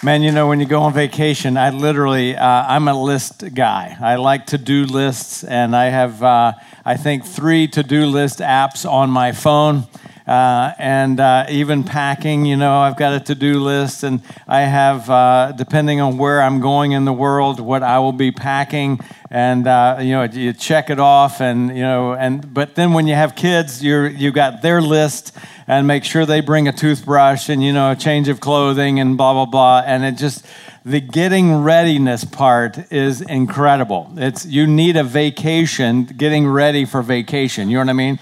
Man, 0.00 0.22
you 0.22 0.30
know, 0.30 0.46
when 0.46 0.60
you 0.60 0.66
go 0.66 0.82
on 0.82 0.92
vacation, 0.92 1.56
I 1.56 1.70
literally, 1.70 2.36
uh, 2.36 2.46
I'm 2.46 2.86
a 2.86 2.94
list 2.94 3.52
guy. 3.52 3.96
I 4.00 4.14
like 4.14 4.46
to 4.46 4.58
do 4.58 4.84
lists, 4.84 5.42
and 5.42 5.74
I 5.74 5.86
have, 5.86 6.22
uh, 6.22 6.52
I 6.84 6.96
think, 6.96 7.24
three 7.24 7.66
to 7.66 7.82
do 7.82 8.06
list 8.06 8.38
apps 8.38 8.88
on 8.88 9.10
my 9.10 9.32
phone. 9.32 9.88
Uh, 10.28 10.74
and 10.78 11.20
uh, 11.20 11.46
even 11.48 11.82
packing, 11.84 12.44
you 12.44 12.54
know, 12.54 12.76
I've 12.80 12.98
got 12.98 13.14
a 13.14 13.20
to 13.20 13.34
do 13.34 13.60
list, 13.60 14.02
and 14.02 14.20
I 14.46 14.60
have, 14.60 15.08
uh, 15.08 15.52
depending 15.56 16.02
on 16.02 16.18
where 16.18 16.42
I'm 16.42 16.60
going 16.60 16.92
in 16.92 17.06
the 17.06 17.14
world, 17.14 17.60
what 17.60 17.82
I 17.82 17.98
will 18.00 18.12
be 18.12 18.30
packing. 18.30 19.00
And, 19.30 19.66
uh, 19.66 19.96
you 20.00 20.12
know, 20.12 20.24
you 20.24 20.52
check 20.52 20.90
it 20.90 21.00
off, 21.00 21.40
and, 21.40 21.74
you 21.74 21.82
know, 21.82 22.12
and, 22.12 22.52
but 22.52 22.74
then 22.74 22.92
when 22.92 23.06
you 23.06 23.14
have 23.14 23.36
kids, 23.36 23.82
you're, 23.82 24.06
you 24.06 24.30
got 24.30 24.60
their 24.60 24.82
list 24.82 25.34
and 25.66 25.86
make 25.86 26.04
sure 26.04 26.26
they 26.26 26.40
bring 26.40 26.68
a 26.68 26.72
toothbrush 26.72 27.50
and 27.50 27.62
you 27.62 27.74
know 27.74 27.90
a 27.90 27.96
change 27.96 28.28
of 28.28 28.40
clothing 28.40 28.98
and 28.98 29.18
blah 29.18 29.34
blah 29.34 29.44
blah. 29.44 29.82
And 29.84 30.02
it 30.02 30.12
just 30.12 30.46
the 30.82 30.98
getting 30.98 31.62
readiness 31.62 32.24
part 32.24 32.90
is 32.90 33.20
incredible. 33.20 34.10
It's 34.16 34.46
you 34.46 34.66
need 34.66 34.96
a 34.96 35.04
vacation 35.04 36.04
getting 36.04 36.48
ready 36.48 36.86
for 36.86 37.02
vacation. 37.02 37.68
You 37.68 37.76
know 37.76 37.82
what 37.82 37.90
i 37.90 37.92
mean 37.92 38.18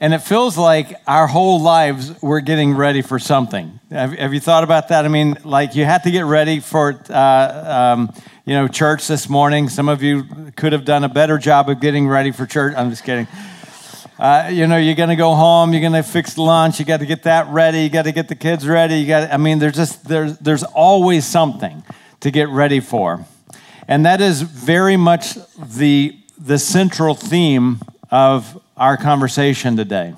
and 0.00 0.14
it 0.14 0.18
feels 0.18 0.58
like 0.58 0.94
our 1.06 1.26
whole 1.26 1.60
lives 1.60 2.20
we're 2.22 2.40
getting 2.40 2.74
ready 2.74 3.02
for 3.02 3.18
something 3.18 3.78
have, 3.90 4.12
have 4.12 4.34
you 4.34 4.40
thought 4.40 4.64
about 4.64 4.88
that 4.88 5.04
i 5.04 5.08
mean 5.08 5.36
like 5.44 5.74
you 5.74 5.84
had 5.84 6.02
to 6.02 6.10
get 6.10 6.24
ready 6.24 6.60
for 6.60 7.00
uh, 7.10 7.94
um, 7.94 8.12
you 8.44 8.54
know 8.54 8.68
church 8.68 9.06
this 9.06 9.28
morning 9.28 9.68
some 9.68 9.88
of 9.88 10.02
you 10.02 10.24
could 10.56 10.72
have 10.72 10.84
done 10.84 11.04
a 11.04 11.08
better 11.08 11.38
job 11.38 11.68
of 11.68 11.80
getting 11.80 12.08
ready 12.08 12.30
for 12.30 12.46
church 12.46 12.74
i'm 12.76 12.90
just 12.90 13.04
kidding 13.04 13.26
uh, 14.18 14.48
you 14.50 14.66
know, 14.66 14.78
you're 14.78 14.94
going 14.94 15.10
to 15.10 15.16
go 15.16 15.34
home, 15.34 15.72
you're 15.72 15.82
going 15.82 15.92
to 15.92 16.02
fix 16.02 16.38
lunch, 16.38 16.78
you 16.78 16.86
got 16.86 17.00
to 17.00 17.06
get 17.06 17.24
that 17.24 17.48
ready, 17.48 17.82
you 17.82 17.90
got 17.90 18.06
to 18.06 18.12
get 18.12 18.28
the 18.28 18.34
kids 18.34 18.66
ready. 18.66 18.96
You 18.96 19.06
got 19.06 19.30
I 19.30 19.36
mean, 19.36 19.58
there's 19.58 19.76
just 19.76 20.08
there's 20.08 20.38
there's 20.38 20.62
always 20.62 21.26
something 21.26 21.82
to 22.20 22.30
get 22.30 22.48
ready 22.48 22.80
for. 22.80 23.26
And 23.86 24.06
that 24.06 24.22
is 24.22 24.40
very 24.40 24.96
much 24.96 25.34
the 25.58 26.18
the 26.38 26.58
central 26.58 27.14
theme 27.14 27.80
of 28.10 28.58
our 28.76 28.96
conversation 28.96 29.76
today. 29.76 30.14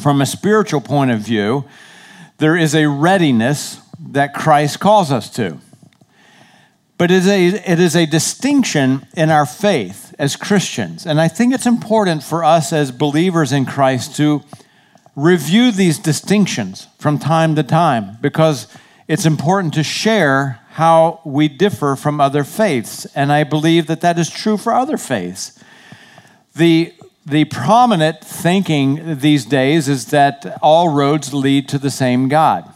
From 0.00 0.20
a 0.20 0.26
spiritual 0.26 0.80
point 0.80 1.10
of 1.10 1.20
view, 1.20 1.64
there 2.38 2.56
is 2.56 2.74
a 2.74 2.86
readiness 2.86 3.80
that 3.98 4.34
Christ 4.34 4.80
calls 4.80 5.10
us 5.10 5.30
to. 5.30 5.58
But 6.96 7.10
it 7.10 7.26
is, 7.26 7.28
a, 7.28 7.72
it 7.72 7.80
is 7.80 7.96
a 7.96 8.06
distinction 8.06 9.06
in 9.16 9.30
our 9.30 9.46
faith 9.46 10.14
as 10.18 10.36
Christians. 10.36 11.06
And 11.06 11.20
I 11.20 11.28
think 11.28 11.52
it's 11.52 11.66
important 11.66 12.22
for 12.22 12.44
us 12.44 12.72
as 12.72 12.92
believers 12.92 13.52
in 13.52 13.66
Christ 13.66 14.16
to 14.16 14.42
review 15.16 15.70
these 15.70 15.98
distinctions 15.98 16.86
from 16.98 17.18
time 17.18 17.56
to 17.56 17.62
time 17.62 18.18
because 18.20 18.68
it's 19.08 19.26
important 19.26 19.74
to 19.74 19.82
share 19.82 20.60
how 20.70 21.20
we 21.24 21.48
differ 21.48 21.94
from 21.94 22.20
other 22.20 22.42
faiths. 22.42 23.06
And 23.14 23.32
I 23.32 23.44
believe 23.44 23.86
that 23.86 24.00
that 24.00 24.18
is 24.18 24.30
true 24.30 24.56
for 24.56 24.72
other 24.72 24.96
faiths. 24.96 25.58
The, 26.56 26.92
the 27.26 27.46
prominent 27.46 28.20
thinking 28.20 29.18
these 29.18 29.46
days 29.46 29.88
is 29.88 30.06
that 30.06 30.58
all 30.60 30.90
roads 30.90 31.32
lead 31.32 31.68
to 31.70 31.78
the 31.78 31.90
same 31.90 32.28
God. 32.28 32.70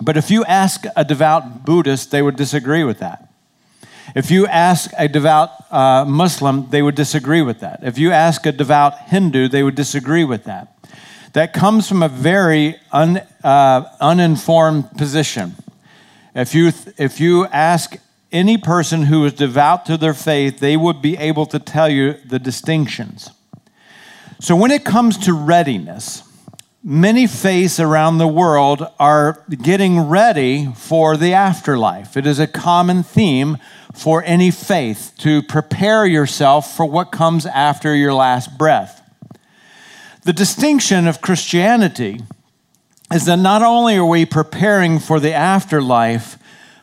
But 0.00 0.16
if 0.16 0.30
you 0.30 0.44
ask 0.46 0.84
a 0.96 1.04
devout 1.04 1.64
Buddhist, 1.66 2.10
they 2.10 2.22
would 2.22 2.36
disagree 2.36 2.84
with 2.84 3.00
that. 3.00 3.30
If 4.16 4.30
you 4.30 4.46
ask 4.46 4.90
a 4.98 5.08
devout 5.08 5.50
uh, 5.70 6.04
Muslim, 6.06 6.70
they 6.70 6.80
would 6.80 6.94
disagree 6.94 7.42
with 7.42 7.60
that. 7.60 7.80
If 7.82 7.98
you 7.98 8.10
ask 8.10 8.46
a 8.46 8.52
devout 8.52 8.98
Hindu, 8.98 9.48
they 9.48 9.62
would 9.62 9.74
disagree 9.74 10.24
with 10.24 10.44
that. 10.44 10.76
That 11.34 11.52
comes 11.52 11.88
from 11.88 12.02
a 12.02 12.08
very 12.08 12.76
un, 12.90 13.18
uh, 13.44 13.84
uninformed 14.00 14.96
position. 14.96 15.54
If 16.34 16.54
you, 16.54 16.72
if 16.96 17.20
you 17.20 17.46
ask 17.46 17.96
any 18.32 18.56
person 18.56 19.04
who 19.04 19.24
is 19.26 19.34
devout 19.34 19.86
to 19.86 19.96
their 19.96 20.14
faith, 20.14 20.58
they 20.58 20.76
would 20.76 21.02
be 21.02 21.16
able 21.18 21.46
to 21.46 21.58
tell 21.58 21.88
you 21.88 22.14
the 22.24 22.38
distinctions. 22.38 23.30
So 24.40 24.56
when 24.56 24.70
it 24.70 24.84
comes 24.84 25.16
to 25.18 25.32
readiness, 25.32 26.24
Many 26.82 27.26
faiths 27.26 27.78
around 27.78 28.16
the 28.16 28.26
world 28.26 28.86
are 28.98 29.44
getting 29.50 30.00
ready 30.00 30.72
for 30.74 31.18
the 31.18 31.34
afterlife. 31.34 32.16
It 32.16 32.26
is 32.26 32.38
a 32.38 32.46
common 32.46 33.02
theme 33.02 33.58
for 33.92 34.24
any 34.24 34.50
faith 34.50 35.12
to 35.18 35.42
prepare 35.42 36.06
yourself 36.06 36.74
for 36.74 36.86
what 36.86 37.12
comes 37.12 37.44
after 37.44 37.94
your 37.94 38.14
last 38.14 38.56
breath. 38.56 39.02
The 40.22 40.32
distinction 40.32 41.06
of 41.06 41.20
Christianity 41.20 42.22
is 43.12 43.26
that 43.26 43.36
not 43.36 43.60
only 43.60 43.96
are 43.98 44.06
we 44.06 44.24
preparing 44.24 44.98
for 44.98 45.20
the 45.20 45.34
afterlife, 45.34 46.38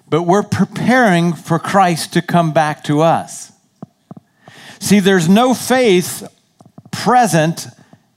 but 0.07 0.23
we're 0.23 0.43
preparing 0.43 1.33
for 1.33 1.57
Christ 1.57 2.13
to 2.13 2.21
come 2.21 2.53
back 2.53 2.83
to 2.83 3.01
us. 3.01 3.51
See, 4.79 4.99
there's 4.99 5.27
no 5.27 5.55
faith 5.55 6.31
present 7.03 7.67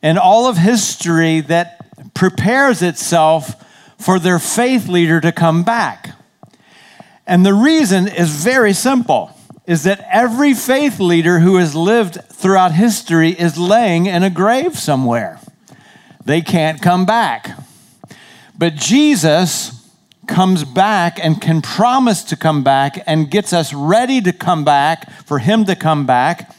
in 0.02 0.16
all 0.16 0.46
of 0.46 0.56
history 0.56 1.40
that 1.42 2.14
prepares 2.14 2.82
itself 2.82 3.54
for 3.98 4.18
their 4.18 4.38
faith 4.38 4.88
leader 4.88 5.20
to 5.20 5.32
come 5.32 5.62
back. 5.62 6.10
And 7.26 7.44
the 7.44 7.54
reason 7.54 8.08
is 8.08 8.30
very 8.30 8.72
simple 8.72 9.36
is 9.66 9.84
that 9.84 10.04
every 10.10 10.54
faith 10.54 10.98
leader 10.98 11.40
who 11.40 11.56
has 11.56 11.74
lived 11.74 12.18
throughout 12.24 12.72
history 12.72 13.30
is 13.30 13.58
laying 13.58 14.06
in 14.06 14.22
a 14.22 14.30
grave 14.30 14.78
somewhere. 14.78 15.38
They 16.24 16.40
can't 16.40 16.80
come 16.80 17.04
back. 17.04 17.50
But 18.58 18.74
Jesus 18.74 19.88
comes 20.26 20.64
back 20.64 21.18
and 21.22 21.40
can 21.40 21.60
promise 21.60 22.24
to 22.24 22.36
come 22.36 22.64
back 22.64 23.02
and 23.06 23.30
gets 23.30 23.52
us 23.52 23.72
ready 23.74 24.20
to 24.22 24.32
come 24.32 24.64
back 24.64 25.10
for 25.24 25.38
him 25.38 25.64
to 25.66 25.76
come 25.76 26.06
back 26.06 26.54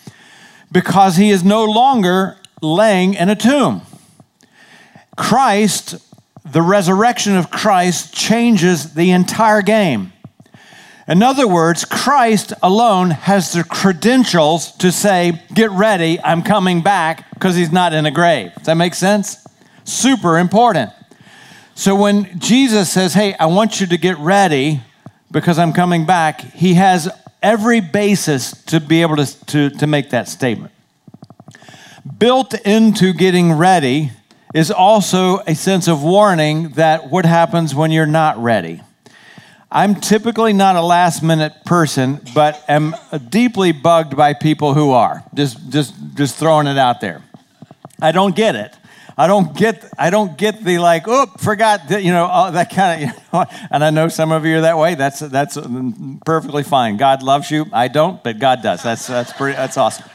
because 0.71 1.17
he 1.17 1.29
is 1.29 1.43
no 1.43 1.65
longer 1.65 2.37
laying 2.61 3.13
in 3.13 3.29
a 3.29 3.35
tomb. 3.35 3.81
Christ, 5.17 5.95
the 6.49 6.61
resurrection 6.61 7.35
of 7.35 7.51
Christ, 7.51 8.13
changes 8.13 8.93
the 8.93 9.11
entire 9.11 9.61
game. 9.61 10.13
In 11.07 11.23
other 11.23 11.47
words, 11.47 11.83
Christ 11.83 12.53
alone 12.63 13.09
has 13.09 13.51
the 13.51 13.63
credentials 13.63 14.71
to 14.77 14.91
say, 14.91 15.41
Get 15.53 15.71
ready, 15.71 16.19
I'm 16.21 16.41
coming 16.41 16.81
back, 16.81 17.29
because 17.33 17.55
he's 17.55 17.71
not 17.71 17.93
in 17.93 18.05
a 18.05 18.11
grave. 18.11 18.53
Does 18.55 18.67
that 18.67 18.75
make 18.75 18.93
sense? 18.93 19.45
Super 19.83 20.37
important. 20.37 20.91
So 21.75 21.95
when 21.95 22.39
Jesus 22.39 22.91
says, 22.91 23.13
Hey, 23.13 23.33
I 23.33 23.47
want 23.47 23.81
you 23.81 23.87
to 23.87 23.97
get 23.97 24.17
ready 24.19 24.81
because 25.31 25.57
I'm 25.57 25.73
coming 25.73 26.05
back, 26.05 26.41
he 26.41 26.75
has 26.75 27.09
every 27.41 27.79
basis 27.79 28.51
to 28.65 28.79
be 28.79 29.01
able 29.01 29.17
to, 29.17 29.45
to, 29.45 29.69
to 29.69 29.87
make 29.87 30.11
that 30.11 30.27
statement 30.27 30.71
built 32.17 32.53
into 32.65 33.13
getting 33.13 33.53
ready 33.53 34.11
is 34.53 34.71
also 34.71 35.39
a 35.39 35.55
sense 35.55 35.87
of 35.87 36.03
warning 36.03 36.69
that 36.69 37.09
what 37.09 37.25
happens 37.25 37.73
when 37.73 37.91
you're 37.91 38.05
not 38.05 38.37
ready. 38.37 38.81
I'm 39.71 39.95
typically 39.95 40.51
not 40.51 40.75
a 40.75 40.81
last 40.81 41.23
minute 41.23 41.53
person, 41.65 42.19
but 42.35 42.61
am 42.67 42.95
deeply 43.29 43.71
bugged 43.71 44.17
by 44.17 44.33
people 44.33 44.73
who 44.73 44.91
are. 44.91 45.23
Just, 45.33 45.69
just, 45.69 45.93
just 46.15 46.35
throwing 46.35 46.67
it 46.67 46.77
out 46.77 46.99
there. 46.99 47.23
I 48.01 48.11
don't 48.11 48.35
get 48.35 48.55
it. 48.55 48.75
I 49.17 49.27
don't 49.27 49.55
get. 49.55 49.83
I 49.97 50.09
don't 50.09 50.37
get 50.37 50.63
the 50.63 50.77
like. 50.79 51.07
Oop, 51.07 51.39
forgot 51.39 51.87
that. 51.89 52.03
You 52.03 52.11
know 52.11 52.25
all 52.25 52.51
that 52.51 52.69
kind 52.69 53.03
of. 53.03 53.09
You 53.09 53.15
know, 53.33 53.45
and 53.71 53.83
I 53.83 53.89
know 53.89 54.07
some 54.07 54.31
of 54.31 54.45
you 54.45 54.57
are 54.57 54.61
that 54.61 54.77
way. 54.77 54.95
That's 54.95 55.19
that's 55.19 55.57
mm, 55.57 56.23
perfectly 56.25 56.63
fine. 56.63 56.97
God 56.97 57.23
loves 57.23 57.51
you. 57.51 57.65
I 57.73 57.87
don't, 57.87 58.23
but 58.23 58.39
God 58.39 58.61
does. 58.63 58.83
That's 58.83 59.07
that's 59.07 59.33
pretty. 59.33 59.55
That's 59.55 59.77
awesome. 59.77 60.09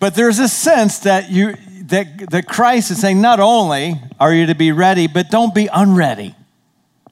But 0.00 0.14
there's 0.14 0.38
a 0.38 0.48
sense 0.48 1.00
that 1.00 1.30
you 1.30 1.54
that, 1.90 2.30
that 2.30 2.46
Christ 2.46 2.90
is 2.90 3.00
saying 3.00 3.20
not 3.20 3.40
only 3.40 4.00
are 4.18 4.32
you 4.32 4.46
to 4.46 4.54
be 4.54 4.72
ready, 4.72 5.06
but 5.06 5.30
don't 5.30 5.54
be 5.54 5.68
unready. 5.72 6.34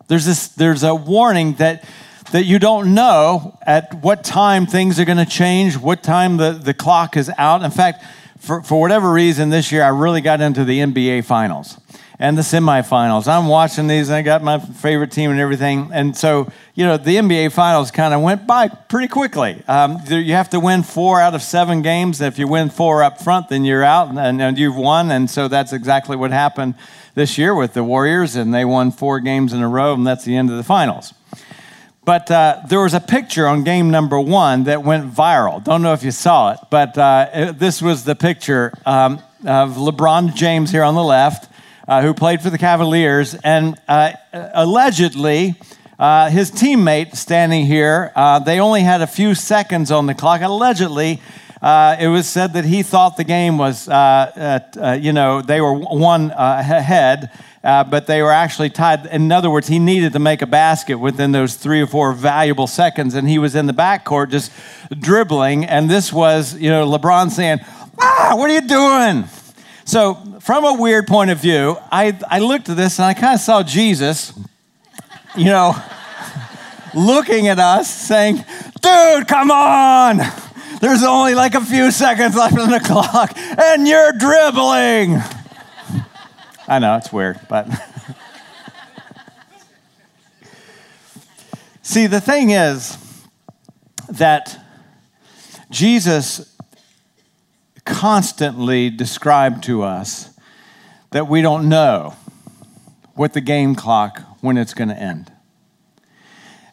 There's 0.08 0.24
this 0.24 0.48
there's 0.48 0.82
a 0.82 0.94
warning 0.94 1.54
that 1.54 1.84
that 2.32 2.44
you 2.44 2.58
don't 2.58 2.94
know 2.94 3.58
at 3.62 3.94
what 4.02 4.24
time 4.24 4.66
things 4.66 5.00
are 5.00 5.04
going 5.04 5.18
to 5.18 5.26
change, 5.26 5.76
what 5.76 6.02
time 6.02 6.36
the, 6.36 6.52
the 6.52 6.74
clock 6.74 7.16
is 7.16 7.30
out. 7.38 7.62
In 7.62 7.70
fact, 7.70 8.04
for, 8.38 8.62
for 8.62 8.80
whatever 8.80 9.12
reason 9.12 9.50
this 9.50 9.70
year 9.72 9.82
I 9.82 9.88
really 9.88 10.20
got 10.20 10.40
into 10.40 10.64
the 10.64 10.80
NBA 10.80 11.24
finals 11.24 11.78
and 12.18 12.36
the 12.36 12.42
semifinals. 12.42 13.28
I'm 13.28 13.46
watching 13.46 13.86
these, 13.86 14.08
and 14.08 14.16
I 14.16 14.22
got 14.22 14.42
my 14.42 14.58
favorite 14.58 15.12
team 15.12 15.30
and 15.30 15.38
everything. 15.38 15.90
And 15.92 16.16
so, 16.16 16.50
you 16.74 16.84
know, 16.84 16.96
the 16.96 17.16
NBA 17.16 17.52
finals 17.52 17.90
kind 17.90 18.12
of 18.12 18.22
went 18.22 18.46
by 18.46 18.68
pretty 18.68 19.08
quickly. 19.08 19.62
Um, 19.68 20.00
you 20.08 20.32
have 20.32 20.50
to 20.50 20.60
win 20.60 20.82
four 20.82 21.20
out 21.20 21.34
of 21.34 21.42
seven 21.42 21.80
games. 21.80 22.20
If 22.20 22.38
you 22.38 22.48
win 22.48 22.70
four 22.70 23.04
up 23.04 23.20
front, 23.20 23.48
then 23.48 23.64
you're 23.64 23.84
out, 23.84 24.08
and, 24.08 24.42
and 24.42 24.58
you've 24.58 24.76
won. 24.76 25.10
And 25.12 25.30
so 25.30 25.46
that's 25.46 25.72
exactly 25.72 26.16
what 26.16 26.32
happened 26.32 26.74
this 27.14 27.38
year 27.38 27.54
with 27.54 27.74
the 27.74 27.84
Warriors, 27.84 28.34
and 28.34 28.52
they 28.52 28.64
won 28.64 28.90
four 28.90 29.20
games 29.20 29.52
in 29.52 29.62
a 29.62 29.68
row, 29.68 29.94
and 29.94 30.06
that's 30.06 30.24
the 30.24 30.36
end 30.36 30.50
of 30.50 30.56
the 30.56 30.64
finals. 30.64 31.14
But 32.08 32.30
uh, 32.30 32.62
there 32.66 32.80
was 32.80 32.94
a 32.94 33.00
picture 33.00 33.46
on 33.46 33.64
game 33.64 33.90
number 33.90 34.18
one 34.18 34.64
that 34.64 34.82
went 34.82 35.12
viral. 35.12 35.62
Don't 35.62 35.82
know 35.82 35.92
if 35.92 36.02
you 36.02 36.10
saw 36.10 36.52
it, 36.52 36.58
but 36.70 36.96
uh, 36.96 37.28
it, 37.34 37.58
this 37.58 37.82
was 37.82 38.04
the 38.04 38.14
picture 38.14 38.72
um, 38.86 39.20
of 39.44 39.76
LeBron 39.76 40.34
James 40.34 40.70
here 40.70 40.84
on 40.84 40.94
the 40.94 41.04
left 41.04 41.52
uh, 41.86 42.00
who 42.00 42.14
played 42.14 42.40
for 42.40 42.48
the 42.48 42.56
Cavaliers, 42.56 43.34
and 43.34 43.78
uh, 43.88 44.12
allegedly, 44.32 45.54
uh, 45.98 46.30
his 46.30 46.50
teammate 46.50 47.14
standing 47.14 47.66
here, 47.66 48.10
uh, 48.16 48.38
they 48.38 48.58
only 48.58 48.80
had 48.80 49.02
a 49.02 49.06
few 49.06 49.34
seconds 49.34 49.90
on 49.90 50.06
the 50.06 50.14
clock. 50.14 50.40
Allegedly, 50.40 51.20
it 51.62 52.10
was 52.10 52.26
said 52.26 52.54
that 52.54 52.64
he 52.64 52.82
thought 52.82 53.18
the 53.18 53.24
game 53.24 53.58
was, 53.58 53.86
you 53.86 55.12
know, 55.12 55.42
they 55.42 55.60
were 55.60 55.74
one 55.74 56.30
ahead, 56.30 57.30
but 57.84 58.06
they 58.06 58.22
were 58.22 58.32
actually 58.32 58.70
tied. 58.70 59.06
In 59.06 59.30
other 59.32 59.50
words, 59.50 59.68
he 59.68 59.78
needed 59.78 60.12
to 60.12 60.18
make 60.18 60.42
a 60.42 60.46
basket 60.46 60.96
within 60.98 61.32
those 61.32 61.54
three 61.54 61.80
or 61.80 61.86
four 61.86 62.12
valuable 62.12 62.66
seconds, 62.66 63.14
and 63.14 63.28
he 63.28 63.38
was 63.38 63.54
in 63.54 63.66
the 63.66 63.72
backcourt 63.72 64.30
just 64.30 64.52
dribbling. 64.98 65.64
And 65.64 65.90
this 65.90 66.12
was, 66.12 66.54
you 66.54 66.70
know, 66.70 66.86
LeBron 66.88 67.30
saying, 67.30 67.60
"Ah, 67.98 68.34
what 68.36 68.50
are 68.50 68.54
you 68.54 68.66
doing?" 68.66 69.24
So, 69.84 70.14
from 70.40 70.64
a 70.64 70.74
weird 70.74 71.06
point 71.06 71.30
of 71.30 71.38
view, 71.38 71.76
I, 71.90 72.18
I 72.28 72.40
looked 72.40 72.68
at 72.68 72.76
this 72.76 72.98
and 72.98 73.06
I 73.06 73.14
kind 73.14 73.34
of 73.34 73.40
saw 73.40 73.62
Jesus 73.62 74.32
you 75.38 75.46
know, 75.46 75.74
looking 76.94 77.48
at 77.48 77.58
us 77.58 77.88
saying, 77.88 78.44
dude, 78.80 79.28
come 79.28 79.50
on. 79.50 80.20
There's 80.80 81.02
only 81.02 81.34
like 81.34 81.54
a 81.54 81.60
few 81.60 81.90
seconds 81.90 82.36
left 82.36 82.58
on 82.58 82.70
the 82.70 82.80
clock 82.80 83.32
and 83.36 83.86
you're 83.86 84.12
dribbling. 84.12 85.20
I 86.68 86.78
know, 86.78 86.96
it's 86.96 87.10
weird, 87.10 87.40
but. 87.48 87.66
See, 91.82 92.06
the 92.06 92.20
thing 92.20 92.50
is 92.50 92.98
that 94.10 94.62
Jesus 95.70 96.54
constantly 97.86 98.90
described 98.90 99.64
to 99.64 99.82
us 99.82 100.28
that 101.12 101.26
we 101.26 101.40
don't 101.40 101.70
know 101.70 102.14
what 103.14 103.32
the 103.32 103.40
game 103.40 103.74
clock 103.74 104.20
when 104.42 104.58
it's 104.58 104.74
going 104.74 104.88
to 104.88 104.94
end. 104.96 105.32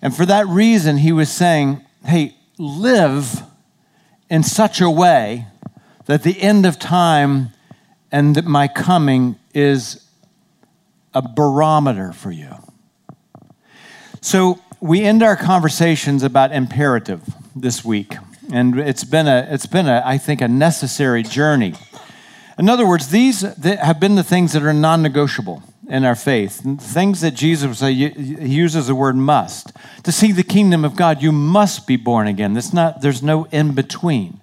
And 0.02 0.14
for 0.14 0.26
that 0.26 0.46
reason, 0.48 0.98
he 0.98 1.14
was 1.14 1.32
saying, 1.32 1.86
hey, 2.04 2.36
live 2.58 3.44
in 4.30 4.44
such 4.44 4.82
a 4.82 4.90
way 4.90 5.48
that 6.06 6.24
the 6.24 6.42
end 6.42 6.66
of 6.66 6.78
time 6.78 7.52
and 8.12 8.44
my 8.46 8.68
coming 8.68 9.38
is 9.56 10.06
a 11.14 11.22
barometer 11.22 12.12
for 12.12 12.32
you. 12.32 12.54
So 14.22 14.60
we 14.82 15.02
end 15.02 15.24
our 15.24 15.36
conversations 15.36 16.24
about 16.24 16.52
imperative 16.52 17.22
this 17.56 17.86
week, 17.86 18.16
and 18.52 18.78
it's 18.78 19.04
been 19.04 19.28
a, 19.28 19.48
it's 19.50 19.66
been 19.66 19.88
a, 19.88 20.04
I 20.06 20.18
think, 20.18 20.42
a 20.42 20.48
necessary 20.48 21.24
journey. 21.24 21.74
In 22.60 22.70
other 22.70 22.88
words, 22.88 23.10
these 23.10 23.42
have 23.42 24.00
been 24.00 24.16
the 24.16 24.24
things 24.24 24.54
that 24.54 24.64
are 24.64 24.74
non-negotiable 24.74 25.64
in 25.90 26.04
our 26.04 26.16
faith. 26.16 26.62
Things 26.82 27.22
that 27.22 27.32
Jesus 27.32 27.82
uses 27.82 28.88
the 28.88 28.96
word 28.96 29.16
must. 29.16 29.72
To 30.04 30.12
see 30.12 30.32
the 30.32 30.44
kingdom 30.44 30.84
of 30.84 30.96
God, 30.96 31.22
you 31.22 31.32
must 31.32 31.86
be 31.86 31.96
born 31.96 32.28
again. 32.28 32.54
There's, 32.54 32.74
not, 32.74 33.02
there's 33.02 33.22
no 33.22 33.46
in 33.52 33.74
between. 33.74 34.40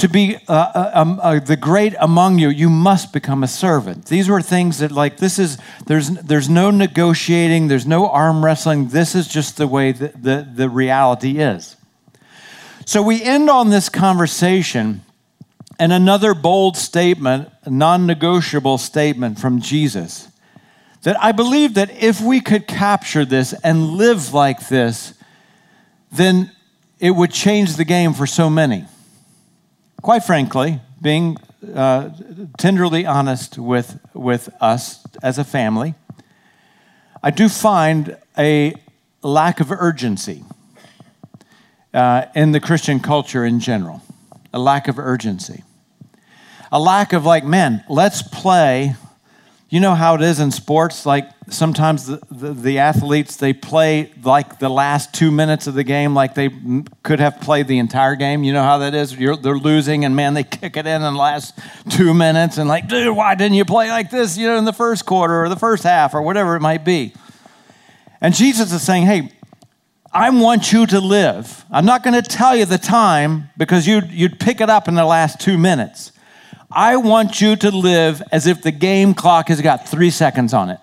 To 0.00 0.08
be 0.08 0.36
uh, 0.48 0.52
uh, 0.52 0.90
um, 0.94 1.20
uh, 1.22 1.40
the 1.40 1.58
great 1.58 1.94
among 2.00 2.38
you, 2.38 2.48
you 2.48 2.70
must 2.70 3.12
become 3.12 3.42
a 3.42 3.46
servant. 3.46 4.06
These 4.06 4.30
were 4.30 4.40
things 4.40 4.78
that, 4.78 4.90
like, 4.90 5.18
this 5.18 5.38
is, 5.38 5.58
there's, 5.84 6.08
there's 6.08 6.48
no 6.48 6.70
negotiating, 6.70 7.68
there's 7.68 7.86
no 7.86 8.08
arm 8.08 8.42
wrestling. 8.42 8.88
This 8.88 9.14
is 9.14 9.28
just 9.28 9.58
the 9.58 9.66
way 9.66 9.92
the, 9.92 10.48
the 10.50 10.70
reality 10.70 11.38
is. 11.38 11.76
So 12.86 13.02
we 13.02 13.22
end 13.22 13.50
on 13.50 13.68
this 13.68 13.90
conversation 13.90 15.02
and 15.78 15.92
another 15.92 16.32
bold 16.32 16.78
statement, 16.78 17.50
non 17.66 18.06
negotiable 18.06 18.78
statement 18.78 19.38
from 19.38 19.60
Jesus 19.60 20.30
that 21.02 21.22
I 21.22 21.32
believe 21.32 21.74
that 21.74 21.90
if 22.02 22.22
we 22.22 22.40
could 22.40 22.66
capture 22.66 23.26
this 23.26 23.52
and 23.52 23.90
live 23.90 24.32
like 24.32 24.68
this, 24.68 25.12
then 26.10 26.50
it 26.98 27.10
would 27.10 27.32
change 27.32 27.76
the 27.76 27.84
game 27.84 28.14
for 28.14 28.26
so 28.26 28.48
many. 28.48 28.86
Quite 30.02 30.24
frankly, 30.24 30.80
being 31.00 31.36
uh, 31.74 32.10
tenderly 32.58 33.04
honest 33.06 33.58
with, 33.58 34.00
with 34.14 34.48
us 34.60 35.04
as 35.22 35.38
a 35.38 35.44
family, 35.44 35.94
I 37.22 37.30
do 37.30 37.48
find 37.48 38.16
a 38.38 38.74
lack 39.22 39.60
of 39.60 39.70
urgency 39.70 40.42
uh, 41.92 42.26
in 42.34 42.52
the 42.52 42.60
Christian 42.60 43.00
culture 43.00 43.44
in 43.44 43.60
general. 43.60 44.02
A 44.52 44.58
lack 44.58 44.88
of 44.88 44.98
urgency. 44.98 45.64
A 46.72 46.80
lack 46.80 47.12
of, 47.12 47.24
like, 47.24 47.44
man, 47.44 47.84
let's 47.88 48.22
play 48.22 48.96
you 49.70 49.78
know 49.78 49.94
how 49.94 50.16
it 50.16 50.22
is 50.22 50.40
in 50.40 50.50
sports? 50.50 51.06
Like 51.06 51.30
sometimes 51.50 52.06
the, 52.06 52.20
the, 52.30 52.52
the, 52.52 52.78
athletes, 52.78 53.36
they 53.36 53.52
play 53.52 54.12
like 54.22 54.58
the 54.58 54.68
last 54.68 55.12
two 55.12 55.30
minutes 55.30 55.66
of 55.66 55.74
the 55.74 55.84
game, 55.84 56.14
like 56.14 56.34
they 56.34 56.50
could 57.02 57.20
have 57.20 57.40
played 57.40 57.68
the 57.68 57.78
entire 57.78 58.16
game. 58.16 58.44
You 58.44 58.52
know 58.52 58.62
how 58.62 58.78
that 58.78 58.94
is? 58.94 59.16
You're, 59.16 59.36
they're 59.36 59.58
losing, 59.58 60.04
and 60.04 60.16
man, 60.16 60.34
they 60.34 60.44
kick 60.44 60.76
it 60.76 60.86
in 60.86 61.02
in 61.02 61.12
the 61.14 61.18
last 61.18 61.58
two 61.90 62.14
minutes, 62.14 62.58
and 62.58 62.68
like, 62.68 62.88
dude, 62.88 63.14
why 63.16 63.34
didn't 63.34 63.54
you 63.54 63.64
play 63.64 63.88
like 63.88 64.10
this, 64.10 64.38
you 64.38 64.46
know, 64.46 64.56
in 64.56 64.64
the 64.64 64.72
first 64.72 65.06
quarter 65.06 65.42
or 65.42 65.48
the 65.48 65.56
first 65.56 65.82
half 65.82 66.14
or 66.14 66.22
whatever 66.22 66.56
it 66.56 66.60
might 66.60 66.84
be? 66.84 67.12
And 68.20 68.34
Jesus 68.34 68.72
is 68.72 68.82
saying, 68.82 69.04
hey, 69.04 69.32
I 70.12 70.30
want 70.30 70.72
you 70.72 70.86
to 70.86 71.00
live. 71.00 71.64
I'm 71.70 71.86
not 71.86 72.02
going 72.02 72.20
to 72.20 72.28
tell 72.28 72.56
you 72.56 72.64
the 72.64 72.78
time 72.78 73.50
because 73.56 73.86
you'd, 73.86 74.10
you'd 74.10 74.40
pick 74.40 74.60
it 74.60 74.68
up 74.68 74.88
in 74.88 74.94
the 74.94 75.04
last 75.04 75.40
two 75.40 75.56
minutes. 75.56 76.12
I 76.70 76.96
want 76.96 77.40
you 77.40 77.56
to 77.56 77.70
live 77.70 78.22
as 78.30 78.46
if 78.46 78.62
the 78.62 78.72
game 78.72 79.14
clock 79.14 79.48
has 79.48 79.60
got 79.60 79.88
three 79.88 80.10
seconds 80.10 80.52
on 80.52 80.70
it. 80.70 80.80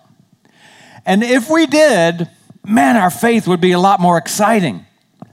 And 1.07 1.23
if 1.23 1.49
we 1.49 1.65
did, 1.65 2.29
man, 2.67 2.97
our 2.97 3.09
faith 3.09 3.47
would 3.47 3.61
be 3.61 3.71
a 3.71 3.79
lot 3.79 4.01
more 4.01 4.17
exciting. 4.17 4.85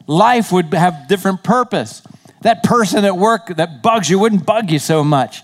Life 0.07 0.53
would 0.53 0.73
have 0.73 1.09
different 1.09 1.43
purpose. 1.43 2.01
That 2.43 2.63
person 2.63 3.05
at 3.05 3.17
work 3.17 3.49
that 3.49 3.83
bugs 3.83 4.09
you 4.09 4.21
wouldn't 4.21 4.47
bug 4.47 4.71
you 4.71 4.79
so 4.79 5.03
much. 5.03 5.43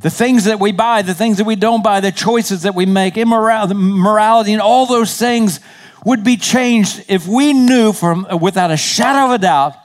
The 0.00 0.10
things 0.10 0.44
that 0.44 0.60
we 0.60 0.72
buy, 0.72 1.00
the 1.00 1.14
things 1.14 1.38
that 1.38 1.44
we 1.44 1.56
don't 1.56 1.82
buy, 1.82 2.00
the 2.00 2.12
choices 2.12 2.62
that 2.62 2.74
we 2.74 2.84
make, 2.84 3.16
immorality, 3.16 3.74
morality, 3.74 4.52
and 4.52 4.60
all 4.60 4.84
those 4.84 5.16
things 5.16 5.60
would 6.04 6.24
be 6.24 6.36
changed 6.36 7.04
if 7.08 7.26
we 7.26 7.54
knew 7.54 7.92
from 7.92 8.26
without 8.38 8.70
a 8.70 8.76
shadow 8.76 9.32
of 9.32 9.32
a 9.32 9.42
doubt 9.42 9.76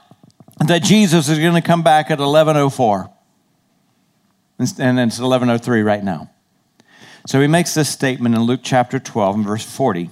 that 0.66 0.82
Jesus 0.82 1.28
is 1.30 1.38
going 1.38 1.54
to 1.54 1.62
come 1.62 1.82
back 1.82 2.10
at 2.10 2.18
1104 2.18 3.10
and 4.58 4.98
it's 5.00 5.18
1103 5.18 5.82
right 5.82 6.02
now. 6.02 6.30
So 7.26 7.40
he 7.40 7.48
makes 7.48 7.74
this 7.74 7.88
statement 7.88 8.36
in 8.36 8.42
Luke 8.42 8.60
chapter 8.62 9.00
12 9.00 9.34
and 9.34 9.44
verse 9.44 9.64
40. 9.64 10.10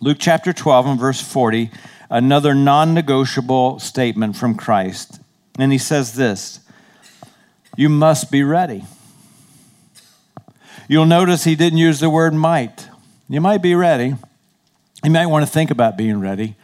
Luke 0.00 0.18
chapter 0.20 0.52
12 0.52 0.86
and 0.86 1.00
verse 1.00 1.20
40, 1.20 1.68
another 2.10 2.54
non 2.54 2.94
negotiable 2.94 3.80
statement 3.80 4.36
from 4.36 4.54
Christ. 4.54 5.20
And 5.58 5.72
he 5.72 5.78
says 5.78 6.14
this 6.14 6.60
You 7.76 7.88
must 7.88 8.30
be 8.30 8.44
ready. 8.44 8.84
You'll 10.86 11.06
notice 11.06 11.42
he 11.42 11.56
didn't 11.56 11.80
use 11.80 11.98
the 11.98 12.08
word 12.08 12.34
might. 12.34 12.88
You 13.28 13.40
might 13.40 13.62
be 13.62 13.74
ready. 13.74 14.14
You 15.02 15.10
might 15.10 15.26
want 15.26 15.44
to 15.44 15.50
think 15.50 15.72
about 15.72 15.96
being 15.96 16.20
ready. 16.20 16.54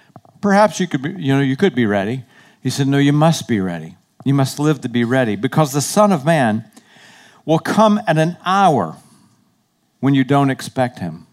Perhaps 0.40 0.78
you 0.78 0.86
could 0.86 1.02
be, 1.02 1.10
you 1.10 1.34
know, 1.34 1.40
you 1.40 1.56
could 1.56 1.74
be 1.74 1.86
ready. 1.86 2.22
He 2.62 2.70
said, 2.70 2.86
No, 2.86 2.98
you 2.98 3.12
must 3.12 3.48
be 3.48 3.58
ready. 3.58 3.96
You 4.24 4.34
must 4.34 4.60
live 4.60 4.82
to 4.82 4.88
be 4.88 5.02
ready 5.02 5.34
because 5.34 5.72
the 5.72 5.80
Son 5.80 6.12
of 6.12 6.24
Man 6.24 6.64
will 7.44 7.58
come 7.58 8.00
at 8.06 8.18
an 8.18 8.36
hour 8.44 8.96
when 10.00 10.14
you 10.14 10.24
don't 10.24 10.50
expect 10.50 10.98
him. 10.98 11.26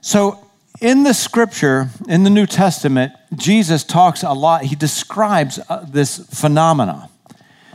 So, 0.00 0.38
in 0.80 1.04
the 1.04 1.14
scripture, 1.14 1.88
in 2.06 2.22
the 2.22 2.30
New 2.30 2.46
Testament, 2.46 3.12
Jesus 3.34 3.82
talks 3.82 4.22
a 4.22 4.32
lot, 4.32 4.62
he 4.62 4.76
describes 4.76 5.58
uh, 5.68 5.86
this 5.88 6.18
phenomena. 6.18 7.08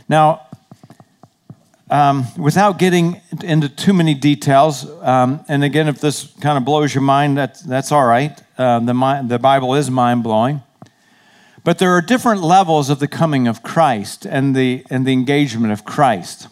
Now, 0.08 0.46
um, 1.90 2.26
without 2.38 2.78
getting 2.78 3.20
into 3.42 3.68
too 3.68 3.92
many 3.92 4.14
details, 4.14 4.88
um, 5.02 5.44
and 5.48 5.62
again, 5.62 5.88
if 5.88 6.00
this 6.00 6.32
kind 6.40 6.56
of 6.56 6.64
blows 6.64 6.94
your 6.94 7.02
mind, 7.02 7.36
that's, 7.36 7.60
that's 7.60 7.92
all 7.92 8.06
right. 8.06 8.40
Uh, 8.56 8.78
the, 8.78 9.24
the 9.26 9.38
Bible 9.38 9.74
is 9.74 9.90
mind 9.90 10.22
blowing. 10.22 10.62
But 11.64 11.78
there 11.78 11.90
are 11.90 12.00
different 12.00 12.42
levels 12.42 12.88
of 12.88 12.98
the 12.98 13.08
coming 13.08 13.46
of 13.46 13.62
Christ 13.62 14.26
and 14.26 14.56
the, 14.56 14.84
and 14.90 15.06
the 15.06 15.12
engagement 15.12 15.72
of 15.72 15.84
Christ. 15.84 16.48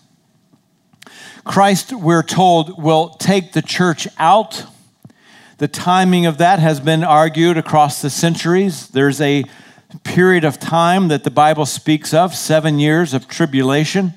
Christ, 1.44 1.92
we're 1.92 2.22
told, 2.22 2.82
will 2.82 3.10
take 3.10 3.52
the 3.52 3.62
church 3.62 4.06
out. 4.18 4.64
The 5.58 5.68
timing 5.68 6.26
of 6.26 6.38
that 6.38 6.58
has 6.58 6.80
been 6.80 7.02
argued 7.02 7.56
across 7.56 8.02
the 8.02 8.10
centuries. 8.10 8.88
There's 8.88 9.20
a 9.20 9.44
period 10.04 10.44
of 10.44 10.58
time 10.58 11.08
that 11.08 11.24
the 11.24 11.30
Bible 11.30 11.66
speaks 11.66 12.14
of, 12.14 12.34
seven 12.34 12.78
years 12.78 13.14
of 13.14 13.26
tribulation. 13.26 14.14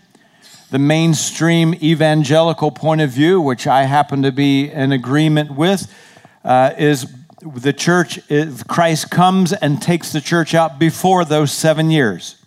The 0.69 0.79
mainstream 0.79 1.73
evangelical 1.75 2.71
point 2.71 3.01
of 3.01 3.09
view, 3.09 3.39
which 3.39 3.67
I 3.67 3.83
happen 3.83 4.21
to 4.23 4.31
be 4.31 4.69
in 4.69 4.91
agreement 4.91 5.51
with, 5.51 5.93
uh, 6.43 6.73
is 6.77 7.11
the 7.41 7.73
church, 7.73 8.19
Christ 8.67 9.09
comes 9.09 9.53
and 9.53 9.81
takes 9.81 10.11
the 10.11 10.21
church 10.21 10.53
out 10.53 10.79
before 10.79 11.25
those 11.25 11.51
seven 11.51 11.91
years. 11.91 12.37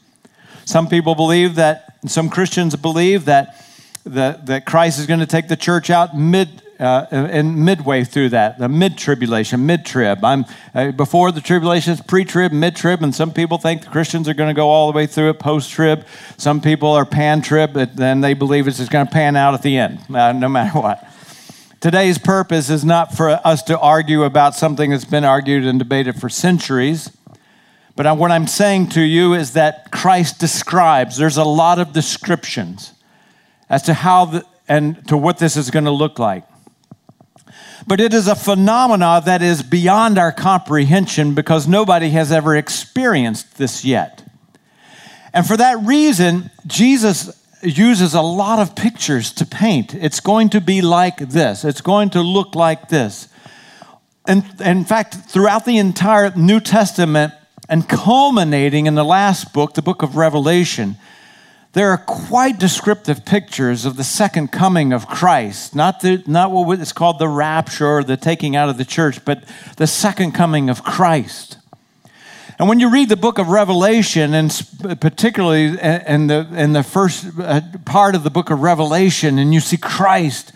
Some 0.65 0.89
people 0.89 1.15
believe 1.15 1.55
that, 1.57 1.99
some 2.07 2.29
Christians 2.29 2.75
believe 2.77 3.27
that 3.27 3.63
that, 4.07 4.47
that 4.47 4.65
Christ 4.65 4.99
is 4.99 5.07
going 5.07 5.21
to 5.21 5.27
take 5.27 5.49
the 5.49 5.57
church 5.57 5.91
out 5.91 6.17
mid 6.17 6.63
uh, 6.79 7.07
and 7.11 7.65
midway 7.65 8.05
through 8.05 8.29
that, 8.31 8.59
the 8.59 8.69
mid 8.69 8.99
tribulation, 8.99 9.65
mid 9.65 9.85
trib. 9.87 10.23
I'm 10.23 10.45
uh, 10.75 10.93
before 10.93 11.33
the 11.33 11.41
tribulation 11.41 11.95
is 11.95 12.01
pre 12.03 12.25
trib, 12.25 12.53
mid 12.53 12.77
trib, 12.77 13.03
and 13.03 13.15
some 13.15 13.33
people 13.33 13.57
think 13.59 13.85
the 13.85 13.91
Christians 13.91 14.29
are 14.29 14.35
going 14.35 14.51
to 14.51 14.55
go 14.55 14.69
all 14.69 14.93
the 14.93 14.97
way 14.97 15.07
through 15.07 15.31
it 15.31 15.39
post 15.39 15.71
trib. 15.71 16.05
Some 16.37 16.61
people 16.61 16.91
are 16.93 17.07
pan 17.07 17.41
trib, 17.41 17.73
but 17.73 17.97
then 17.97 18.21
they 18.21 18.35
believe 18.35 18.69
it's 18.69 18.77
just 18.77 18.91
going 18.91 19.07
to 19.07 19.13
pan 19.13 19.37
out 19.37 19.55
at 19.55 19.63
the 19.63 19.79
end, 19.79 20.01
uh, 20.15 20.33
no 20.33 20.49
matter 20.49 20.79
what. 20.79 21.09
Today's 21.81 22.19
purpose 22.19 22.69
is 22.69 22.85
not 22.85 23.15
for 23.15 23.31
us 23.31 23.63
to 23.65 23.79
argue 23.79 24.25
about 24.25 24.55
something 24.55 24.91
that's 24.91 25.05
been 25.05 25.25
argued 25.25 25.65
and 25.65 25.79
debated 25.79 26.21
for 26.21 26.29
centuries. 26.29 27.11
But 27.95 28.19
what 28.19 28.31
I'm 28.31 28.47
saying 28.47 28.91
to 28.91 29.01
you 29.01 29.33
is 29.33 29.55
that 29.55 29.91
Christ 29.91 30.39
describes, 30.39 31.17
there's 31.17 31.39
a 31.39 31.45
lot 31.45 31.79
of 31.79 31.95
descriptions 31.95 32.93
as 33.69 33.83
to 33.83 33.95
how 33.95 34.27
the, 34.27 34.45
and 34.69 35.07
to 35.09 35.17
what 35.17 35.39
this 35.39 35.57
is 35.57 35.71
going 35.71 35.85
to 35.85 35.91
look 35.91 36.19
like. 36.19 36.45
But 37.87 38.01
it 38.01 38.13
is 38.13 38.27
a 38.27 38.35
phenomena 38.35 39.23
that 39.25 39.43
is 39.43 39.63
beyond 39.63 40.19
our 40.19 40.33
comprehension 40.33 41.35
because 41.35 41.69
nobody 41.69 42.11
has 42.11 42.33
ever 42.33 42.57
experienced 42.57 43.59
this 43.59 43.85
yet. 43.85 44.29
And 45.33 45.47
for 45.47 45.57
that 45.57 45.79
reason, 45.85 46.51
Jesus 46.67 47.43
uses 47.63 48.15
a 48.15 48.23
lot 48.23 48.59
of 48.59 48.75
pictures 48.75 49.33
to 49.35 49.47
paint. 49.47 49.95
It's 49.95 50.21
going 50.21 50.51
to 50.51 50.61
be 50.61 50.83
like 50.83 51.19
this, 51.19 51.65
it's 51.65 51.81
going 51.81 52.11
to 52.11 52.23
look 52.23 52.55
like 52.55 52.89
this. 52.89 53.29
And 54.29 54.45
in 54.61 54.85
fact, 54.85 55.15
throughout 55.15 55.65
the 55.65 55.79
entire 55.79 56.35
New 56.35 56.59
Testament, 56.59 57.33
and 57.69 57.89
culminating 57.89 58.87
in 58.87 58.95
the 58.95 59.05
last 59.05 59.53
book, 59.53 59.75
the 59.75 59.83
book 59.83 60.03
of 60.03 60.17
Revelation, 60.17 60.97
there 61.77 61.91
are 61.91 61.99
quite 61.99 62.59
descriptive 62.59 63.27
pictures 63.27 63.85
of 63.85 63.97
the 63.97 64.03
second 64.03 64.51
coming 64.51 64.95
of 64.95 65.07
Christ. 65.07 65.75
Not, 65.75 66.01
the, 66.01 66.25
not 66.27 66.51
what 66.51 66.81
is 66.81 66.95
called 66.95 67.19
the 67.19 67.29
rapture 67.29 67.87
or 67.87 68.03
the 68.03 68.17
taking 68.17 68.57
out 68.57 68.71
of 68.71 68.79
the 68.79 68.85
church, 68.87 69.23
but 69.27 69.45
the 69.77 69.87
second 69.87 70.33
coming 70.33 70.71
of 70.71 70.83
Christ. 70.83 71.59
And 72.59 72.67
when 72.67 72.81
you 72.81 72.91
read 72.91 73.11
the 73.11 73.17
book 73.17 73.37
of 73.37 73.49
Revelation, 73.49 74.33
and 74.33 74.51
particularly 75.03 75.67
in 75.67 76.29
the, 76.29 76.49
in 76.55 76.73
the 76.73 76.83
first 76.83 77.27
uh, 77.39 77.61
part 77.85 78.15
of 78.15 78.23
the 78.23 78.31
book 78.31 78.49
of 78.49 78.63
Revelation, 78.63 79.39
and 79.39 79.53
you 79.53 79.61
see 79.61 79.77
Christ 79.77 80.53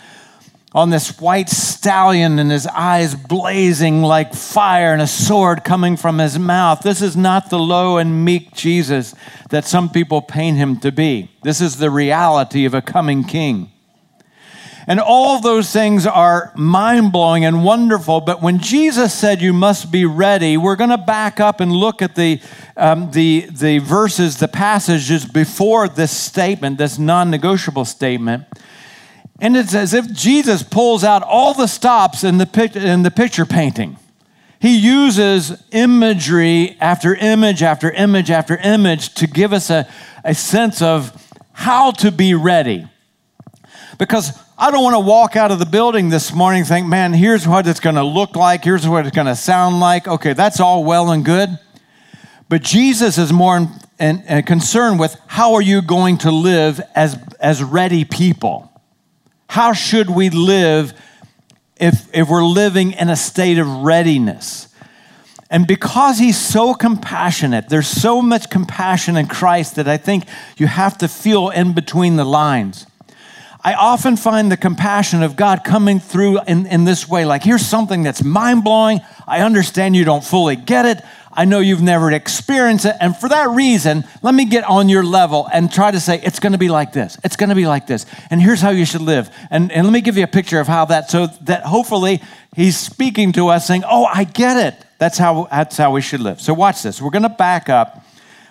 on 0.73 0.91
this 0.91 1.21
white 1.21 1.49
stallion 1.49 2.39
and 2.39 2.51
his 2.51 2.67
eyes 2.69 3.15
blazing 3.15 4.03
like 4.03 4.33
fire 4.35 4.93
and 4.93 5.03
a 5.03 5.07
sword 5.07 5.65
coming 5.65 5.97
from 5.97 6.19
his 6.19 6.39
mouth. 6.39 6.81
This 6.81 7.03
is 7.03 7.17
not 7.17 7.51
the 7.51 7.59
low 7.59 7.97
and 7.97 8.25
meek 8.25 8.55
Jesus 8.55 9.15
that 9.51 9.65
some 9.65 9.91
people 9.91 10.23
paint 10.23 10.59
him 10.59 10.79
to 10.81 10.93
be. 10.93 11.31
This 11.43 11.61
is 11.61 11.79
the 11.79 11.91
reality 11.91 12.65
of 12.65 12.75
a 12.75 12.83
coming 12.83 13.25
king. 13.25 13.73
And 14.87 14.99
all 14.99 15.41
those 15.41 15.71
things 15.73 16.07
are 16.07 16.53
mind 16.57 17.13
blowing 17.13 17.45
and 17.45 17.65
wonderful. 17.65 18.21
But 18.21 18.41
when 18.41 18.59
Jesus 18.59 19.13
said 19.13 19.43
you 19.43 19.53
must 19.53 19.93
be 19.93 20.05
ready, 20.05 20.57
we're 20.57 20.77
going 20.77 20.91
to 20.91 20.99
back 20.99 21.39
up 21.39 21.61
and 21.61 21.71
look 21.71 22.01
at 22.01 22.15
the, 22.15 22.41
um, 22.77 23.11
the, 23.11 23.47
the 23.51 23.79
verses, 23.79 24.39
the 24.39 24.49
passages 24.49 25.25
before 25.25 25.89
this 25.89 26.17
statement, 26.17 26.79
this 26.79 26.99
non 26.99 27.31
negotiable 27.31 27.85
statement. 27.85 28.47
And 29.41 29.57
it's 29.57 29.75
as 29.75 29.95
if 29.95 30.13
Jesus 30.13 30.63
pulls 30.63 31.03
out 31.03 31.23
all 31.23 31.55
the 31.55 31.67
stops 31.67 32.25
in 32.25 32.39
the, 32.39 32.47
pic- 32.47 32.77
in 32.77 33.03
the 33.03 33.11
picture 33.11 33.47
painting. 33.47 33.97
He 34.61 34.77
uses 34.77 35.63
imagery 35.71 36.77
after 36.81 37.15
image 37.15 37.63
after 37.63 37.91
image 37.91 38.31
after 38.31 38.59
image 38.59 39.15
to 39.15 39.27
give 39.27 39.55
us 39.55 39.71
a, 39.71 39.89
a 40.23 40.35
sense 40.35 40.83
of 40.83 41.17
how 41.53 41.93
to 41.93 42.13
be 42.13 42.35
ready. 42.35 42.87
Because 43.99 44.39
I 44.59 44.71
don't 44.71 44.83
want 44.83 44.95
to 44.95 45.01
walk 45.01 45.37
out 45.37 45.51
of 45.51 45.59
the 45.59 45.67
building 45.67 46.11
this 46.11 46.35
morning 46.35 46.61
and 46.61 46.69
think, 46.69 46.87
man, 46.87 47.15
here's 47.15 47.49
what 47.49 47.67
it's 47.67 47.81
going 47.81 47.97
to 47.97 48.05
look 48.05 48.37
like, 48.37 48.63
here's 48.63 48.87
what 48.87 49.07
it's 49.07 49.15
going 49.15 49.27
to 49.27 49.37
sound 49.37 49.81
like. 49.81 50.07
Okay, 50.07 50.35
that's 50.35 50.61
all 50.61 50.85
well 50.85 51.11
and 51.11 51.25
good. 51.25 51.59
But 52.51 52.63
Jesus 52.63 53.17
is 53.17 53.33
more 53.33 53.57
in, 53.57 53.69
in, 53.99 54.23
in 54.29 54.43
concerned 54.43 55.01
with 55.01 55.19
how 55.27 55.55
are 55.55 55.63
you 55.63 55.81
going 55.81 56.19
to 56.19 56.31
live 56.31 56.83
as, 56.95 57.19
as 57.41 57.63
ready 57.63 58.05
people. 58.05 58.70
How 59.51 59.73
should 59.73 60.09
we 60.09 60.31
live 60.31 60.93
if, 61.75 62.09
if 62.15 62.29
we're 62.29 62.45
living 62.45 62.93
in 62.93 63.09
a 63.09 63.17
state 63.17 63.59
of 63.59 63.67
readiness? 63.67 64.69
And 65.51 65.67
because 65.67 66.21
he's 66.21 66.39
so 66.39 66.73
compassionate, 66.73 67.69
there's 67.69 67.89
so 67.89 68.23
much 68.23 68.49
compassion 68.49 69.17
in 69.17 69.27
Christ 69.27 69.75
that 69.75 69.89
I 69.89 69.97
think 69.97 70.27
you 70.57 70.69
have 70.69 70.97
to 70.99 71.09
feel 71.09 71.49
in 71.49 71.73
between 71.73 72.15
the 72.15 72.25
lines. 72.25 72.87
I 73.65 73.75
often 73.75 74.17
find 74.17 74.53
the 74.53 74.57
compassion 74.57 75.21
of 75.25 75.35
God 75.35 75.65
coming 75.65 75.99
through 75.99 76.39
in, 76.47 76.67
in 76.67 76.85
this 76.85 77.09
way 77.09 77.25
like, 77.25 77.43
here's 77.43 77.67
something 77.67 78.05
that's 78.05 78.23
mind 78.23 78.63
blowing. 78.63 79.01
I 79.27 79.41
understand 79.41 79.97
you 79.97 80.05
don't 80.05 80.23
fully 80.23 80.55
get 80.55 80.87
it. 80.87 81.05
I 81.41 81.47
know 81.47 81.61
you've 81.61 81.81
never 81.81 82.13
experienced 82.13 82.85
it. 82.85 82.97
And 83.01 83.17
for 83.17 83.27
that 83.31 83.49
reason, 83.49 84.05
let 84.21 84.35
me 84.35 84.45
get 84.45 84.63
on 84.65 84.91
your 84.91 85.03
level 85.03 85.49
and 85.51 85.73
try 85.73 85.91
to 85.91 85.99
say, 85.99 86.21
it's 86.23 86.39
going 86.39 86.53
to 86.53 86.59
be 86.59 86.69
like 86.69 86.93
this. 86.93 87.17
It's 87.25 87.37
going 87.37 87.49
to 87.49 87.55
be 87.55 87.67
like 87.67 87.87
this. 87.87 88.05
And 88.29 88.43
here's 88.43 88.61
how 88.61 88.69
you 88.69 88.85
should 88.85 89.01
live. 89.01 89.35
And, 89.51 89.73
and 89.73 89.87
let 89.87 89.93
me 89.95 90.03
give 90.03 90.19
you 90.19 90.25
a 90.25 90.27
picture 90.27 90.61
of 90.61 90.67
how 90.67 90.85
that, 90.85 91.09
so 91.09 91.29
that 91.45 91.63
hopefully 91.63 92.21
he's 92.55 92.77
speaking 92.77 93.33
to 93.33 93.49
us 93.49 93.67
saying, 93.67 93.85
oh, 93.89 94.05
I 94.05 94.25
get 94.25 94.59
it. 94.59 94.85
That's 94.99 95.17
how, 95.17 95.49
that's 95.51 95.79
how 95.79 95.93
we 95.93 96.03
should 96.03 96.21
live. 96.21 96.43
So 96.43 96.53
watch 96.53 96.83
this. 96.83 97.01
We're 97.01 97.09
going 97.09 97.23
to 97.23 97.31
back 97.31 97.71
up. 97.71 98.05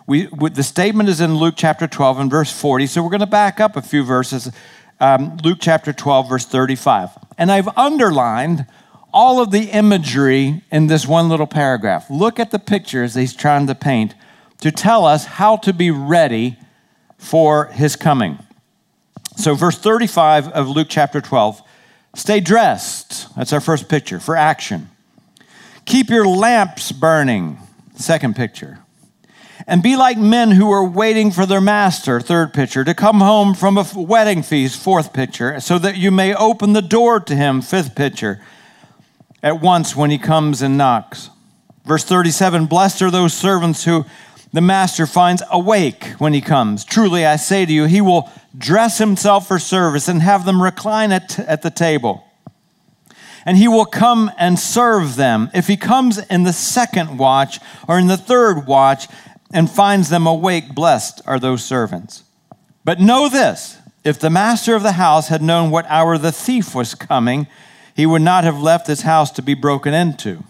We, 0.08 0.26
the 0.26 0.64
statement 0.64 1.10
is 1.10 1.22
in 1.22 1.36
Luke 1.36 1.54
chapter 1.56 1.86
12 1.86 2.22
and 2.22 2.32
verse 2.32 2.52
40. 2.52 2.88
So 2.88 3.04
we're 3.04 3.12
going 3.12 3.20
to 3.20 3.28
back 3.28 3.60
up 3.60 3.76
a 3.76 3.84
few 3.84 4.04
verses. 4.04 4.52
Um, 5.00 5.38
Luke 5.44 5.60
chapter 5.62 5.94
12, 5.94 6.28
verse 6.28 6.46
35. 6.48 7.12
And 7.38 7.52
I've 7.52 7.68
underlined 7.78 8.66
all 9.14 9.42
of 9.42 9.52
the 9.52 9.72
imagery 9.72 10.62
in 10.72 10.88
this 10.88 11.08
one 11.08 11.30
little 11.30 11.48
paragraph. 11.48 12.10
Look 12.10 12.40
at 12.40 12.52
the 12.52 12.60
pictures 12.60 13.16
he's 13.16 13.34
trying 13.34 13.68
to 13.68 13.76
paint 13.76 14.14
to 14.62 14.72
tell 14.72 15.06
us 15.06 15.26
how 15.26 15.58
to 15.58 15.74
be 15.74 15.92
ready 15.92 16.58
for 17.18 17.66
his 17.68 17.96
coming. 17.96 18.40
So, 19.36 19.56
verse 19.56 19.78
35 19.78 20.50
of 20.50 20.68
Luke 20.68 20.88
chapter 20.90 21.22
12 21.22 21.62
stay 22.16 22.40
dressed. 22.40 23.34
That's 23.36 23.54
our 23.54 23.62
first 23.62 23.88
picture 23.88 24.20
for 24.20 24.36
action. 24.36 24.90
Keep 25.86 26.10
your 26.10 26.28
lamps 26.28 26.92
burning. 26.92 27.58
Second 27.96 28.36
picture. 28.36 28.80
And 29.68 29.84
be 29.84 29.96
like 29.96 30.18
men 30.18 30.52
who 30.52 30.72
are 30.72 30.86
waiting 30.86 31.32
for 31.32 31.46
their 31.46 31.62
master, 31.62 32.20
third 32.20 32.54
picture, 32.54 32.84
to 32.84 32.94
come 32.94 33.20
home 33.20 33.54
from 33.54 33.78
a 33.78 33.86
wedding 33.94 34.42
feast, 34.42 34.82
fourth 34.82 35.14
picture, 35.14 35.60
so 35.60 35.78
that 35.80 35.98
you 35.98 36.12
may 36.12 36.34
open 36.34 36.74
the 36.74 36.82
door 36.82 37.20
to 37.20 37.36
him, 37.36 37.62
fifth 37.62 37.94
picture 37.94 38.42
at 39.42 39.62
once 39.62 39.96
when 39.96 40.12
he 40.12 40.18
comes 40.18 40.62
and 40.62 40.78
knocks. 40.78 41.30
Verse 41.86 42.04
37 42.04 42.66
Blessed 42.66 43.02
are 43.02 43.12
those 43.12 43.34
servants 43.34 43.86
who 43.86 44.06
the 44.52 44.62
master 44.62 45.06
finds 45.06 45.44
awake 45.52 46.06
when 46.18 46.34
he 46.34 46.42
comes. 46.42 46.84
Truly, 46.84 47.26
I 47.26 47.36
say 47.36 47.66
to 47.66 47.72
you, 47.72 47.86
he 47.86 48.02
will 48.02 48.30
dress 48.58 48.98
himself 48.98 49.48
for 49.48 49.60
service 49.60 50.08
and 50.08 50.22
have 50.22 50.46
them 50.46 50.62
recline 50.62 51.12
at, 51.12 51.40
at 51.40 51.62
the 51.62 51.70
table. 51.70 52.26
And 53.46 53.58
he 53.58 53.68
will 53.68 53.86
come 53.86 54.32
and 54.38 54.60
serve 54.60 55.16
them. 55.16 55.50
If 55.54 55.68
he 55.68 55.78
comes 55.78 56.18
in 56.18 56.44
the 56.44 56.54
second 56.54 57.18
watch 57.18 57.60
or 57.88 57.98
in 57.98 58.08
the 58.08 58.18
third 58.18 58.68
watch 58.68 59.08
and 59.54 59.70
finds 59.70 60.10
them 60.10 60.28
awake, 60.28 60.76
blessed 60.76 61.22
are 61.26 61.40
those 61.40 61.64
servants. 61.64 62.24
But 62.84 63.00
know 63.00 63.30
this 63.30 63.78
if 64.04 64.20
the 64.20 64.30
master 64.30 64.76
of 64.76 64.84
the 64.84 64.94
house 64.94 65.28
had 65.28 65.42
known 65.42 65.72
what 65.72 65.86
hour 65.88 66.18
the 66.18 66.32
thief 66.32 66.74
was 66.74 66.96
coming, 66.96 67.48
he 68.00 68.06
would 68.06 68.22
not 68.22 68.46
have 68.46 68.62
left 68.62 68.88
his 68.88 69.02
house 69.02 69.30
to 69.30 69.42
be 69.42 69.54
broken 69.54 69.94
into. 69.94 70.42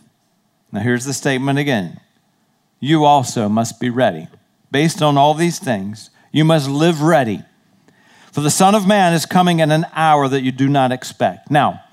Now, 0.72 0.82
here's 0.82 1.06
the 1.06 1.16
statement 1.16 1.58
again 1.58 2.00
You 2.80 3.06
also 3.06 3.50
must 3.50 3.80
be 3.80 3.90
ready. 3.90 4.28
Based 4.70 5.02
on 5.02 5.18
all 5.18 5.34
these 5.34 5.58
things, 5.58 6.12
you 6.32 6.46
must 6.46 6.70
live 6.70 7.02
ready. 7.02 7.42
For 8.32 8.42
the 8.42 8.52
Son 8.52 8.76
of 8.76 8.86
Man 8.86 9.14
is 9.14 9.26
coming 9.26 9.62
in 9.62 9.72
an 9.72 9.88
hour 9.94 10.28
that 10.28 10.42
you 10.42 10.52
do 10.52 10.70
not 10.70 10.92
expect. 10.92 11.50
Now, 11.50 11.84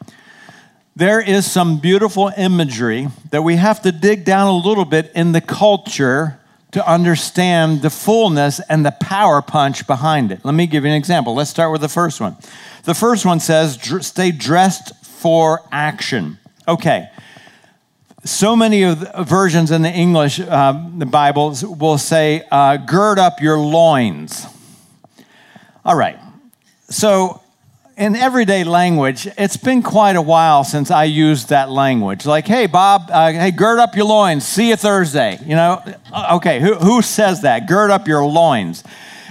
there 0.95 1.23
is 1.23 1.51
some 1.51 1.79
beautiful 1.79 2.31
imagery 2.37 3.09
that 3.31 3.41
we 3.41 3.57
have 3.57 3.81
to 3.81 3.93
dig 3.93 4.27
down 4.27 4.49
a 4.49 4.59
little 4.59 4.85
bit 4.85 5.11
in 5.15 5.33
the 5.33 5.41
culture 5.41 6.39
to 6.73 6.87
understand 6.87 7.81
the 7.81 7.89
fullness 7.89 8.61
and 8.69 8.85
the 8.85 8.91
power 8.91 9.41
punch 9.41 9.87
behind 9.87 10.33
it. 10.33 10.45
Let 10.45 10.55
me 10.55 10.67
give 10.67 10.85
you 10.85 10.91
an 10.91 10.97
example. 10.97 11.35
Let's 11.35 11.49
start 11.49 11.73
with 11.73 11.81
the 11.81 11.89
first 11.89 12.21
one. 12.21 12.37
The 12.83 12.93
first 12.95 13.25
one 13.25 13.41
says, 13.41 13.79
Stay 14.03 14.31
dressed 14.31 14.93
for 15.17 15.63
action. 15.73 16.39
Okay. 16.69 17.09
So 18.25 18.57
many 18.57 18.83
of 18.83 19.01
the 19.01 19.25
versions 19.25 19.71
in 19.71 19.83
the 19.83 19.91
English, 19.91 20.41
uh, 20.41 20.89
the 20.97 21.07
Bibles 21.07 21.65
will 21.65 21.99
say, 21.99 22.43
uh, 22.51 22.77
gird 22.77 23.19
up 23.19 23.41
your 23.41 23.59
loins. 23.59 24.47
All 25.85 25.97
right. 25.97 26.19
So, 26.89 27.41
in 27.97 28.15
everyday 28.15 28.65
language, 28.65 29.27
it's 29.39 29.57
been 29.57 29.83
quite 29.83 30.17
a 30.17 30.23
while 30.23 30.65
since 30.65 30.91
I 30.91 31.05
used 31.05 31.49
that 31.49 31.71
language. 31.71 32.27
Like, 32.27 32.47
hey, 32.47 32.67
Bob, 32.67 33.09
uh, 33.11 33.33
hey, 33.33 33.53
gird 33.53 33.79
up 33.79 33.97
your 33.97 34.05
loins. 34.05 34.47
See 34.47 34.69
you 34.69 34.77
Thursday. 34.77 35.39
You 35.43 35.55
know, 35.55 35.83
uh, 36.13 36.37
okay, 36.37 36.61
who, 36.61 36.75
who 36.75 37.03
says 37.03 37.43
that? 37.43 37.67
Gird 37.69 37.91
up 37.91 38.07
your 38.07 38.25
loins. 38.25 38.85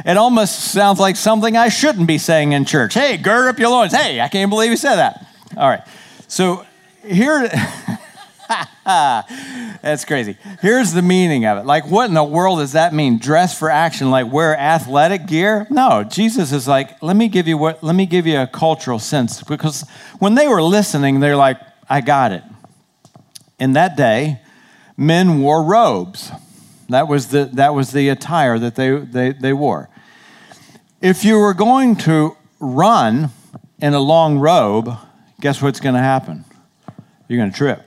It 0.06 0.18
almost 0.18 0.72
sounds 0.72 1.00
like 1.00 1.16
something 1.16 1.56
I 1.56 1.70
shouldn't 1.70 2.08
be 2.08 2.18
saying 2.18 2.54
in 2.54 2.66
church. 2.66 2.94
Hey, 2.94 3.18
gird 3.18 3.48
up 3.50 3.60
your 3.60 3.70
loins. 3.70 3.94
Hey, 3.94 4.20
I 4.20 4.28
can't 4.30 4.50
believe 4.50 4.72
you 4.72 4.78
said 4.78 4.96
that. 4.96 5.26
All 5.58 5.70
right. 5.70 5.84
So 6.28 6.66
here, 7.04 7.48
that's 8.86 10.04
crazy. 10.06 10.38
Here's 10.62 10.92
the 10.92 11.02
meaning 11.02 11.46
of 11.46 11.58
it. 11.58 11.66
Like, 11.66 11.88
what 11.88 12.10
in 12.10 12.14
the 12.14 12.24
world 12.24 12.60
does 12.60 12.74
that 12.74 12.94
mean? 12.94 13.20
Dress 13.20 13.58
for 13.58 13.70
action, 13.70 14.12
like 14.12 14.32
wear 14.32 14.58
athletic 14.58 15.28
gear? 15.28 15.66
No, 15.70 16.04
Jesus 16.04 16.52
is 16.52 16.68
like, 16.68 17.02
let 17.02 17.16
me 17.16 17.30
give 17.30 17.48
you 17.48 17.58
what, 17.58 17.84
let 17.84 17.96
me 17.96 18.06
give 18.06 18.28
you 18.28 18.40
a 18.40 18.48
cultural 18.48 19.00
sense. 19.00 19.44
Because 19.44 19.88
when 20.20 20.36
they 20.36 20.48
were 20.48 20.62
listening, 20.62 21.22
they're 21.22 21.38
like, 21.38 21.58
I 21.90 22.02
got 22.02 22.32
it. 22.32 22.44
In 23.58 23.74
that 23.74 23.96
day, 23.96 24.42
men 24.98 25.40
wore 25.40 25.64
robes. 25.64 26.32
That 26.90 27.08
was 27.08 27.28
the, 27.28 27.46
that 27.54 27.74
was 27.74 27.92
the 27.92 28.10
attire 28.10 28.60
that 28.60 28.76
they, 28.76 28.98
they, 28.98 29.32
they 29.32 29.54
wore. 29.54 29.90
If 31.02 31.24
you 31.24 31.40
were 31.40 31.54
going 31.54 31.96
to 31.98 32.36
run 32.60 33.30
in 33.80 33.94
a 33.94 34.00
long 34.00 34.40
robe, 34.40 34.98
guess 35.46 35.62
what's 35.62 35.80
going 35.80 35.94
to 35.94 36.02
happen? 36.02 36.44
You're 37.28 37.38
going 37.38 37.52
to 37.52 37.56
trip. 37.56 37.84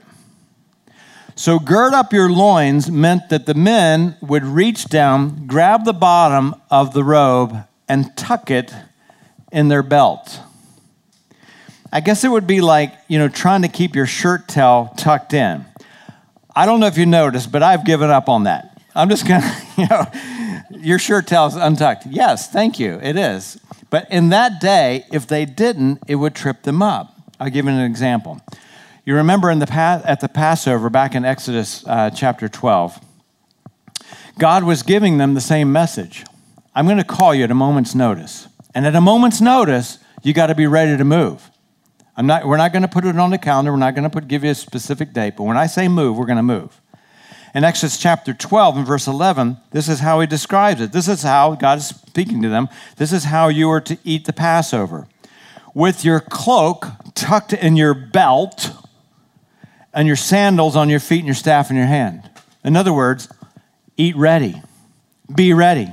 So, 1.35 1.59
gird 1.59 1.93
up 1.93 2.13
your 2.13 2.29
loins 2.29 2.89
meant 2.89 3.27
that 3.31 3.47
the 3.47 3.53
men 3.53 4.15
would 4.21 4.45
reach 4.45 4.85
down, 4.85 5.45
grab 5.45 5.83
the 5.83 5.91
bottom 5.91 6.55
of 6.71 6.93
the 6.93 7.03
robe, 7.03 7.57
and 7.89 8.15
tuck 8.15 8.49
it 8.49 8.73
in 9.51 9.67
their 9.67 9.83
belt. 9.83 10.39
I 11.91 11.99
guess 11.99 12.23
it 12.23 12.29
would 12.29 12.47
be 12.47 12.61
like, 12.61 12.93
you 13.09 13.19
know, 13.19 13.27
trying 13.27 13.63
to 13.63 13.67
keep 13.67 13.93
your 13.93 14.05
shirt 14.05 14.47
tail 14.47 14.93
tucked 14.95 15.33
in. 15.33 15.65
I 16.55 16.65
don't 16.65 16.79
know 16.79 16.87
if 16.87 16.97
you 16.97 17.05
noticed, 17.05 17.51
but 17.51 17.61
I've 17.61 17.83
given 17.83 18.09
up 18.09 18.29
on 18.29 18.45
that. 18.45 18.81
I'm 18.95 19.09
just 19.09 19.27
going 19.27 19.41
to, 19.41 19.57
you 19.77 19.87
know, 19.89 20.05
your 20.81 20.97
shirt 20.97 21.27
tail 21.27 21.47
is 21.47 21.57
untucked. 21.57 22.05
Yes, 22.05 22.49
thank 22.49 22.79
you, 22.79 23.01
it 23.03 23.17
is. 23.17 23.59
But 23.89 24.09
in 24.09 24.29
that 24.29 24.61
day, 24.61 25.05
if 25.11 25.27
they 25.27 25.43
didn't, 25.43 25.99
it 26.07 26.15
would 26.15 26.35
trip 26.35 26.61
them 26.61 26.81
up. 26.81 27.18
I'll 27.39 27.49
give 27.49 27.65
you 27.65 27.71
an 27.71 27.79
example. 27.79 28.41
You 29.05 29.15
remember 29.15 29.49
in 29.49 29.59
the 29.59 29.71
at 29.73 30.19
the 30.19 30.27
Passover 30.27 30.89
back 30.89 31.15
in 31.15 31.23
Exodus 31.23 31.85
uh, 31.87 32.09
chapter 32.09 32.49
12, 32.49 32.99
God 34.37 34.63
was 34.63 34.83
giving 34.83 35.17
them 35.17 35.33
the 35.33 35.41
same 35.41 35.71
message. 35.71 36.25
I'm 36.75 36.85
going 36.85 36.97
to 36.97 37.03
call 37.03 37.33
you 37.33 37.45
at 37.45 37.51
a 37.51 37.55
moment's 37.55 37.95
notice. 37.95 38.47
And 38.75 38.85
at 38.85 38.95
a 38.95 39.01
moment's 39.01 39.41
notice, 39.41 39.99
you 40.21 40.33
got 40.33 40.47
to 40.47 40.55
be 40.55 40.67
ready 40.67 40.97
to 40.97 41.03
move. 41.03 41.49
I'm 42.15 42.27
not, 42.27 42.45
we're 42.45 42.57
not 42.57 42.73
going 42.73 42.81
to 42.81 42.89
put 42.89 43.05
it 43.05 43.17
on 43.17 43.29
the 43.29 43.37
calendar. 43.37 43.71
We're 43.71 43.77
not 43.77 43.95
going 43.95 44.03
to 44.03 44.09
put, 44.09 44.27
give 44.27 44.43
you 44.43 44.51
a 44.51 44.55
specific 44.55 45.13
date. 45.13 45.35
But 45.37 45.43
when 45.43 45.57
I 45.57 45.67
say 45.67 45.87
move, 45.87 46.17
we're 46.17 46.25
going 46.25 46.37
to 46.37 46.43
move. 46.43 46.81
In 47.55 47.63
Exodus 47.63 47.97
chapter 47.97 48.33
12 48.33 48.77
and 48.77 48.85
verse 48.85 49.07
11, 49.07 49.57
this 49.71 49.87
is 49.87 50.01
how 50.01 50.19
he 50.19 50.27
describes 50.27 50.81
it. 50.81 50.91
This 50.91 51.07
is 51.07 51.23
how 51.23 51.55
God 51.55 51.79
is 51.79 51.87
speaking 51.87 52.41
to 52.41 52.49
them. 52.49 52.67
This 52.97 53.11
is 53.11 53.23
how 53.23 53.47
you 53.47 53.69
are 53.71 53.81
to 53.81 53.97
eat 54.03 54.25
the 54.25 54.33
Passover. 54.33 55.07
With 55.73 56.03
your 56.03 56.19
cloak 56.19 56.87
tucked 57.15 57.53
in 57.53 57.75
your 57.75 57.93
belt, 57.93 58.71
and 59.93 60.07
your 60.07 60.15
sandals 60.15 60.75
on 60.75 60.89
your 60.89 60.99
feet 60.99 61.19
and 61.19 61.27
your 61.27 61.35
staff 61.35 61.69
in 61.69 61.75
your 61.75 61.85
hand. 61.85 62.29
In 62.63 62.75
other 62.75 62.93
words, 62.93 63.29
eat 63.97 64.15
ready, 64.15 64.61
be 65.33 65.53
ready. 65.53 65.91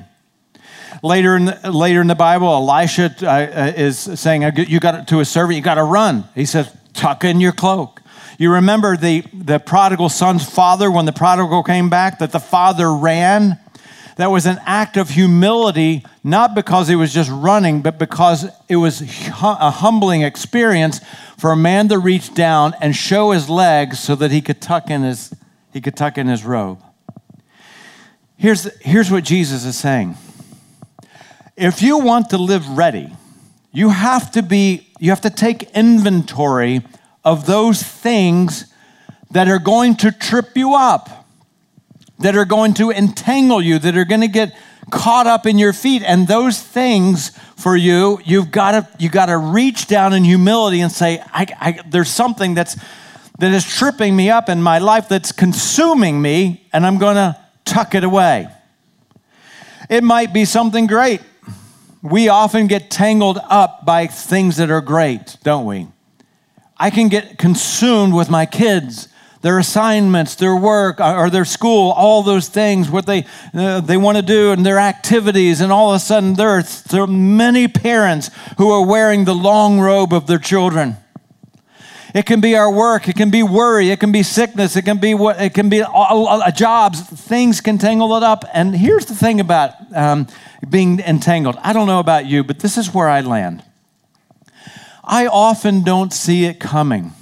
Later 1.03 1.37
in 1.37 1.47
the, 1.47 1.71
later 1.71 2.01
in 2.01 2.07
the 2.07 2.15
Bible, 2.15 2.49
Elisha 2.49 3.15
uh, 3.23 3.27
uh 3.27 3.73
is 3.77 3.99
saying, 3.99 4.43
"You 4.57 4.81
got 4.81 4.93
to 4.93 5.05
to 5.15 5.21
a 5.21 5.25
servant, 5.25 5.57
you 5.57 5.63
got 5.63 5.75
to 5.75 5.85
run." 5.85 6.25
He 6.35 6.47
says, 6.47 6.75
"Tuck 6.95 7.25
in 7.25 7.41
your 7.41 7.53
cloak." 7.53 8.01
You 8.39 8.53
remember 8.53 8.97
the 8.97 9.23
the 9.33 9.59
prodigal 9.59 10.09
son's 10.09 10.49
father 10.49 10.91
when 10.91 11.05
the 11.05 11.13
prodigal 11.13 11.63
came 11.63 11.91
back, 11.91 12.19
that 12.19 12.33
the 12.33 12.41
father 12.41 12.93
ran. 12.93 13.59
That 14.17 14.31
was 14.31 14.47
an 14.47 14.59
act 14.65 14.97
of 14.97 15.11
humility, 15.11 16.05
not 16.25 16.55
because 16.55 16.89
he 16.89 16.97
was 16.97 17.13
just 17.13 17.31
running, 17.31 17.83
but 17.83 17.99
because 17.99 18.51
it 18.69 18.77
was 18.77 19.03
a 19.03 19.71
humbling 19.71 20.23
experience 20.23 21.01
for 21.39 21.53
a 21.53 21.57
man 21.57 21.89
to 21.89 21.99
reach 21.99 22.35
down 22.35 22.75
and 22.81 22.97
show 22.97 23.33
his 23.33 23.51
legs 23.51 24.01
so 24.01 24.15
that 24.17 24.31
he 24.31 24.41
could 24.41 24.61
tuck 24.61 24.91
in 24.91 25.03
his, 25.03 25.35
he 25.73 25.83
could 25.83 25.97
tuck 25.97 26.17
in 26.17 26.29
his 26.29 26.45
robe. 26.45 26.83
Here's, 28.39 28.65
here's 28.81 29.11
what 29.11 29.25
Jesus 29.25 29.65
is 29.65 29.77
saying. 29.77 30.17
If 31.55 31.83
you 31.83 31.99
want 31.99 32.31
to 32.31 32.39
live 32.39 32.67
ready, 32.69 33.13
you 33.71 33.91
have 33.91 34.31
to 34.33 34.43
be, 34.43 34.89
you 34.99 35.11
have 35.11 35.21
to 35.23 35.31
take 35.31 35.71
inventory 35.75 36.83
of 37.23 37.45
those 37.45 37.83
things 37.83 38.73
that 39.31 39.49
are 39.49 39.59
going 39.59 39.97
to 39.97 40.11
trip 40.11 40.57
you 40.57 40.75
up, 40.75 41.26
that 42.19 42.37
are 42.37 42.45
going 42.45 42.75
to 42.75 42.91
entangle 42.91 43.61
you, 43.61 43.79
that 43.79 43.97
are 43.97 44.05
going 44.05 44.23
to 44.23 44.29
get 44.29 44.57
caught 44.91 45.27
up 45.27 45.47
in 45.47 45.59
your 45.59 45.73
feet. 45.73 46.03
And 46.03 46.29
those 46.29 46.63
things 46.63 47.31
for 47.57 47.77
you, 47.77 48.21
you've 48.25 48.51
got 48.51 48.73
to, 48.73 48.89
you 48.99 49.09
got 49.09 49.27
to 49.27 49.37
reach 49.37 49.87
down 49.87 50.13
in 50.13 50.25
humility 50.25 50.81
and 50.81 50.91
say, 50.91 51.21
I, 51.33 51.47
I, 51.61 51.81
there's 51.89 52.11
something 52.11 52.55
that's, 52.55 52.77
that 53.39 53.53
is 53.53 53.65
tripping 53.65 54.17
me 54.17 54.31
up 54.31 54.49
in 54.49 54.63
my 54.63 54.79
life 54.79 55.09
that's 55.09 55.33
consuming 55.33 56.23
me, 56.23 56.67
and 56.73 56.87
I'm 56.87 56.99
going 56.99 57.17
to 57.17 57.37
tuck 57.65 57.95
it 57.95 58.05
away. 58.05 58.49
It 59.91 60.03
might 60.03 60.33
be 60.33 60.45
something 60.45 60.87
great. 60.87 61.21
We 62.03 62.29
often 62.29 62.67
get 62.67 62.91
tangled 62.91 63.39
up 63.49 63.85
by 63.85 64.07
things 64.07 64.57
that 64.57 64.71
are 64.71 64.81
great, 64.81 65.37
don't 65.43 65.67
we? 65.67 65.89
I 66.79 66.91
can 66.91 67.09
get 67.09 67.39
consumed 67.39 68.15
with 68.15 68.31
my 68.31 68.47
kids 68.47 69.09
their 69.47 69.61
assignments, 69.61 70.35
their 70.35 70.57
work, 70.57 71.01
uh, 71.01 71.15
or 71.15 71.31
their 71.31 71.45
school, 71.45 71.93
all 71.93 72.25
those 72.25 72.49
things, 72.49 72.91
what 72.91 73.07
they, 73.07 73.25
uh, 73.55 73.81
they 73.81 73.97
want 73.97 74.17
to 74.17 74.23
do, 74.23 74.51
and 74.51 74.67
their 74.67 74.81
activities. 74.81 75.61
And 75.61 75.71
all 75.71 75.93
of 75.93 75.97
a 75.97 76.01
sudden, 76.01 76.35
there 76.35 76.49
are, 76.49 76.65
there 76.91 77.03
are 77.03 77.07
many 77.07 77.69
parents 77.69 78.29
who 78.59 78.73
are 78.73 78.85
wearing 78.85 79.25
the 79.25 79.37
long 79.37 79.79
robe 79.79 80.13
of 80.13 80.27
their 80.27 80.41
children. 80.41 80.97
It 82.13 82.27
can 82.27 82.41
be 82.41 82.57
our 82.57 82.69
work. 82.73 83.09
It 83.09 83.15
can 83.15 83.31
be 83.31 83.45
worry. 83.45 83.91
It 83.91 84.01
can 84.01 84.11
be 84.11 84.25
sickness. 84.25 84.75
It 84.75 84.83
can 84.83 84.99
be 84.99 85.15
what. 85.15 85.41
It 85.41 85.55
can 85.55 85.69
be 85.69 85.85
jobs. 86.53 87.03
Things 87.03 87.61
can 87.61 87.79
tangle 87.79 88.17
it 88.17 88.25
up. 88.25 88.45
And 88.53 88.75
here's 88.75 89.07
the 89.07 89.15
thing 89.15 89.39
about 89.39 89.75
um, 89.95 90.27
being 90.69 90.99
entangled. 90.99 91.57
I 91.63 91.73
don't 91.73 91.87
know 91.87 92.01
about 92.01 92.27
you, 92.27 92.43
but 92.43 92.59
this 92.59 92.77
is 92.77 92.93
where 92.93 93.09
I 93.09 93.21
land. 93.21 93.63
I 95.05 95.29
often 95.29 95.85
don't 95.85 96.13
see 96.13 96.47
it 96.47 96.59
coming. 96.59 97.13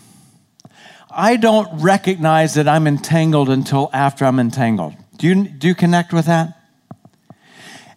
I 1.14 1.36
don't 1.36 1.80
recognize 1.80 2.54
that 2.54 2.68
I'm 2.68 2.86
entangled 2.86 3.48
until 3.48 3.88
after 3.92 4.24
I'm 4.24 4.38
entangled. 4.38 4.94
Do 5.16 5.28
you, 5.28 5.44
do 5.44 5.68
you 5.68 5.74
connect 5.74 6.12
with 6.12 6.26
that? 6.26 6.58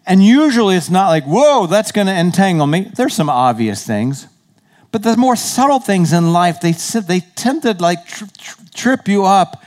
And 0.06 0.24
usually 0.24 0.76
it's 0.76 0.88
not 0.88 1.08
like, 1.08 1.24
whoa, 1.24 1.66
that's 1.66 1.92
going 1.92 2.06
to 2.06 2.14
entangle 2.14 2.66
me. 2.66 2.90
There's 2.94 3.14
some 3.14 3.28
obvious 3.28 3.84
things. 3.84 4.26
But 4.90 5.02
the 5.02 5.16
more 5.16 5.36
subtle 5.36 5.80
things 5.80 6.12
in 6.12 6.32
life, 6.32 6.60
they, 6.60 6.72
they 6.72 7.20
tend 7.20 7.62
to 7.62 7.72
like 7.74 8.06
tri- 8.06 8.28
tri- 8.38 8.64
trip 8.74 9.08
you 9.08 9.24
up 9.24 9.62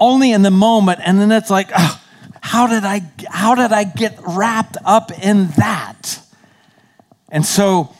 only 0.00 0.32
in 0.32 0.42
the 0.42 0.50
moment. 0.50 1.00
And 1.04 1.20
then 1.20 1.30
it's 1.30 1.50
like, 1.50 1.70
how, 2.40 2.66
did 2.66 2.84
I, 2.84 3.02
how 3.28 3.54
did 3.54 3.72
I 3.72 3.84
get 3.84 4.18
wrapped 4.26 4.76
up 4.84 5.12
in 5.22 5.48
that? 5.58 6.20
And 7.28 7.46
so 7.46 7.94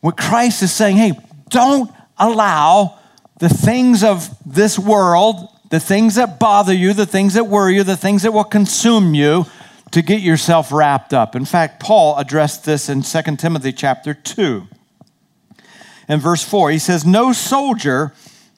what 0.00 0.16
Christ 0.16 0.62
is 0.62 0.72
saying, 0.72 0.96
hey, 0.96 1.12
don't 1.50 1.90
allow 2.16 2.98
the 3.44 3.50
things 3.50 4.02
of 4.02 4.34
this 4.50 4.78
world, 4.78 5.50
the 5.68 5.78
things 5.78 6.14
that 6.14 6.40
bother 6.40 6.72
you, 6.72 6.94
the 6.94 7.04
things 7.04 7.34
that 7.34 7.44
worry 7.44 7.74
you, 7.74 7.82
the 7.82 7.94
things 7.94 8.22
that 8.22 8.32
will 8.32 8.42
consume 8.42 9.14
you, 9.14 9.44
to 9.90 10.00
get 10.00 10.22
yourself 10.22 10.72
wrapped 10.72 11.12
up. 11.12 11.36
In 11.36 11.44
fact, 11.44 11.78
Paul 11.78 12.16
addressed 12.16 12.64
this 12.64 12.88
in 12.88 13.02
2 13.02 13.36
Timothy 13.36 13.70
chapter 13.70 14.14
2. 14.14 14.66
In 16.08 16.20
verse 16.20 16.42
4, 16.42 16.70
he 16.70 16.78
says, 16.78 17.04
No 17.04 17.34
soldier 17.34 18.14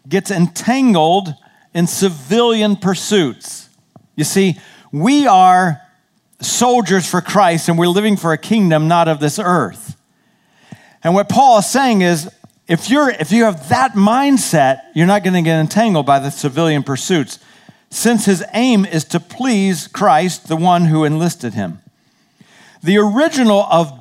gets 0.08 0.30
entangled 0.30 1.34
in 1.74 1.88
civilian 1.88 2.76
pursuits. 2.76 3.68
You 4.14 4.22
see, 4.22 4.56
we 4.92 5.26
are 5.26 5.82
soldiers 6.40 7.10
for 7.10 7.20
Christ 7.20 7.68
and 7.68 7.76
we're 7.76 7.88
living 7.88 8.16
for 8.16 8.32
a 8.32 8.38
kingdom 8.38 8.86
not 8.86 9.08
of 9.08 9.18
this 9.18 9.40
earth. 9.40 9.96
And 11.02 11.12
what 11.12 11.28
Paul 11.28 11.58
is 11.58 11.66
saying 11.66 12.02
is 12.02 12.30
if, 12.68 12.90
you're, 12.90 13.10
if 13.10 13.30
you 13.30 13.44
have 13.44 13.68
that 13.68 13.92
mindset, 13.92 14.82
you're 14.94 15.06
not 15.06 15.22
going 15.22 15.34
to 15.34 15.42
get 15.42 15.60
entangled 15.60 16.06
by 16.06 16.18
the 16.18 16.30
civilian 16.30 16.82
pursuits, 16.82 17.38
since 17.90 18.24
his 18.24 18.44
aim 18.52 18.84
is 18.84 19.04
to 19.04 19.20
please 19.20 19.86
Christ, 19.86 20.48
the 20.48 20.56
one 20.56 20.86
who 20.86 21.04
enlisted 21.04 21.54
him. 21.54 21.78
The 22.82 22.98
original 22.98 23.62
of 23.70 23.92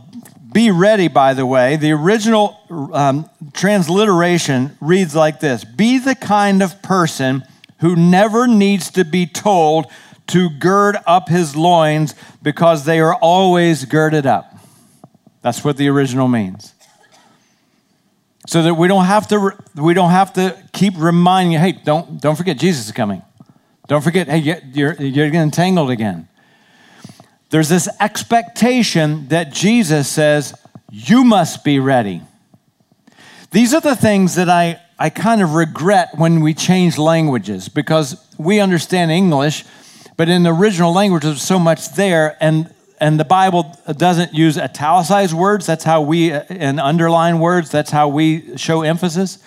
be 0.52 0.72
ready, 0.72 1.10
by 1.10 1.34
the 1.34 1.46
way, 1.46 1.76
the 1.76 1.92
original 1.92 2.58
um, 2.94 3.30
transliteration 3.52 4.78
reads 4.80 5.14
like 5.14 5.42
this 5.42 5.66
Be 5.66 6.00
the 6.00 6.16
kind 6.16 6.64
of 6.64 6.82
person 6.82 7.44
who 7.80 7.96
never 7.96 8.48
needs 8.48 8.90
to 8.92 9.04
be 9.04 9.26
told 9.26 9.88
to 10.28 10.50
gird 10.50 10.96
up 11.06 11.28
his 11.28 11.58
loins 11.58 12.16
because 12.42 12.86
they 12.86 13.02
are 13.02 13.16
always 13.16 13.84
girded 13.86 14.26
up. 14.26 14.58
That's 15.42 15.64
what 15.64 15.76
the 15.76 15.90
original 15.90 16.30
means 16.30 16.75
so 18.48 18.64
that 18.64 18.76
we 18.76 18.88
don't 18.88 19.06
have 19.06 19.28
to 19.30 19.52
we 19.76 19.94
don't 19.94 20.12
have 20.12 20.34
to 20.34 20.58
keep 20.74 20.94
reminding 20.98 21.54
you 21.54 21.60
hey 21.60 21.72
don't 21.72 22.22
don't 22.22 22.36
forget 22.36 22.58
jesus 22.58 22.88
is 22.88 22.92
coming. 22.92 23.22
Don't 23.88 24.04
forget 24.04 24.28
hey 24.28 24.38
you're 24.38 24.94
you're 24.94 25.30
getting 25.30 25.42
entangled 25.42 25.90
again. 25.90 26.28
There's 27.50 27.70
this 27.70 27.88
expectation 28.00 29.28
that 29.30 29.52
jesus 29.52 30.08
says 30.08 30.54
you 30.92 31.24
must 31.24 31.64
be 31.64 31.80
ready. 31.80 32.22
These 33.52 33.74
are 33.74 33.82
the 33.82 33.96
things 33.96 34.36
that 34.36 34.50
i 34.50 34.80
I 34.98 35.10
kind 35.10 35.42
of 35.42 35.56
regret 35.56 36.18
when 36.18 36.40
we 36.40 36.54
change 36.54 36.98
languages 36.98 37.68
because 37.68 38.16
we 38.38 38.62
understand 38.62 39.12
English, 39.12 39.66
but 40.16 40.30
in 40.30 40.44
the 40.44 40.54
original 40.54 40.94
language, 40.94 41.24
there's 41.24 41.42
so 41.42 41.60
much 41.60 41.96
there, 41.96 42.38
and 42.40 42.74
and 43.00 43.20
the 43.20 43.26
Bible 43.26 43.78
doesn't 43.98 44.34
use 44.34 44.58
italicized 44.58 45.34
words. 45.34 45.66
That's 45.66 45.84
how 45.84 46.02
we 46.02 46.32
and 46.32 46.80
underline 46.80 47.40
words. 47.40 47.70
That's 47.70 47.92
how 47.92 48.08
we 48.08 48.58
show 48.58 48.82
emphasis. 48.82 49.40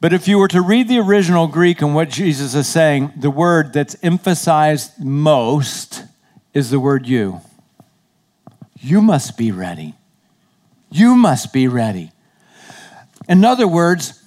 But 0.00 0.12
if 0.12 0.26
you 0.26 0.38
were 0.38 0.48
to 0.48 0.60
read 0.60 0.88
the 0.88 0.98
original 0.98 1.46
Greek 1.46 1.80
and 1.80 1.94
what 1.94 2.10
Jesus 2.10 2.54
is 2.54 2.66
saying, 2.66 3.12
the 3.16 3.30
word 3.30 3.72
that's 3.72 3.96
emphasized 4.02 5.02
most 5.02 6.04
is 6.52 6.70
the 6.70 6.80
word 6.80 7.06
you. 7.06 7.40
You 8.80 9.00
must 9.00 9.38
be 9.38 9.52
ready. 9.52 9.94
You 10.90 11.14
must 11.14 11.52
be 11.52 11.68
ready. 11.68 12.10
In 13.28 13.44
other 13.44 13.68
words, 13.68 14.20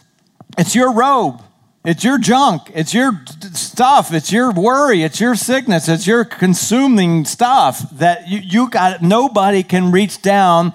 it's 0.58 0.74
your 0.74 0.94
robe. 0.94 1.42
It's 1.86 2.04
your 2.04 2.18
junk. 2.18 2.72
It's 2.74 2.96
your 2.96 3.22
stuff. 3.54 4.12
It's 4.12 4.32
your 4.32 4.52
worry. 4.52 5.04
It's 5.04 5.20
your 5.20 5.36
sickness. 5.36 5.88
It's 5.88 6.08
your 6.08 6.26
consuming 6.26 7.26
stuff 7.26 7.88
that 7.92 8.28
you, 8.28 8.40
you 8.40 8.70
got. 8.72 9.04
Nobody 9.04 9.62
can 9.62 9.92
reach 9.92 10.22
down 10.22 10.74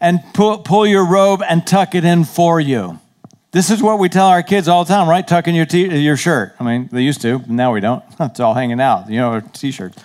and 0.00 0.20
pull, 0.34 0.58
pull 0.58 0.86
your 0.86 1.04
robe 1.04 1.42
and 1.48 1.66
tuck 1.66 1.96
it 1.96 2.04
in 2.04 2.24
for 2.24 2.60
you. 2.60 3.00
This 3.50 3.70
is 3.70 3.82
what 3.82 3.98
we 3.98 4.08
tell 4.08 4.28
our 4.28 4.42
kids 4.42 4.68
all 4.68 4.84
the 4.84 4.94
time, 4.94 5.08
right? 5.08 5.26
Tuck 5.26 5.48
in 5.48 5.54
your, 5.54 5.66
t- 5.66 5.98
your 5.98 6.16
shirt. 6.16 6.54
I 6.60 6.64
mean, 6.64 6.88
they 6.92 7.02
used 7.02 7.20
to. 7.22 7.42
Now 7.48 7.72
we 7.72 7.80
don't. 7.80 8.04
It's 8.20 8.40
all 8.40 8.54
hanging 8.54 8.80
out, 8.80 9.10
you 9.10 9.18
know, 9.18 9.40
t-shirts. 9.40 10.02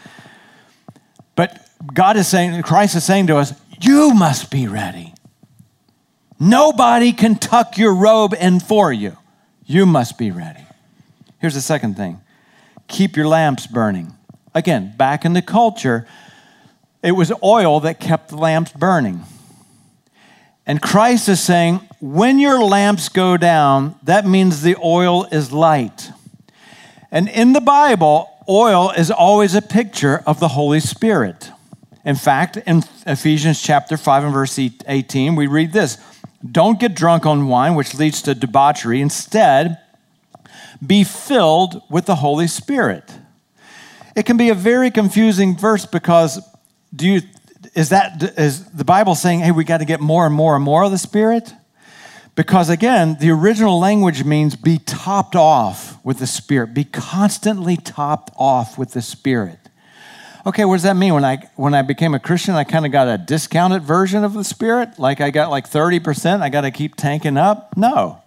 But 1.36 1.65
God 1.93 2.17
is 2.17 2.28
saying, 2.28 2.62
Christ 2.63 2.96
is 2.96 3.04
saying 3.04 3.28
to 3.28 3.38
us, 3.38 3.54
you 3.80 4.12
must 4.13 4.50
be 4.50 4.67
ready. 4.67 5.13
Nobody 6.39 7.13
can 7.13 7.36
tuck 7.36 7.78
your 7.78 7.93
robe 7.93 8.34
in 8.34 8.60
for 8.60 8.91
you. 8.91 9.15
You 9.67 9.86
must 9.86 10.17
be 10.17 10.32
ready. 10.32 10.65
Here's 11.39 11.53
the 11.53 11.62
second 11.62 11.95
thing 11.95 12.21
keep 12.88 13.15
your 13.15 13.27
lamps 13.27 13.67
burning. 13.67 14.13
Again, 14.56 14.93
back 14.97 15.25
in 15.25 15.34
the 15.34 15.41
culture, 15.41 16.08
it 17.03 17.12
was 17.12 17.32
oil 17.43 17.82
that 17.82 17.99
kept 17.99 18.30
the 18.30 18.38
lamps 18.38 18.71
burning. 18.71 19.23
And 20.65 20.82
Christ 20.82 21.30
is 21.30 21.39
saying, 21.39 21.82
when 22.01 22.39
your 22.39 22.63
lamps 22.63 23.08
go 23.08 23.38
down, 23.38 23.95
that 24.03 24.25
means 24.25 24.62
the 24.62 24.75
oil 24.84 25.25
is 25.25 25.51
light. 25.51 26.12
And 27.12 27.30
in 27.30 27.53
the 27.53 27.62
Bible, 27.62 28.30
oil 28.49 28.91
is 28.91 29.12
always 29.12 29.53
a 29.53 29.62
picture 29.62 30.23
of 30.25 30.39
the 30.39 30.49
Holy 30.49 30.80
Spirit. 30.80 31.51
In 32.03 32.15
fact, 32.15 32.58
in 32.58 32.84
Ephesians 33.06 33.62
chapter 33.62 33.95
5 33.95 34.23
and 34.25 34.34
verse 34.34 34.58
18, 34.60 35.36
we 35.36 35.47
read 35.47 35.71
this 35.71 35.97
don't 36.50 36.80
get 36.80 36.95
drunk 36.95 37.26
on 37.26 37.47
wine, 37.47 37.76
which 37.76 37.95
leads 37.95 38.21
to 38.23 38.36
debauchery. 38.36 39.02
Instead, 39.02 39.78
be 40.86 41.04
filled 41.04 41.82
with 41.89 42.06
the 42.06 42.15
Holy 42.15 42.47
Spirit. 42.47 43.12
It 44.15 44.26
can 44.26 44.38
be 44.38 44.50
a 44.50 44.56
very 44.56 44.91
confusing 44.91 45.58
verse 45.58 45.86
because 45.86 46.41
do 46.95 47.08
you 47.08 47.21
is 47.76 47.89
that 47.89 48.23
is 48.39 48.65
the 48.71 48.86
Bible 48.86 49.13
saying, 49.13 49.39
hey, 49.39 49.52
we 49.52 49.63
got 49.63 49.80
to 49.80 49.86
get 49.86 50.00
more 50.00 50.26
and 50.26 50.34
more 50.34 50.56
and 50.56 50.63
more 50.63 50.84
of 50.84 50.91
the 50.91 50.97
Spirit? 50.97 51.54
Because 52.36 52.69
again, 52.69 53.17
the 53.19 53.32
original 53.32 53.80
language 53.80 54.23
means 54.23 54.56
be 54.56 54.78
topped 54.80 55.36
off 55.36 56.04
with 56.06 56.19
the 56.19 56.28
Spirit, 56.28 56.73
be 56.73 56.84
constantly 56.84 57.78
topped 57.78 58.32
off 58.38 58.78
with 58.78 58.91
the 58.91 59.02
Spirit. 59.02 59.66
Okay, 60.47 60.63
what 60.63 60.75
does 60.75 60.83
that 60.83 60.95
mean? 60.95 61.13
When 61.13 61.25
I 61.25 61.39
when 61.57 61.73
I 61.73 61.81
became 61.81 62.13
a 62.13 62.21
Christian, 62.21 62.55
I 62.55 62.63
kind 62.63 62.86
of 62.86 62.91
got 62.93 63.10
a 63.10 63.17
discounted 63.17 63.83
version 63.83 64.23
of 64.23 64.31
the 64.31 64.45
Spirit, 64.45 64.97
like 64.97 65.19
I 65.19 65.29
got 65.29 65.49
like 65.49 65.69
30%, 65.69 66.41
I 66.41 66.47
got 66.47 66.62
to 66.62 66.71
keep 66.71 66.95
tanking 66.95 67.36
up? 67.36 67.75
No. 67.75 68.21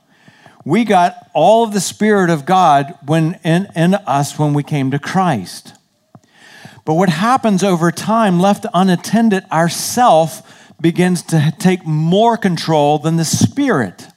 We 0.62 0.84
got 0.84 1.30
all 1.32 1.64
of 1.64 1.72
the 1.72 1.80
Spirit 1.80 2.28
of 2.28 2.44
God 2.44 2.94
when 3.06 3.40
in, 3.42 3.68
in 3.74 3.94
us 3.94 4.38
when 4.38 4.52
we 4.52 4.62
came 4.62 4.90
to 4.90 4.98
Christ. 4.98 5.72
But 6.84 6.92
what 6.96 7.08
happens 7.08 7.64
over 7.64 7.90
time, 7.90 8.38
left 8.38 8.66
unattended, 8.74 9.44
our 9.50 9.70
self 9.70 10.74
begins 10.78 11.22
to 11.22 11.54
take 11.58 11.86
more 11.86 12.36
control 12.36 12.98
than 12.98 13.16
the 13.16 13.24
Spirit. 13.24 14.08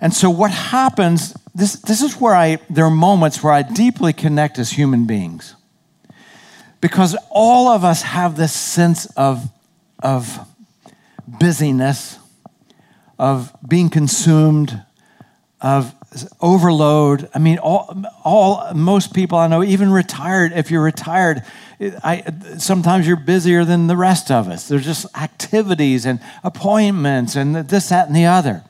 And 0.00 0.14
so 0.14 0.30
what 0.30 0.50
happens, 0.50 1.36
this, 1.54 1.74
this 1.74 2.00
is 2.00 2.18
where 2.18 2.34
I, 2.34 2.56
there 2.70 2.86
are 2.86 2.90
moments 2.90 3.42
where 3.42 3.52
I 3.52 3.60
deeply 3.60 4.14
connect 4.14 4.58
as 4.58 4.70
human 4.70 5.04
beings 5.04 5.56
because 6.82 7.16
all 7.30 7.68
of 7.68 7.84
us 7.84 8.02
have 8.02 8.36
this 8.36 8.52
sense 8.52 9.06
of, 9.16 9.48
of 10.02 10.46
busyness, 11.26 12.18
of 13.18 13.56
being 13.66 13.88
consumed, 13.88 14.82
of 15.60 15.94
overload. 16.40 17.30
I 17.32 17.38
mean, 17.38 17.58
all, 17.58 18.04
all 18.24 18.74
most 18.74 19.14
people 19.14 19.38
I 19.38 19.46
know, 19.46 19.62
even 19.62 19.92
retired. 19.92 20.52
If 20.52 20.72
you're 20.72 20.82
retired, 20.82 21.44
I, 21.80 22.24
sometimes 22.58 23.06
you're 23.06 23.16
busier 23.16 23.64
than 23.64 23.86
the 23.86 23.96
rest 23.96 24.32
of 24.32 24.48
us. 24.48 24.66
There's 24.66 24.84
just 24.84 25.06
activities 25.16 26.04
and 26.04 26.18
appointments 26.42 27.36
and 27.36 27.54
this, 27.54 27.90
that, 27.90 28.08
and 28.08 28.16
the 28.16 28.26
other. 28.26 28.64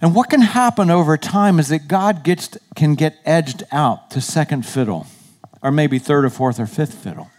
And 0.00 0.14
what 0.14 0.30
can 0.30 0.40
happen 0.40 0.90
over 0.90 1.18
time 1.18 1.58
is 1.58 1.68
that 1.68 1.88
God 1.88 2.24
gets 2.24 2.56
can 2.74 2.94
get 2.94 3.18
edged 3.26 3.64
out 3.70 4.10
to 4.12 4.22
second 4.22 4.64
fiddle 4.64 5.06
or 5.62 5.70
maybe 5.70 5.98
third 5.98 6.24
or 6.24 6.30
fourth 6.30 6.58
or 6.58 6.66
fifth 6.66 6.94
fiddle. 6.94 7.30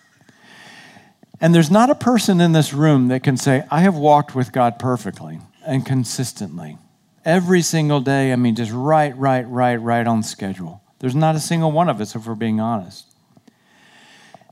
And 1.40 1.56
there's 1.56 1.72
not 1.72 1.90
a 1.90 1.96
person 1.96 2.40
in 2.40 2.52
this 2.52 2.72
room 2.72 3.08
that 3.08 3.24
can 3.24 3.36
say, 3.36 3.64
I 3.72 3.82
have 3.82 3.96
walked 3.96 4.36
with 4.36 4.52
God 4.52 4.78
perfectly 4.78 5.40
and 5.66 5.86
consistently. 5.86 6.78
Every 7.26 7.62
single 7.62 8.00
day, 8.00 8.32
I 8.32 8.36
mean, 8.36 8.56
just 8.56 8.72
right, 8.72 9.16
right, 9.18 9.48
right, 9.48 9.76
right 9.76 10.06
on 10.06 10.22
schedule. 10.22 10.82
There's 11.00 11.16
not 11.16 11.36
a 11.36 11.40
single 11.40 11.72
one 11.72 11.90
of 11.90 12.00
us, 12.00 12.16
if 12.16 12.28
we're 12.28 12.36
being 12.36 12.60
honest. 12.60 13.06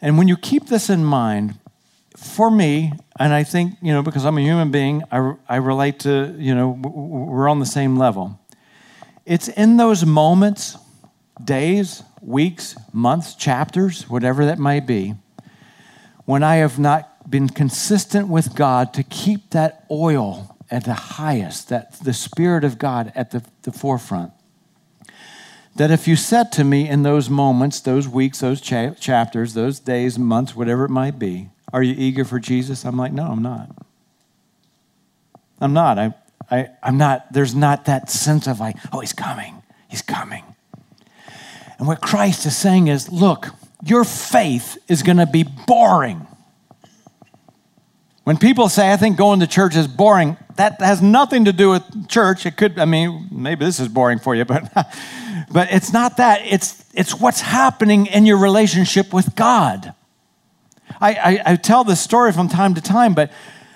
And 0.02 0.18
when 0.18 0.28
you 0.28 0.36
keep 0.36 0.68
this 0.68 0.90
in 0.90 1.06
mind, 1.06 1.56
for 2.18 2.50
me, 2.50 2.94
and 3.20 3.34
I 3.34 3.44
think, 3.44 3.76
you 3.82 3.94
know, 3.94 4.02
because 4.02 4.26
I'm 4.26 4.38
a 4.38 4.42
human 4.42 4.72
being, 4.72 5.04
I, 5.12 5.36
I 5.48 5.56
relate 5.58 6.00
to, 6.00 6.36
you 6.38 6.56
know, 6.56 6.70
we're 6.70 7.48
on 7.48 7.60
the 7.60 7.66
same 7.66 7.98
level. 7.98 8.40
It's 9.26 9.48
in 9.48 9.78
those 9.78 10.06
moments, 10.06 10.78
days, 11.44 12.04
weeks, 12.22 12.76
months, 12.94 13.36
chapters, 13.36 14.10
whatever 14.10 14.46
that 14.46 14.60
may 14.60 14.80
be, 14.80 15.16
when 16.26 16.44
I 16.44 16.58
have 16.58 16.78
not 16.78 17.30
been 17.30 17.50
consistent 17.50 18.28
with 18.28 18.56
God 18.56 18.94
to 18.94 19.04
keep 19.04 19.52
that 19.52 19.86
oil 19.90 20.58
at 20.72 20.86
the 20.86 20.94
highest, 20.94 21.70
that 21.70 22.00
the 22.00 22.14
Spirit 22.14 22.64
of 22.64 22.78
God 22.78 23.12
at 23.16 23.32
the, 23.32 23.44
the 23.64 23.72
forefront. 23.72 24.32
That 25.76 25.92
if 25.92 26.08
you 26.08 26.16
said 26.16 26.52
to 26.54 26.64
me 26.64 26.88
in 26.88 27.04
those 27.04 27.30
moments, 27.30 27.80
those 27.80 28.08
weeks, 28.08 28.40
those 28.40 28.62
cha- 28.62 28.92
chapters, 28.92 29.54
those 29.54 29.80
days, 29.80 30.20
months, 30.20 30.56
whatever 30.56 30.86
it 30.86 30.90
might 30.90 31.18
be, 31.18 31.50
are 31.72 31.84
you 31.84 31.96
eager 31.98 32.26
for 32.26 32.40
Jesus? 32.40 32.86
I'm 32.86 32.98
like, 32.98 33.14
no, 33.14 33.28
I'm 33.28 33.42
not. 33.42 33.70
I'm 35.62 35.74
not. 35.74 36.00
I, 36.00 36.14
I, 36.52 36.70
I'm 36.82 36.98
not. 36.98 37.32
There's 37.32 37.56
not 37.56 37.86
that 37.86 38.10
sense 38.10 38.48
of 38.48 38.60
like, 38.60 38.76
oh, 38.92 39.00
he's 39.00 39.14
coming. 39.14 39.62
He's 39.88 40.02
coming. 40.02 40.44
And 41.80 41.88
what 41.88 42.02
Christ 42.02 42.46
is 42.46 42.56
saying 42.56 42.88
is 42.88 43.10
look, 43.10 43.48
your 43.84 44.04
faith 44.04 44.78
is 44.88 45.02
going 45.02 45.18
to 45.18 45.26
be 45.26 45.44
boring. 45.44 46.28
When 48.26 48.38
people 48.38 48.70
say, 48.70 48.92
I 48.94 48.98
think 48.98 49.18
going 49.18 49.40
to 49.40 49.48
church 49.48 49.76
is 49.76 49.88
boring, 49.88 50.38
that 50.58 50.80
has 50.82 51.02
nothing 51.02 51.46
to 51.46 51.54
do 51.54 51.72
with 51.72 52.08
church. 52.08 52.46
It 52.46 52.58
could, 52.58 52.78
I 52.78 52.86
mean, 52.86 53.28
maybe 53.32 53.66
this 53.66 53.80
is 53.80 53.88
boring 53.88 54.20
for 54.20 54.36
you, 54.36 54.46
but, 54.46 54.72
but 55.52 55.72
it's 55.72 55.92
not 55.92 56.18
that. 56.18 56.42
It's, 56.46 56.86
it's 56.94 57.20
what's 57.20 57.42
happening 57.42 58.06
in 58.06 58.28
your 58.28 58.38
relationship 58.38 59.14
with 59.14 59.36
God. 59.36 59.96
I, 61.02 61.14
I, 61.14 61.42
I 61.46 61.56
tell 61.56 61.84
this 61.84 62.02
story 62.02 62.32
from 62.32 62.50
time 62.50 62.76
to 62.76 62.82
time, 62.82 63.16
but 63.16 63.32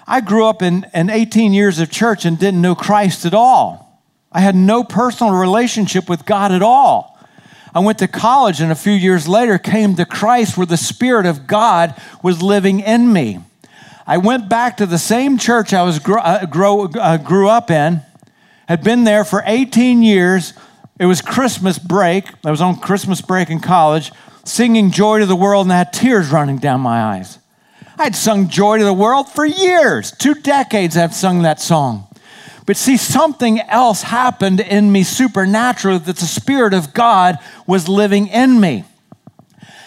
I 0.06 0.22
grew 0.22 0.46
up 0.46 0.62
in, 0.62 0.86
in 0.94 1.10
18 1.10 1.54
years 1.54 1.80
of 1.80 1.90
church 1.90 2.26
and 2.26 2.38
didn't 2.38 2.62
know 2.62 2.76
Christ 2.76 3.26
at 3.26 3.34
all. 3.34 4.04
I 4.32 4.42
had 4.42 4.56
no 4.56 4.84
personal 4.84 5.34
relationship 5.34 6.10
with 6.10 6.26
God 6.26 6.52
at 6.52 6.62
all. 6.62 7.13
I 7.76 7.80
went 7.80 7.98
to 8.00 8.08
college 8.08 8.62
and 8.62 8.72
a 8.72 8.76
few 8.76 8.94
years 8.94 9.28
later 9.28 9.58
came 9.58 9.96
to 9.96 10.06
Christ 10.06 10.58
where 10.58 10.68
the 10.68 10.78
Spirit 10.78 11.26
of 11.26 11.48
God 11.48 12.00
was 12.22 12.42
living 12.42 12.80
in 12.80 13.12
me. 13.12 13.40
I 14.06 14.18
went 14.18 14.48
back 14.48 14.78
to 14.78 14.86
the 14.86 15.00
same 15.00 15.38
church 15.38 15.74
I 15.74 15.84
was 15.84 16.00
uh, 16.06 16.46
grow, 16.46 16.86
uh, 16.86 17.18
grew 17.18 17.50
up 17.50 17.72
in, 17.72 18.02
had 18.68 18.84
been 18.84 19.06
there 19.06 19.24
for 19.24 19.42
18 19.46 20.04
years. 20.04 20.54
It 21.00 21.06
was 21.06 21.22
Christmas 21.22 21.80
break. 21.80 22.26
I 22.46 22.52
was 22.52 22.62
on 22.62 22.80
Christmas 22.80 23.22
break 23.22 23.50
in 23.50 23.60
college, 23.60 24.12
singing 24.44 24.92
Joy 24.92 25.20
to 25.20 25.26
the 25.26 25.36
World, 25.36 25.66
and 25.66 25.74
I 25.74 25.78
had 25.78 25.94
tears 25.94 26.30
running 26.30 26.58
down 26.58 26.82
my 26.82 27.02
eyes. 27.02 27.40
I'd 27.98 28.16
sung 28.16 28.50
Joy 28.50 28.78
to 28.80 28.84
the 28.84 28.94
World 28.94 29.30
for 29.30 29.46
years. 29.46 30.12
Two 30.12 30.36
decades 30.36 30.98
I've 30.98 31.14
sung 31.14 31.44
that 31.44 31.60
song. 31.60 32.08
But 32.66 32.78
see, 32.78 32.98
something 32.98 33.60
else 33.60 34.04
happened 34.04 34.60
in 34.62 34.92
me 34.92 35.04
supernaturally 35.04 36.00
that 36.00 36.16
the 36.18 36.26
Spirit 36.26 36.74
of 36.74 36.94
God 36.94 37.38
was 37.68 37.90
living 37.90 38.28
in 38.28 38.60
me. 38.60 38.86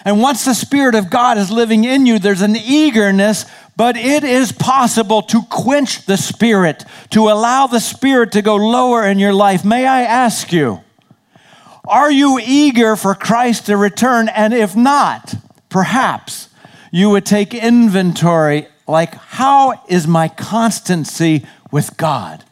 And 0.05 0.21
once 0.21 0.45
the 0.45 0.55
Spirit 0.55 0.95
of 0.95 1.11
God 1.11 1.39
is 1.39 1.51
living 1.51 1.85
in 1.85 2.07
you, 2.07 2.19
there's 2.19 2.43
an 2.43 2.55
eagerness 2.55 3.47
But 3.77 3.99
it 3.99 4.25
is 4.25 4.53
possible 4.53 5.21
to 5.23 5.43
quench 5.43 6.07
the 6.07 6.17
Spirit, 6.17 6.85
to 7.11 7.29
allow 7.29 7.67
the 7.67 7.81
Spirit 7.81 8.33
to 8.33 8.41
go 8.43 8.57
lower 8.57 9.07
in 9.07 9.19
your 9.19 9.35
life. 9.35 9.65
May 9.65 9.87
I 9.87 10.03
ask 10.03 10.51
you, 10.51 10.83
are 11.87 12.11
you 12.11 12.41
eager 12.43 12.97
for 12.97 13.15
Christ 13.15 13.67
to 13.67 13.77
return? 13.77 14.31
And 14.31 14.55
if 14.55 14.75
not, 14.75 15.35
perhaps 15.69 16.49
you 16.91 17.11
would 17.11 17.27
take 17.27 17.53
inventory 17.53 18.67
like, 18.89 19.15
how 19.15 19.85
is 19.89 20.07
my 20.07 20.29
constancy 20.29 21.45
with 21.71 21.97
God? 21.99 22.45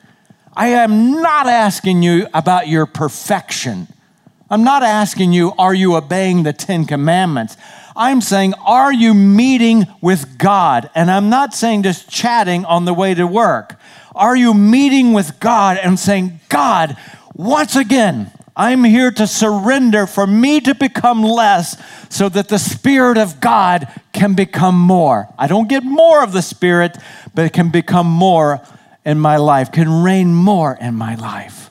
I 0.56 0.68
am 0.68 1.20
not 1.20 1.46
asking 1.48 2.02
you 2.02 2.28
about 2.32 2.68
your 2.68 2.86
perfection. 2.86 3.88
I'm 4.48 4.62
not 4.62 4.82
asking 4.82 5.32
you, 5.32 5.52
are 5.58 5.74
you 5.74 5.96
obeying 5.96 6.44
the 6.44 6.52
Ten 6.52 6.84
Commandments? 6.84 7.56
I'm 7.96 8.20
saying, 8.20 8.54
are 8.64 8.92
you 8.92 9.14
meeting 9.14 9.86
with 10.00 10.38
God? 10.38 10.90
And 10.94 11.10
I'm 11.10 11.28
not 11.28 11.54
saying 11.54 11.82
just 11.82 12.08
chatting 12.08 12.64
on 12.64 12.84
the 12.84 12.94
way 12.94 13.14
to 13.14 13.26
work. 13.26 13.78
Are 14.14 14.36
you 14.36 14.54
meeting 14.54 15.12
with 15.12 15.40
God 15.40 15.76
and 15.78 15.98
saying, 15.98 16.38
God, 16.48 16.96
once 17.34 17.74
again, 17.74 18.30
I'm 18.56 18.84
here 18.84 19.10
to 19.10 19.26
surrender 19.26 20.06
for 20.06 20.26
me 20.26 20.60
to 20.60 20.74
become 20.74 21.24
less 21.24 21.82
so 22.08 22.28
that 22.28 22.48
the 22.48 22.58
Spirit 22.58 23.18
of 23.18 23.40
God 23.40 23.88
can 24.12 24.34
become 24.34 24.78
more. 24.78 25.28
I 25.36 25.48
don't 25.48 25.68
get 25.68 25.82
more 25.82 26.22
of 26.22 26.32
the 26.32 26.42
Spirit, 26.42 26.96
but 27.34 27.46
it 27.46 27.52
can 27.52 27.70
become 27.70 28.06
more 28.06 28.60
in 29.04 29.18
my 29.18 29.36
life, 29.36 29.70
can 29.70 30.02
reign 30.02 30.34
more 30.34 30.76
in 30.80 30.94
my 30.94 31.14
life. 31.14 31.70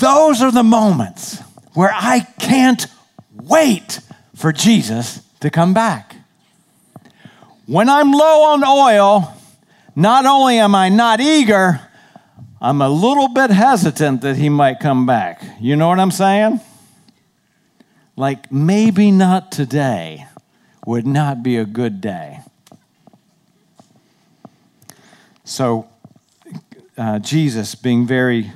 Those 0.00 0.42
are 0.42 0.52
the 0.52 0.62
moments 0.62 1.40
where 1.74 1.92
I 1.92 2.20
can't 2.38 2.86
wait 3.32 4.00
for 4.34 4.52
Jesus 4.52 5.22
to 5.40 5.50
come 5.50 5.74
back. 5.74 6.16
When 7.66 7.88
I'm 7.88 8.12
low 8.12 8.42
on 8.52 8.64
oil, 8.64 9.34
not 9.96 10.26
only 10.26 10.58
am 10.58 10.74
I 10.74 10.88
not 10.88 11.20
eager, 11.20 11.80
I'm 12.60 12.80
a 12.80 12.88
little 12.88 13.28
bit 13.28 13.50
hesitant 13.50 14.22
that 14.22 14.36
he 14.36 14.48
might 14.48 14.80
come 14.80 15.06
back. 15.06 15.42
You 15.60 15.76
know 15.76 15.88
what 15.88 16.00
I'm 16.00 16.10
saying? 16.10 16.60
Like, 18.16 18.50
maybe 18.50 19.10
not 19.10 19.50
today 19.50 20.26
would 20.86 21.06
not 21.06 21.42
be 21.42 21.56
a 21.56 21.64
good 21.64 22.00
day. 22.00 22.40
So, 25.44 25.88
uh, 26.96 27.18
Jesus 27.18 27.74
being 27.74 28.06
very 28.06 28.52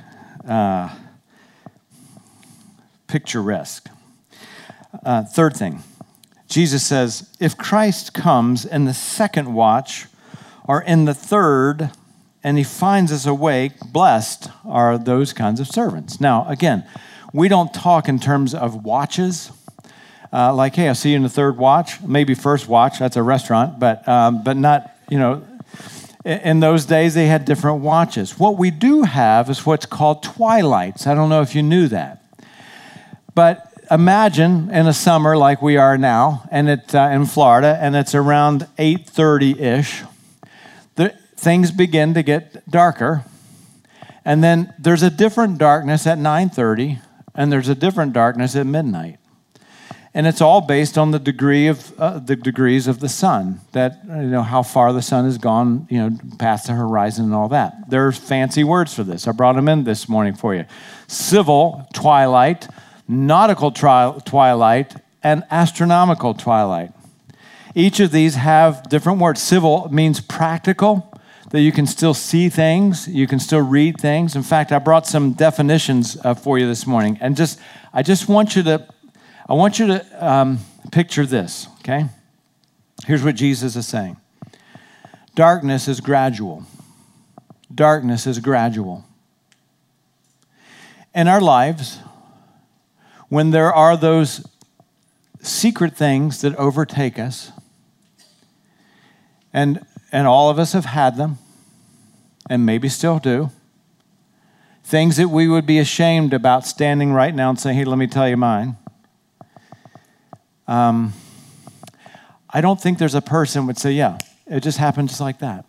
uh, 0.47 0.89
picturesque. 3.07 3.89
Uh, 5.03 5.23
third 5.23 5.55
thing, 5.55 5.83
Jesus 6.47 6.85
says, 6.85 7.29
if 7.39 7.57
Christ 7.57 8.13
comes 8.13 8.65
in 8.65 8.85
the 8.85 8.93
second 8.93 9.53
watch 9.53 10.07
or 10.65 10.81
in 10.81 11.05
the 11.05 11.13
third, 11.13 11.91
and 12.43 12.57
he 12.57 12.63
finds 12.63 13.11
us 13.11 13.25
awake, 13.25 13.73
blessed 13.91 14.49
are 14.65 14.97
those 14.97 15.33
kinds 15.33 15.59
of 15.59 15.67
servants. 15.67 16.21
Now, 16.21 16.47
again, 16.47 16.85
we 17.33 17.47
don't 17.49 17.73
talk 17.73 18.07
in 18.07 18.19
terms 18.19 18.55
of 18.55 18.83
watches. 18.85 19.51
Uh, 20.31 20.53
like, 20.53 20.75
hey, 20.75 20.87
I'll 20.87 20.95
see 20.95 21.11
you 21.11 21.17
in 21.17 21.23
the 21.23 21.29
third 21.29 21.57
watch, 21.57 22.01
maybe 22.01 22.33
first 22.33 22.67
watch. 22.67 22.99
That's 22.99 23.17
a 23.17 23.23
restaurant, 23.23 23.79
but 23.79 24.07
um, 24.07 24.43
but 24.43 24.57
not 24.57 24.95
you 25.09 25.19
know. 25.19 25.43
In 26.25 26.59
those 26.59 26.85
days, 26.85 27.13
they 27.13 27.27
had 27.27 27.45
different 27.45 27.81
watches. 27.81 28.37
What 28.37 28.57
we 28.57 28.71
do 28.71 29.03
have 29.03 29.49
is 29.49 29.65
what's 29.65 29.85
called 29.85 30.21
twilights. 30.21 31.07
I 31.07 31.13
don't 31.13 31.29
know 31.29 31.41
if 31.41 31.55
you 31.55 31.63
knew 31.63 31.87
that, 31.87 32.23
but 33.33 33.73
imagine 33.89 34.69
in 34.69 34.85
a 34.85 34.93
summer 34.93 35.37
like 35.37 35.61
we 35.61 35.77
are 35.77 35.97
now, 35.97 36.43
and 36.51 36.69
it 36.69 36.93
uh, 36.93 37.09
in 37.11 37.25
Florida, 37.25 37.77
and 37.81 37.95
it's 37.95 38.13
around 38.13 38.67
eight 38.77 39.09
thirty 39.09 39.59
ish 39.59 40.03
The 40.95 41.13
things 41.37 41.71
begin 41.71 42.13
to 42.15 42.23
get 42.23 42.69
darker. 42.69 43.23
And 44.25 44.43
then 44.43 44.73
there's 44.77 45.03
a 45.03 45.09
different 45.09 45.57
darkness 45.57 46.05
at 46.05 46.17
9:30 46.17 46.99
and 47.35 47.51
there's 47.51 47.69
a 47.69 47.75
different 47.75 48.13
darkness 48.13 48.55
at 48.55 48.65
midnight. 48.65 49.18
And 50.13 50.25
it's 50.25 50.41
all 50.41 50.61
based 50.61 50.97
on 50.97 51.11
the 51.11 51.19
degree 51.19 51.67
of 51.67 51.93
uh, 51.99 52.17
the 52.19 52.35
degrees 52.35 52.87
of 52.87 52.99
the 52.99 53.09
sun, 53.09 53.61
that 53.73 53.99
you 54.05 54.23
know 54.23 54.41
how 54.41 54.63
far 54.63 54.91
the 54.91 55.03
sun 55.03 55.25
has 55.25 55.37
gone, 55.37 55.87
you 55.89 55.99
know, 55.99 56.17
past 56.39 56.67
the 56.67 56.73
horizon 56.73 57.25
and 57.25 57.33
all 57.33 57.49
that. 57.49 57.89
There's 57.89 58.17
fancy 58.17 58.63
words 58.63 58.93
for 58.93 59.03
this. 59.03 59.27
I 59.27 59.31
brought 59.33 59.55
them 59.55 59.69
in 59.69 59.83
this 59.83 60.09
morning 60.09 60.33
for 60.33 60.55
you. 60.55 60.65
Civil 61.07 61.87
twilight, 61.93 62.67
nautical 63.07 63.71
tri- 63.71 64.17
twilight, 64.25 64.95
and 65.21 65.43
astronomical 65.51 66.33
twilight. 66.33 66.91
Each 67.75 67.99
of 67.99 68.11
these 68.11 68.33
have 68.35 68.89
different 68.89 69.19
words. 69.19 69.41
Civil 69.41 69.89
means 69.91 70.19
practical, 70.21 71.05
that 71.51 71.61
you 71.61 71.71
can 71.71 71.87
still 71.87 72.13
see 72.13 72.49
things, 72.49 73.07
you 73.07 73.27
can 73.27 73.39
still 73.39 73.61
read 73.61 73.99
things. 73.99 74.35
In 74.35 74.43
fact, 74.43 74.71
I 74.71 74.79
brought 74.79 75.07
some 75.07 75.33
definitions 75.33 76.17
uh, 76.23 76.33
for 76.33 76.57
you 76.57 76.67
this 76.67 76.85
morning, 76.85 77.17
and 77.21 77.35
just 77.35 77.59
I 77.93 78.03
just 78.03 78.27
want 78.27 78.55
you 78.55 78.63
to 78.63 78.87
I 79.49 79.53
want 79.53 79.79
you 79.79 79.87
to 79.87 80.25
um, 80.27 80.59
picture 80.91 81.25
this. 81.25 81.67
Okay, 81.79 82.05
here's 83.07 83.23
what 83.23 83.33
Jesus 83.33 83.75
is 83.75 83.87
saying: 83.87 84.17
Darkness 85.33 85.87
is 85.87 86.01
gradual. 86.01 86.65
Darkness 87.73 88.27
is 88.27 88.37
gradual. 88.37 89.05
In 91.15 91.27
our 91.27 91.41
lives, 91.41 91.97
when 93.29 93.49
there 93.49 93.73
are 93.73 93.97
those 93.97 94.47
secret 95.41 95.97
things 95.97 96.41
that 96.41 96.55
overtake 96.57 97.17
us, 97.17 97.51
and 99.51 99.83
and 100.11 100.27
all 100.27 100.51
of 100.51 100.59
us 100.59 100.73
have 100.73 100.85
had 100.85 101.17
them, 101.17 101.39
and 102.51 102.67
maybe 102.67 102.87
still 102.87 103.17
do. 103.17 103.49
Things 104.83 105.17
that 105.17 105.29
we 105.29 105.47
would 105.47 105.65
be 105.65 105.79
ashamed 105.79 106.33
about 106.33 106.65
standing 106.65 107.13
right 107.13 107.33
now 107.33 107.49
and 107.49 107.59
saying, 107.59 107.77
hey, 107.77 107.83
let 107.83 107.97
me 107.97 108.07
tell 108.07 108.27
you 108.27 108.37
mine. 108.37 108.75
Um, 110.69 111.13
I 112.47 112.61
don't 112.61 112.79
think 112.79 112.99
there's 112.99 113.15
a 113.15 113.21
person 113.21 113.65
would 113.65 113.79
say, 113.79 113.91
yeah, 113.91 114.19
it 114.45 114.61
just 114.61 114.77
happened 114.77 115.09
just 115.09 115.19
like 115.19 115.39
that. 115.39 115.65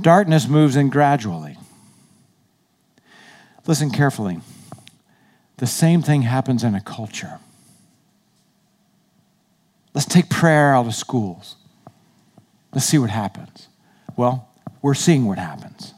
Darkness 0.00 0.48
moves 0.48 0.74
in 0.74 0.90
gradually. 0.90 1.56
Listen 3.64 3.90
carefully. 3.90 4.40
The 5.58 5.68
same 5.68 6.02
thing 6.02 6.22
happens 6.22 6.64
in 6.64 6.74
a 6.74 6.80
culture. 6.80 7.38
Let's 9.94 10.06
take 10.06 10.28
prayer 10.28 10.74
out 10.74 10.86
of 10.86 10.94
schools. 10.94 11.54
Let's 12.74 12.86
see 12.86 12.98
what 12.98 13.10
happens. 13.10 13.68
Well, 14.16 14.48
we're 14.80 14.94
seeing 14.94 15.26
what 15.26 15.38
happens. 15.38 15.94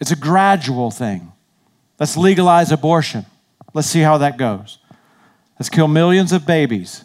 It's 0.00 0.10
a 0.10 0.16
gradual 0.16 0.90
thing. 0.90 1.32
Let's 2.00 2.16
legalize 2.16 2.72
abortion. 2.72 3.26
Let's 3.78 3.86
see 3.86 4.00
how 4.00 4.18
that 4.18 4.36
goes. 4.38 4.78
Let's 5.56 5.70
kill 5.70 5.86
millions 5.86 6.32
of 6.32 6.44
babies. 6.44 7.04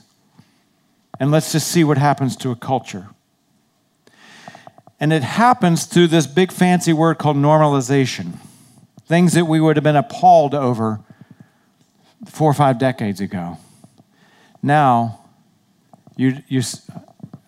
And 1.19 1.29
let's 1.29 1.51
just 1.51 1.67
see 1.67 1.83
what 1.83 1.99
happens 1.99 2.35
to 2.37 2.49
a 2.49 2.55
culture. 2.55 3.09
And 4.99 5.13
it 5.13 5.21
happens 5.21 5.85
through 5.85 6.07
this 6.07 6.25
big 6.25 6.51
fancy 6.51 6.91
word 6.91 7.19
called 7.19 7.37
normalization. 7.37 8.39
Things 9.05 9.33
that 9.33 9.45
we 9.45 9.61
would 9.61 9.75
have 9.75 9.83
been 9.83 9.95
appalled 9.95 10.55
over 10.55 11.01
four 12.25 12.49
or 12.49 12.55
five 12.55 12.79
decades 12.79 13.21
ago. 13.21 13.59
Now, 14.63 15.19
you, 16.15 16.41
you, 16.47 16.63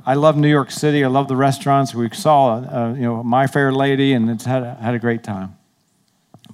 I 0.05 0.13
love 0.13 0.37
New 0.37 0.49
York 0.49 0.69
City. 0.69 1.03
I 1.03 1.07
love 1.07 1.29
the 1.29 1.35
restaurants. 1.35 1.95
We 1.95 2.11
saw, 2.11 2.57
uh, 2.57 2.93
you 2.93 3.01
know, 3.01 3.23
My 3.23 3.47
Fair 3.47 3.71
Lady, 3.71 4.13
and 4.13 4.29
it's 4.29 4.45
had, 4.45 4.77
had 4.77 4.93
a 4.93 4.99
great 4.99 5.23
time. 5.23 5.57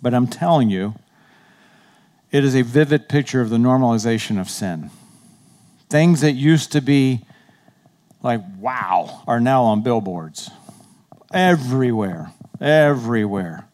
But 0.01 0.13
I'm 0.13 0.27
telling 0.27 0.69
you, 0.69 0.95
it 2.31 2.43
is 2.43 2.55
a 2.55 2.61
vivid 2.61 3.09
picture 3.09 3.41
of 3.41 3.49
the 3.49 3.57
normalization 3.57 4.39
of 4.39 4.49
sin. 4.49 4.89
Things 5.89 6.21
that 6.21 6.31
used 6.31 6.71
to 6.71 6.81
be 6.81 7.21
like, 8.23 8.41
wow, 8.57 9.23
are 9.27 9.39
now 9.39 9.63
on 9.63 9.83
billboards. 9.83 10.49
Everywhere. 11.33 12.31
Everywhere. 12.59 13.67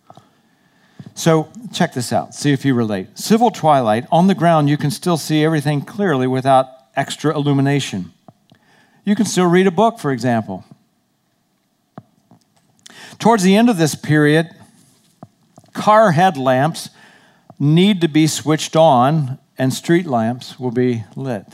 So 1.14 1.52
check 1.74 1.94
this 1.94 2.14
out. 2.14 2.34
See 2.34 2.52
if 2.52 2.66
you 2.66 2.74
relate. 2.74 3.18
Civil 3.18 3.52
twilight, 3.52 4.06
on 4.12 4.28
the 4.28 4.36
ground, 4.36 4.70
you 4.70 4.78
can 4.78 4.92
still 4.92 5.18
see 5.18 5.44
everything 5.44 5.82
clearly 5.82 6.28
without 6.28 6.68
extra 6.96 7.36
illumination. 7.36 8.14
You 9.04 9.16
can 9.16 9.26
still 9.26 9.48
read 9.48 9.68
a 9.68 9.72
book, 9.72 10.00
for 10.00 10.12
example. 10.12 10.64
Towards 13.20 13.44
the 13.44 13.56
end 13.56 13.70
of 13.70 13.78
this 13.78 13.96
period, 13.96 14.50
car 15.74 16.12
headlamps 16.12 16.90
need 17.60 18.02
to 18.02 18.08
be 18.08 18.28
switched 18.28 18.76
on 18.76 19.40
and 19.58 19.74
street 19.74 20.06
lamps 20.06 20.60
will 20.60 20.72
be 20.72 21.04
lit. 21.16 21.46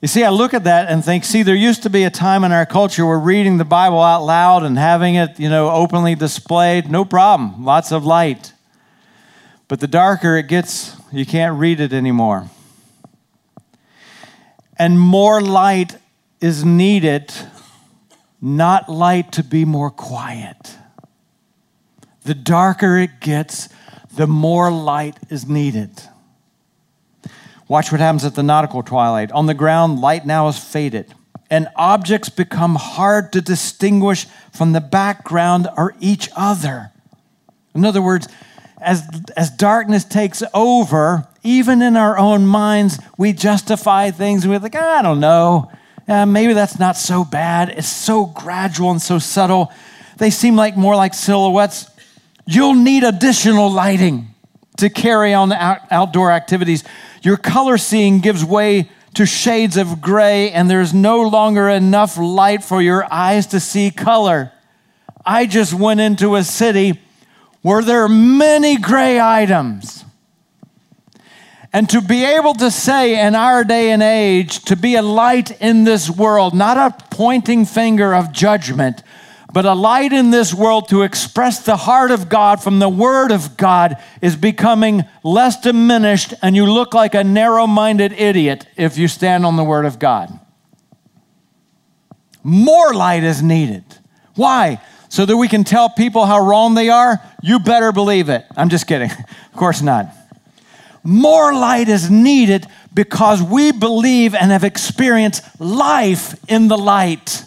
You 0.00 0.06
see, 0.06 0.22
I 0.22 0.30
look 0.30 0.54
at 0.54 0.64
that 0.64 0.88
and 0.88 1.04
think, 1.04 1.24
see, 1.24 1.42
there 1.42 1.56
used 1.56 1.82
to 1.82 1.90
be 1.90 2.04
a 2.04 2.10
time 2.10 2.44
in 2.44 2.52
our 2.52 2.64
culture 2.64 3.04
where 3.04 3.18
reading 3.18 3.58
the 3.58 3.64
Bible 3.64 4.00
out 4.00 4.24
loud 4.24 4.62
and 4.62 4.78
having 4.78 5.16
it, 5.16 5.40
you 5.40 5.48
know, 5.48 5.70
openly 5.70 6.14
displayed, 6.14 6.88
no 6.88 7.04
problem, 7.04 7.64
lots 7.64 7.90
of 7.90 8.06
light. 8.06 8.52
But 9.66 9.80
the 9.80 9.88
darker 9.88 10.36
it 10.36 10.46
gets, 10.46 10.94
you 11.12 11.26
can't 11.26 11.58
read 11.58 11.80
it 11.80 11.92
anymore. 11.92 12.48
And 14.78 15.00
more 15.00 15.40
light 15.40 15.96
is 16.40 16.64
needed, 16.64 17.32
not 18.40 18.88
light 18.88 19.32
to 19.32 19.42
be 19.42 19.64
more 19.64 19.90
quiet. 19.90 20.76
The 22.22 22.34
darker 22.34 22.96
it 22.98 23.18
gets, 23.18 23.68
the 24.18 24.26
more 24.26 24.70
light 24.70 25.16
is 25.30 25.48
needed. 25.48 25.90
Watch 27.68 27.92
what 27.92 28.00
happens 28.00 28.24
at 28.24 28.34
the 28.34 28.42
nautical 28.42 28.82
twilight. 28.82 29.30
On 29.30 29.46
the 29.46 29.54
ground, 29.54 30.00
light 30.00 30.26
now 30.26 30.48
is 30.48 30.58
faded, 30.58 31.14
and 31.48 31.68
objects 31.76 32.28
become 32.28 32.74
hard 32.74 33.32
to 33.32 33.40
distinguish 33.40 34.26
from 34.52 34.72
the 34.72 34.80
background 34.80 35.68
or 35.76 35.94
each 36.00 36.28
other. 36.34 36.90
In 37.76 37.84
other 37.84 38.02
words, 38.02 38.26
as, 38.80 39.04
as 39.36 39.50
darkness 39.50 40.04
takes 40.04 40.42
over, 40.52 41.28
even 41.44 41.80
in 41.80 41.96
our 41.96 42.18
own 42.18 42.44
minds, 42.44 42.98
we 43.16 43.32
justify 43.32 44.10
things. 44.10 44.48
We're 44.48 44.58
like, 44.58 44.74
I 44.74 45.00
don't 45.00 45.20
know. 45.20 45.70
Yeah, 46.08 46.24
maybe 46.24 46.54
that's 46.54 46.80
not 46.80 46.96
so 46.96 47.24
bad. 47.24 47.68
It's 47.68 47.86
so 47.86 48.26
gradual 48.26 48.90
and 48.90 49.00
so 49.00 49.20
subtle. 49.20 49.72
They 50.16 50.30
seem 50.30 50.56
like 50.56 50.76
more 50.76 50.96
like 50.96 51.14
silhouettes. 51.14 51.88
You'll 52.50 52.76
need 52.76 53.04
additional 53.04 53.70
lighting 53.70 54.28
to 54.78 54.88
carry 54.88 55.34
on 55.34 55.50
the 55.50 55.62
out- 55.62 55.82
outdoor 55.90 56.32
activities. 56.32 56.82
Your 57.20 57.36
color 57.36 57.76
seeing 57.76 58.20
gives 58.20 58.42
way 58.42 58.88
to 59.12 59.26
shades 59.26 59.76
of 59.76 60.00
gray, 60.00 60.50
and 60.50 60.70
there's 60.70 60.94
no 60.94 61.20
longer 61.20 61.68
enough 61.68 62.16
light 62.16 62.64
for 62.64 62.80
your 62.80 63.06
eyes 63.12 63.46
to 63.48 63.60
see 63.60 63.90
color. 63.90 64.50
I 65.26 65.44
just 65.44 65.74
went 65.74 66.00
into 66.00 66.36
a 66.36 66.42
city 66.42 66.98
where 67.60 67.82
there 67.82 68.04
are 68.04 68.08
many 68.08 68.78
gray 68.78 69.20
items. 69.20 70.06
And 71.70 71.86
to 71.90 72.00
be 72.00 72.24
able 72.24 72.54
to 72.54 72.70
say 72.70 73.26
in 73.26 73.34
our 73.34 73.62
day 73.62 73.90
and 73.90 74.02
age, 74.02 74.64
to 74.64 74.74
be 74.74 74.94
a 74.94 75.02
light 75.02 75.50
in 75.60 75.84
this 75.84 76.08
world, 76.08 76.54
not 76.54 76.78
a 76.78 76.96
pointing 77.10 77.66
finger 77.66 78.14
of 78.14 78.32
judgment, 78.32 79.02
but 79.52 79.64
a 79.64 79.72
light 79.72 80.12
in 80.12 80.30
this 80.30 80.52
world 80.52 80.88
to 80.88 81.02
express 81.02 81.60
the 81.60 81.76
heart 81.76 82.10
of 82.10 82.28
God 82.28 82.62
from 82.62 82.78
the 82.78 82.88
Word 82.88 83.32
of 83.32 83.56
God 83.56 83.96
is 84.20 84.36
becoming 84.36 85.04
less 85.24 85.60
diminished, 85.60 86.34
and 86.42 86.54
you 86.54 86.66
look 86.66 86.92
like 86.92 87.14
a 87.14 87.24
narrow 87.24 87.66
minded 87.66 88.12
idiot 88.12 88.66
if 88.76 88.98
you 88.98 89.08
stand 89.08 89.46
on 89.46 89.56
the 89.56 89.64
Word 89.64 89.86
of 89.86 89.98
God. 89.98 90.38
More 92.42 92.92
light 92.94 93.24
is 93.24 93.42
needed. 93.42 93.84
Why? 94.34 94.80
So 95.08 95.24
that 95.24 95.36
we 95.36 95.48
can 95.48 95.64
tell 95.64 95.88
people 95.88 96.26
how 96.26 96.40
wrong 96.40 96.74
they 96.74 96.90
are? 96.90 97.20
You 97.42 97.58
better 97.58 97.90
believe 97.92 98.28
it. 98.28 98.44
I'm 98.56 98.68
just 98.68 98.86
kidding. 98.86 99.10
Of 99.48 99.60
course 99.60 99.82
not. 99.82 100.14
More 101.02 101.52
light 101.52 101.88
is 101.88 102.08
needed 102.08 102.64
because 102.94 103.42
we 103.42 103.72
believe 103.72 104.36
and 104.36 104.52
have 104.52 104.62
experienced 104.62 105.42
life 105.60 106.38
in 106.48 106.68
the 106.68 106.78
light. 106.78 107.42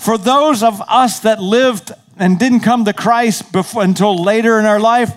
For 0.00 0.16
those 0.16 0.62
of 0.62 0.80
us 0.88 1.20
that 1.20 1.42
lived 1.42 1.92
and 2.16 2.38
didn't 2.38 2.60
come 2.60 2.86
to 2.86 2.92
Christ 2.94 3.52
before, 3.52 3.82
until 3.82 4.22
later 4.22 4.58
in 4.58 4.64
our 4.64 4.80
life, 4.80 5.12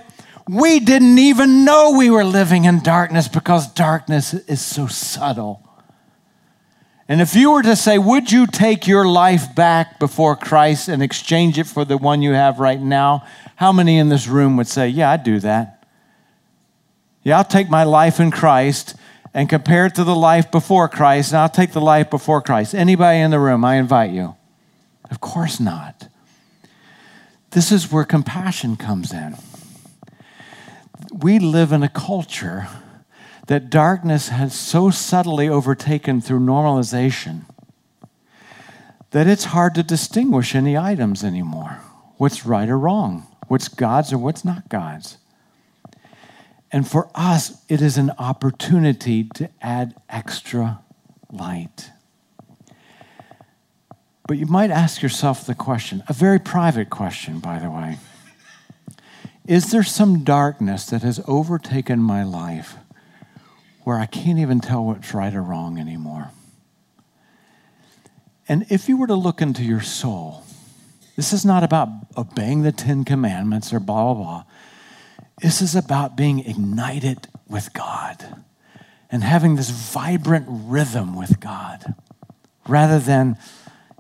we 0.48 0.82
didn't 0.82 1.20
even 1.20 1.64
know 1.64 1.92
we 1.92 2.10
were 2.10 2.26
living 2.26 2.66
in 2.66 2.84
darkness 2.84 3.30
because 3.30 3.72
darkness 3.74 4.34
is 4.34 4.60
so 4.60 4.88
subtle. 4.88 5.66
And 7.08 7.22
if 7.22 7.34
you 7.34 7.52
were 7.52 7.64
to 7.64 7.78
say, 7.78 7.98
Would 7.98 8.30
you 8.30 8.46
take 8.46 8.86
your 8.86 9.08
life 9.08 9.56
back 9.56 10.00
before 10.00 10.36
Christ 10.36 10.90
and 10.90 11.02
exchange 11.02 11.58
it 11.58 11.68
for 11.68 11.86
the 11.86 11.98
one 11.98 12.22
you 12.22 12.34
have 12.34 12.60
right 12.60 12.80
now? 12.80 13.26
How 13.56 13.72
many 13.72 13.98
in 13.98 14.10
this 14.10 14.28
room 14.28 14.58
would 14.58 14.68
say, 14.68 14.90
Yeah, 14.90 15.12
I'd 15.12 15.24
do 15.24 15.40
that? 15.40 15.88
Yeah, 17.24 17.38
I'll 17.38 17.46
take 17.46 17.70
my 17.70 17.86
life 17.86 18.20
in 18.20 18.32
Christ 18.32 18.96
and 19.34 19.48
compare 19.48 19.86
it 19.86 19.96
to 19.96 20.04
the 20.04 20.16
life 20.16 20.52
before 20.52 20.90
Christ, 20.90 21.32
and 21.32 21.40
I'll 21.40 21.48
take 21.48 21.72
the 21.72 21.80
life 21.80 22.10
before 22.10 22.42
Christ. 22.42 22.76
Anybody 22.76 23.20
in 23.20 23.32
the 23.32 23.40
room, 23.40 23.64
I 23.64 23.76
invite 23.76 24.12
you. 24.12 24.36
Of 25.14 25.22
course 25.22 25.60
not. 25.60 26.08
This 27.52 27.72
is 27.72 27.92
where 27.92 28.04
compassion 28.04 28.78
comes 28.78 29.14
in. 29.14 29.36
We 31.14 31.38
live 31.38 31.72
in 31.72 31.84
a 31.84 31.88
culture 31.88 32.68
that 33.46 33.70
darkness 33.70 34.30
has 34.30 34.56
so 34.56 34.90
subtly 34.90 35.48
overtaken 35.48 36.20
through 36.20 36.40
normalization 36.40 37.42
that 39.12 39.28
it's 39.28 39.44
hard 39.44 39.76
to 39.76 39.84
distinguish 39.84 40.56
any 40.56 40.76
items 40.76 41.24
anymore 41.24 41.78
what's 42.18 42.44
right 42.44 42.68
or 42.68 42.80
wrong, 42.80 43.28
what's 43.48 43.68
God's 43.68 44.12
or 44.12 44.18
what's 44.18 44.44
not 44.44 44.68
God's. 44.68 45.20
And 46.72 46.88
for 46.88 47.12
us, 47.14 47.64
it 47.70 47.84
is 47.84 48.00
an 48.00 48.10
opportunity 48.18 49.26
to 49.36 49.52
add 49.62 49.94
extra 50.10 50.80
light. 51.32 51.92
But 54.28 54.38
you 54.38 54.46
might 54.46 54.72
ask 54.72 55.02
yourself 55.02 55.46
the 55.46 55.56
question, 55.56 56.04
a 56.08 56.14
very 56.14 56.40
private 56.40 56.90
question, 56.90 57.40
by 57.40 57.60
the 57.60 57.70
way. 57.70 57.98
Is 59.46 59.72
there 59.72 59.84
some 59.84 60.24
darkness 60.24 60.86
that 60.86 61.02
has 61.02 61.22
overtaken 61.28 62.00
my 62.00 62.24
life 62.24 62.76
where 63.84 64.00
I 64.00 64.06
can't 64.06 64.40
even 64.40 64.62
tell 64.62 64.86
what's 64.86 65.14
right 65.14 65.34
or 65.34 65.44
wrong 65.44 65.78
anymore? 65.78 66.32
And 68.48 68.66
if 68.70 68.88
you 68.88 68.98
were 68.98 69.08
to 69.08 69.16
look 69.16 69.42
into 69.42 69.64
your 69.64 69.82
soul, 69.82 70.44
this 71.18 71.34
is 71.34 71.46
not 71.46 71.64
about 71.64 71.90
obeying 72.18 72.64
the 72.64 72.72
Ten 72.72 73.04
Commandments 73.04 73.74
or 73.74 73.80
blah, 73.80 74.14
blah, 74.14 74.24
blah. 74.24 74.44
This 75.42 75.62
is 75.62 75.76
about 75.76 76.16
being 76.16 76.40
ignited 76.40 77.28
with 77.48 77.74
God 77.74 78.44
and 79.12 79.24
having 79.24 79.58
this 79.58 79.70
vibrant 79.70 80.46
rhythm 80.48 81.16
with 81.16 81.42
God 81.42 81.96
rather 82.68 83.00
than 83.00 83.38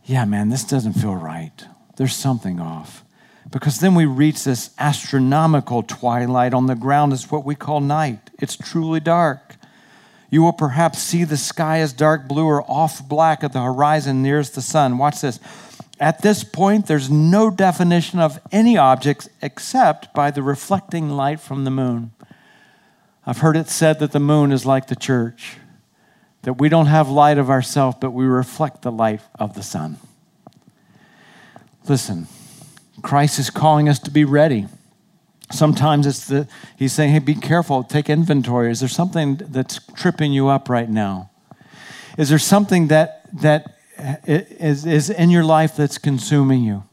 yeah, 0.06 0.26
man, 0.26 0.50
this 0.50 0.64
doesn't 0.64 0.94
feel 0.94 1.16
right. 1.16 1.66
There's 1.96 2.16
something 2.16 2.60
off. 2.60 3.04
Because 3.52 3.80
then 3.80 3.96
we 3.96 4.06
reach 4.06 4.44
this 4.44 4.72
astronomical 4.80 5.84
twilight 5.84 6.54
on 6.54 6.68
the 6.68 6.76
ground. 6.76 7.14
It's 7.14 7.32
what 7.32 7.46
we 7.46 7.56
call 7.56 7.80
night. 7.82 8.30
It's 8.40 8.56
truly 8.56 9.00
dark. 9.00 9.56
You 10.30 10.42
will 10.42 10.54
perhaps 10.54 11.00
see 11.00 11.24
the 11.24 11.38
sky 11.38 11.80
as 11.80 11.94
dark 11.94 12.28
blue 12.28 12.46
or 12.46 12.64
off 12.70 13.08
black 13.08 13.44
at 13.44 13.54
the 13.54 13.62
horizon 13.62 14.24
nearest 14.24 14.56
the 14.56 14.62
sun. 14.62 14.98
Watch 14.98 15.22
this. 15.22 15.40
At 16.00 16.22
this 16.22 16.44
point, 16.44 16.88
there's 16.88 17.10
no 17.10 17.52
definition 17.52 18.20
of 18.20 18.40
any 18.52 18.78
objects 18.78 19.30
except 19.42 20.14
by 20.14 20.32
the 20.32 20.42
reflecting 20.42 21.12
light 21.12 21.40
from 21.40 21.64
the 21.64 21.72
moon. 21.72 22.12
I've 23.26 23.38
heard 23.38 23.56
it 23.56 23.70
said 23.70 24.00
that 24.00 24.12
the 24.12 24.20
moon 24.20 24.52
is 24.52 24.66
like 24.66 24.88
the 24.88 24.96
church 24.96 25.58
that 26.44 26.54
we 26.54 26.70
don't 26.70 26.86
have 26.86 27.10
light 27.10 27.38
of 27.38 27.50
ourselves, 27.50 27.98
but 28.00 28.12
we 28.12 28.26
reflect 28.26 28.82
the 28.84 28.92
light 28.92 29.22
of 29.40 29.56
the 29.56 29.64
sun. 29.64 29.98
Listen, 31.88 32.28
Christ 33.02 33.40
is 33.40 33.50
calling 33.50 33.90
us 33.90 34.00
to 34.00 34.12
be 34.12 34.24
ready. 34.24 34.68
Sometimes 35.52 36.08
it's 36.08 36.28
the, 36.28 36.48
he's 36.78 36.94
saying, 36.94 37.12
hey, 37.12 37.20
be 37.20 37.36
careful, 37.36 37.84
take 37.84 38.10
inventory. 38.10 38.72
Is 38.72 38.80
there 38.80 38.90
something 38.90 39.36
that's 39.36 39.80
tripping 39.96 40.32
you 40.32 40.48
up 40.48 40.70
right 40.70 40.90
now? 40.90 41.30
Is 42.18 42.30
there 42.30 42.40
something 42.40 42.88
that, 42.88 43.30
that 43.42 43.78
is, 44.26 44.86
is 44.86 45.10
in 45.10 45.30
your 45.30 45.44
life 45.44 45.76
that's 45.76 45.98
consuming 45.98 46.64
you? 46.64 46.84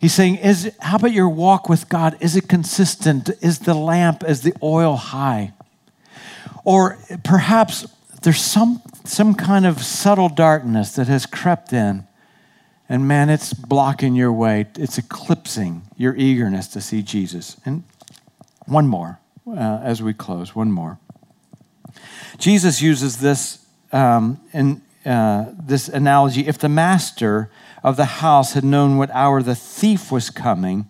He's 0.00 0.14
saying, 0.14 0.36
is, 0.36 0.72
how 0.80 0.96
about 0.96 1.12
your 1.12 1.28
walk 1.28 1.68
with 1.68 1.88
God? 1.88 2.16
Is 2.20 2.36
it 2.36 2.48
consistent? 2.48 3.30
Is 3.40 3.60
the 3.60 3.74
lamp, 3.74 4.24
is 4.24 4.42
the 4.42 4.54
oil 4.62 4.96
high? 4.96 5.52
Or 6.64 6.98
perhaps 7.24 7.86
there's 8.26 8.42
some, 8.42 8.82
some 9.04 9.36
kind 9.36 9.64
of 9.64 9.84
subtle 9.84 10.28
darkness 10.28 10.96
that 10.96 11.06
has 11.06 11.26
crept 11.26 11.72
in. 11.72 12.04
And 12.88 13.06
man, 13.06 13.30
it's 13.30 13.54
blocking 13.54 14.16
your 14.16 14.32
way. 14.32 14.66
It's 14.76 14.98
eclipsing 14.98 15.82
your 15.96 16.16
eagerness 16.16 16.66
to 16.68 16.80
see 16.80 17.02
Jesus. 17.02 17.56
And 17.64 17.84
one 18.64 18.88
more 18.88 19.20
uh, 19.46 19.78
as 19.80 20.02
we 20.02 20.12
close, 20.12 20.56
one 20.56 20.72
more. 20.72 20.98
Jesus 22.36 22.82
uses 22.82 23.18
this 23.18 23.64
um, 23.92 24.40
in 24.52 24.82
uh, 25.04 25.44
this 25.56 25.88
analogy. 25.88 26.48
If 26.48 26.58
the 26.58 26.68
master 26.68 27.48
of 27.84 27.96
the 27.96 28.06
house 28.06 28.54
had 28.54 28.64
known 28.64 28.96
what 28.96 29.08
hour 29.12 29.40
the 29.40 29.54
thief 29.54 30.10
was 30.10 30.30
coming, 30.30 30.88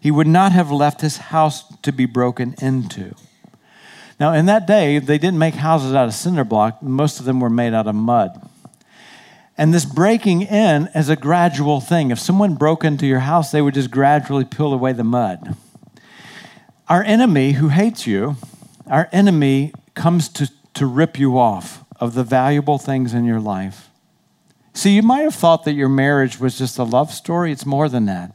he 0.00 0.10
would 0.10 0.26
not 0.26 0.50
have 0.50 0.72
left 0.72 1.00
his 1.00 1.18
house 1.18 1.62
to 1.82 1.92
be 1.92 2.06
broken 2.06 2.56
into. 2.60 3.14
Now, 4.18 4.32
in 4.32 4.46
that 4.46 4.66
day, 4.66 4.98
they 4.98 5.18
didn't 5.18 5.38
make 5.38 5.54
houses 5.54 5.92
out 5.92 6.08
of 6.08 6.14
cinder 6.14 6.44
block, 6.44 6.82
most 6.82 7.20
of 7.20 7.26
them 7.26 7.40
were 7.40 7.50
made 7.50 7.74
out 7.74 7.86
of 7.86 7.94
mud. 7.94 8.48
And 9.58 9.72
this 9.72 9.84
breaking 9.84 10.42
in 10.42 10.88
is 10.94 11.08
a 11.08 11.16
gradual 11.16 11.80
thing. 11.80 12.10
If 12.10 12.18
someone 12.18 12.54
broke 12.54 12.84
into 12.84 13.06
your 13.06 13.20
house, 13.20 13.50
they 13.50 13.62
would 13.62 13.74
just 13.74 13.90
gradually 13.90 14.44
peel 14.44 14.72
away 14.72 14.92
the 14.92 15.04
mud. 15.04 15.56
Our 16.88 17.02
enemy, 17.02 17.52
who 17.52 17.68
hates 17.68 18.06
you, 18.06 18.36
our 18.86 19.08
enemy 19.12 19.72
comes 19.94 20.28
to, 20.30 20.50
to 20.74 20.86
rip 20.86 21.18
you 21.18 21.38
off 21.38 21.84
of 21.98 22.14
the 22.14 22.22
valuable 22.22 22.78
things 22.78 23.14
in 23.14 23.24
your 23.24 23.40
life. 23.40 23.88
See, 24.74 24.94
you 24.94 25.02
might 25.02 25.22
have 25.22 25.34
thought 25.34 25.64
that 25.64 25.72
your 25.72 25.88
marriage 25.88 26.38
was 26.38 26.58
just 26.58 26.78
a 26.78 26.84
love 26.84 27.12
story. 27.12 27.50
It's 27.50 27.64
more 27.64 27.88
than 27.88 28.04
that. 28.06 28.34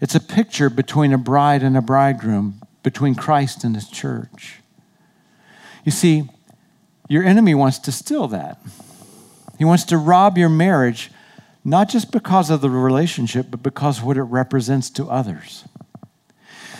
It's 0.00 0.14
a 0.14 0.20
picture 0.20 0.70
between 0.70 1.12
a 1.12 1.18
bride 1.18 1.62
and 1.62 1.76
a 1.76 1.82
bridegroom, 1.82 2.62
between 2.82 3.14
Christ 3.14 3.64
and 3.64 3.74
his 3.74 3.88
church. 3.88 4.60
You 5.84 5.92
see, 5.92 6.28
Your 7.08 7.24
enemy 7.24 7.54
wants 7.54 7.78
to 7.80 7.92
steal 7.92 8.28
that. 8.28 8.60
He 9.56 9.64
wants 9.64 9.84
to 9.84 9.96
rob 9.96 10.36
your 10.38 10.50
marriage, 10.50 11.10
not 11.64 11.88
just 11.88 12.12
because 12.12 12.50
of 12.50 12.60
the 12.60 12.70
relationship, 12.70 13.46
but 13.50 13.62
because 13.62 14.02
what 14.02 14.16
it 14.16 14.22
represents 14.22 14.90
to 14.90 15.06
others. 15.06 15.64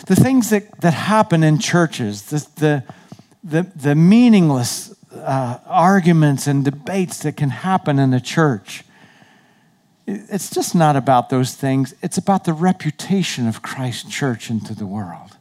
The 0.06 0.14
things 0.14 0.50
that, 0.50 0.80
that 0.80 0.94
happen 0.94 1.42
in 1.42 1.58
churches, 1.58 2.22
the, 2.26 2.46
the, 2.56 2.84
the, 3.42 3.62
the 3.74 3.94
meaningless 3.94 4.94
uh, 5.12 5.58
arguments 5.66 6.46
and 6.46 6.64
debates 6.64 7.22
that 7.22 7.36
can 7.36 7.50
happen 7.50 7.98
in 7.98 8.12
a 8.12 8.20
church. 8.20 8.84
It's 10.06 10.50
just 10.50 10.74
not 10.74 10.96
about 10.96 11.30
those 11.30 11.54
things. 11.54 11.94
It's 12.02 12.16
about 12.16 12.44
the 12.44 12.52
reputation 12.52 13.46
of 13.48 13.60
Christ 13.60 14.10
Church 14.10 14.50
into 14.50 14.74
the 14.74 14.86
world, 14.86 15.36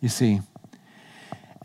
you 0.00 0.08
see. 0.08 0.40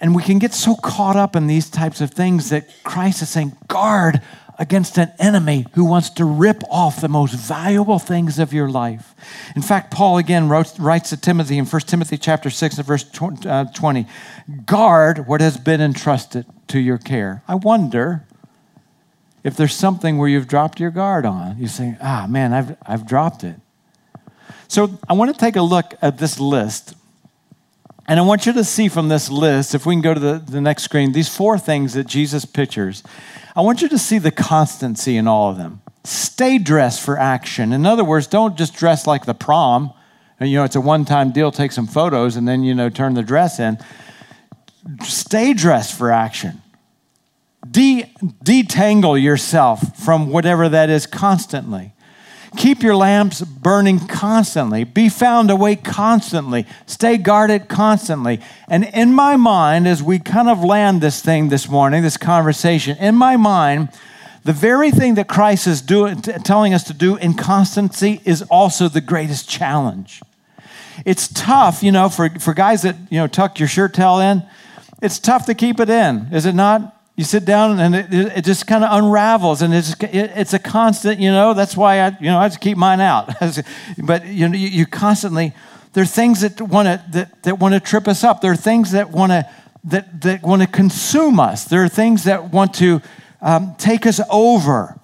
And 0.01 0.13
we 0.13 0.23
can 0.23 0.39
get 0.39 0.53
so 0.53 0.75
caught 0.75 1.15
up 1.15 1.35
in 1.35 1.47
these 1.47 1.69
types 1.69 2.01
of 2.01 2.11
things 2.11 2.49
that 2.49 2.67
Christ 2.83 3.21
is 3.21 3.29
saying, 3.29 3.55
guard 3.67 4.21
against 4.57 4.97
an 4.97 5.11
enemy 5.19 5.65
who 5.73 5.85
wants 5.85 6.09
to 6.09 6.25
rip 6.25 6.63
off 6.69 7.01
the 7.01 7.07
most 7.07 7.33
valuable 7.33 7.99
things 7.99 8.39
of 8.39 8.53
your 8.53 8.69
life. 8.69 9.13
In 9.55 9.61
fact, 9.61 9.91
Paul 9.91 10.17
again 10.17 10.49
wrote, 10.49 10.77
writes 10.79 11.09
to 11.09 11.17
Timothy 11.17 11.57
in 11.57 11.65
1 11.65 11.81
Timothy 11.81 12.17
chapter 12.17 12.49
6 12.49 12.77
and 12.77 12.87
verse 12.87 13.05
uh, 13.45 13.65
20, 13.73 14.05
guard 14.65 15.27
what 15.27 15.41
has 15.41 15.57
been 15.57 15.81
entrusted 15.81 16.45
to 16.67 16.79
your 16.79 16.97
care. 16.97 17.43
I 17.47 17.55
wonder 17.55 18.25
if 19.43 19.55
there's 19.55 19.75
something 19.75 20.17
where 20.17 20.27
you've 20.27 20.47
dropped 20.47 20.79
your 20.79 20.91
guard 20.91 21.25
on. 21.25 21.57
You 21.59 21.67
say, 21.67 21.97
ah, 22.01 22.25
man, 22.29 22.53
I've, 22.53 22.77
I've 22.85 23.07
dropped 23.07 23.43
it. 23.43 23.55
So 24.67 24.97
I 25.07 25.13
want 25.13 25.33
to 25.33 25.39
take 25.39 25.55
a 25.55 25.61
look 25.61 25.93
at 26.01 26.17
this 26.17 26.39
list. 26.39 26.95
And 28.07 28.19
I 28.19 28.23
want 28.23 28.45
you 28.45 28.53
to 28.53 28.63
see 28.63 28.87
from 28.87 29.09
this 29.09 29.29
list, 29.29 29.73
if 29.73 29.85
we 29.85 29.95
can 29.95 30.01
go 30.01 30.13
to 30.13 30.19
the, 30.19 30.33
the 30.37 30.61
next 30.61 30.83
screen, 30.83 31.11
these 31.11 31.33
four 31.33 31.57
things 31.57 31.93
that 31.93 32.05
Jesus 32.05 32.45
pictures. 32.45 33.03
I 33.55 33.61
want 33.61 33.81
you 33.81 33.89
to 33.89 33.97
see 33.97 34.19
the 34.19 34.31
constancy 34.31 35.17
in 35.17 35.27
all 35.27 35.49
of 35.49 35.57
them. 35.57 35.81
Stay 36.03 36.59
dressed 36.59 37.01
for 37.01 37.17
action. 37.17 37.73
In 37.73 37.85
other 37.85 38.03
words, 38.03 38.27
don't 38.27 38.57
just 38.57 38.75
dress 38.75 39.07
like 39.07 39.25
the 39.25 39.33
prom. 39.33 39.91
And, 40.39 40.49
you 40.49 40.57
know, 40.57 40.65
it's 40.65 40.75
a 40.75 40.81
one 40.81 41.05
time 41.05 41.31
deal, 41.31 41.51
take 41.51 41.71
some 41.71 41.87
photos, 41.87 42.35
and 42.35 42.47
then, 42.47 42.63
you 42.63 42.75
know, 42.75 42.89
turn 42.89 43.15
the 43.15 43.23
dress 43.23 43.59
in. 43.59 43.79
Stay 45.03 45.53
dressed 45.53 45.97
for 45.97 46.11
action. 46.11 46.61
De- 47.69 48.13
detangle 48.43 49.19
yourself 49.19 49.97
from 49.97 50.29
whatever 50.29 50.69
that 50.69 50.91
is 50.91 51.07
constantly. 51.07 51.94
Keep 52.57 52.83
your 52.83 52.95
lamps 52.95 53.41
burning 53.41 53.99
constantly. 54.07 54.83
Be 54.83 55.09
found 55.09 55.51
awake 55.51 55.83
constantly. 55.83 56.65
Stay 56.85 57.17
guarded 57.17 57.67
constantly. 57.67 58.39
And 58.67 58.85
in 58.85 59.13
my 59.13 59.35
mind, 59.35 59.87
as 59.87 60.01
we 60.01 60.19
kind 60.19 60.49
of 60.49 60.63
land 60.63 61.01
this 61.01 61.21
thing 61.21 61.49
this 61.49 61.69
morning, 61.69 62.01
this 62.01 62.17
conversation, 62.17 62.97
in 62.97 63.15
my 63.15 63.37
mind, 63.37 63.89
the 64.43 64.53
very 64.53 64.91
thing 64.91 65.15
that 65.15 65.27
Christ 65.27 65.65
is 65.67 65.81
doing, 65.81 66.21
telling 66.21 66.73
us 66.73 66.83
to 66.85 66.93
do 66.93 67.15
in 67.15 67.33
constancy 67.33 68.21
is 68.25 68.43
also 68.43 68.87
the 68.87 69.01
greatest 69.01 69.49
challenge. 69.49 70.21
It's 71.03 71.27
tough, 71.27 71.83
you 71.83 71.91
know, 71.91 72.09
for, 72.09 72.29
for 72.39 72.53
guys 72.53 72.83
that, 72.83 72.95
you 73.09 73.19
know, 73.19 73.27
tuck 73.27 73.59
your 73.59 73.67
shirt 73.67 73.93
tail 73.93 74.19
in. 74.19 74.43
It's 75.01 75.19
tough 75.19 75.47
to 75.47 75.55
keep 75.55 75.79
it 75.79 75.89
in, 75.89 76.29
is 76.31 76.45
it 76.45 76.55
not? 76.55 76.94
You 77.15 77.23
sit 77.23 77.45
down 77.45 77.79
and 77.79 77.95
it, 77.95 78.07
it 78.11 78.43
just 78.43 78.67
kind 78.67 78.83
of 78.83 78.89
unravels, 78.91 79.61
and 79.61 79.73
it's 79.73 79.93
it, 80.01 80.31
it's 80.35 80.53
a 80.53 80.59
constant. 80.59 81.19
You 81.19 81.31
know, 81.31 81.53
that's 81.53 81.77
why 81.77 82.01
I 82.01 82.17
you 82.19 82.27
know 82.27 82.37
I 82.37 82.49
just 82.49 82.59
keep 82.59 82.77
mine 82.77 82.99
out. 82.99 83.33
but 84.03 84.25
you 84.27 84.49
know, 84.49 84.55
you, 84.55 84.67
you 84.67 84.85
constantly 84.85 85.53
there 85.93 86.03
are 86.03 86.07
things 86.07 86.41
that 86.41 86.61
want 86.61 86.87
to 86.87 87.03
that, 87.13 87.43
that 87.43 87.59
want 87.59 87.73
to 87.73 87.79
trip 87.79 88.07
us 88.09 88.23
up. 88.23 88.41
There 88.41 88.51
are 88.51 88.57
things 88.57 88.91
that 88.91 89.11
want 89.11 89.31
to 89.31 89.49
that 89.85 90.21
that 90.21 90.43
want 90.43 90.61
to 90.61 90.67
consume 90.67 91.39
us. 91.39 91.63
There 91.63 91.83
are 91.83 91.89
things 91.89 92.25
that 92.25 92.51
want 92.51 92.73
to 92.75 93.01
um, 93.41 93.75
take 93.77 94.05
us 94.05 94.19
over. 94.29 94.99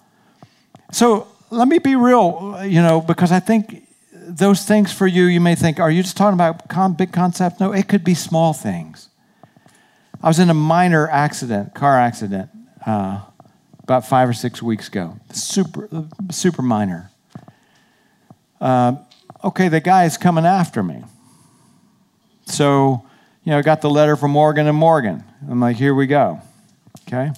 So 0.92 1.28
let 1.50 1.68
me 1.68 1.80
be 1.80 1.96
real, 1.96 2.60
you 2.66 2.82
know, 2.82 3.00
because 3.00 3.32
I 3.32 3.40
think 3.40 3.88
those 4.12 4.64
things 4.66 4.92
for 4.92 5.08
you, 5.08 5.26
you 5.26 5.40
may 5.40 5.56
think, 5.56 5.80
are 5.80 5.92
you 5.92 6.02
just 6.02 6.18
talking 6.18 6.34
about 6.34 6.98
big 6.98 7.12
concept? 7.12 7.60
No, 7.60 7.72
it 7.72 7.88
could 7.88 8.04
be 8.04 8.14
small 8.14 8.54
things. 8.54 9.10
I 10.24 10.28
was 10.28 10.38
in 10.38 10.50
a 10.50 10.54
minor 10.54 11.10
accident, 11.10 11.74
car 11.74 11.98
accident, 11.98 12.50
uh, 12.86 13.22
about 13.82 14.06
five 14.06 14.30
or 14.30 14.34
six 14.34 14.62
weeks 14.62 14.88
ago. 14.88 15.18
Super, 15.32 15.90
super 16.30 16.62
minor. 16.62 17.10
Uh, 18.60 18.98
okay, 19.44 19.68
the 19.68 19.80
guy 19.80 20.06
is 20.06 20.18
coming 20.18 20.46
after 20.46 20.84
me. 20.84 21.04
So, 22.46 23.06
you 23.44 23.52
know, 23.52 23.58
I 23.58 23.62
got 23.64 23.82
the 23.82 23.90
letter 23.90 24.16
from 24.16 24.32
Morgan 24.32 24.68
and 24.68 24.78
Morgan. 24.78 25.24
I'm 25.50 25.60
like, 25.60 25.78
here 25.78 25.96
we 25.96 26.06
go. 26.06 26.40
Okay. 27.08 27.32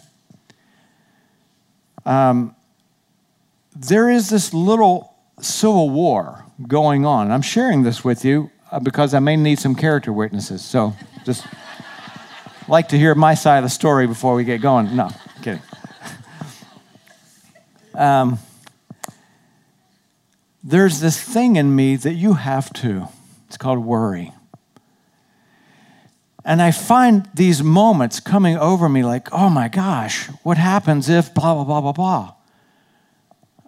Um, 2.06 2.54
there 3.74 4.10
is 4.10 4.30
this 4.30 4.54
little 4.54 5.16
civil 5.40 5.90
war 5.90 6.46
going 6.68 7.06
on. 7.06 7.32
I'm 7.32 7.42
sharing 7.42 7.84
this 7.84 8.04
with 8.04 8.26
you 8.26 8.52
uh, 8.72 8.80
because 8.80 9.14
I 9.14 9.20
may 9.20 9.38
need 9.38 9.60
some 9.60 9.74
character 9.74 10.12
witnesses. 10.12 10.64
So 10.64 10.94
just 11.24 11.46
like 12.68 12.90
to 12.90 12.98
hear 12.98 13.16
my 13.16 13.34
side 13.34 13.58
of 13.58 13.64
the 13.64 13.70
story 13.70 14.08
before 14.08 14.36
we 14.36 14.44
get 14.44 14.62
going. 14.62 14.96
No, 14.96 15.10
kidding. 15.42 15.62
Um, 17.96 18.40
there's 20.64 21.00
this 21.00 21.22
thing 21.22 21.58
in 21.58 21.76
me 21.76 21.96
that 21.98 22.14
you 22.14 22.34
have 22.34 22.72
to. 22.74 23.08
It's 23.48 23.58
called 23.58 23.80
worry. 23.80 24.32
And 26.46 26.62
I 26.62 26.72
find 26.72 27.30
these 27.34 27.64
moments 27.64 28.20
coming 28.20 28.58
over 28.58 28.90
me 28.90 29.04
like, 29.04 29.32
oh 29.32 29.50
my 29.50 29.68
gosh, 29.68 30.28
what 30.44 30.58
happens 30.58 31.08
if 31.10 31.34
blah, 31.34 31.54
blah, 31.54 31.64
blah, 31.64 31.82
blah, 31.82 31.92
blah? 31.92 32.34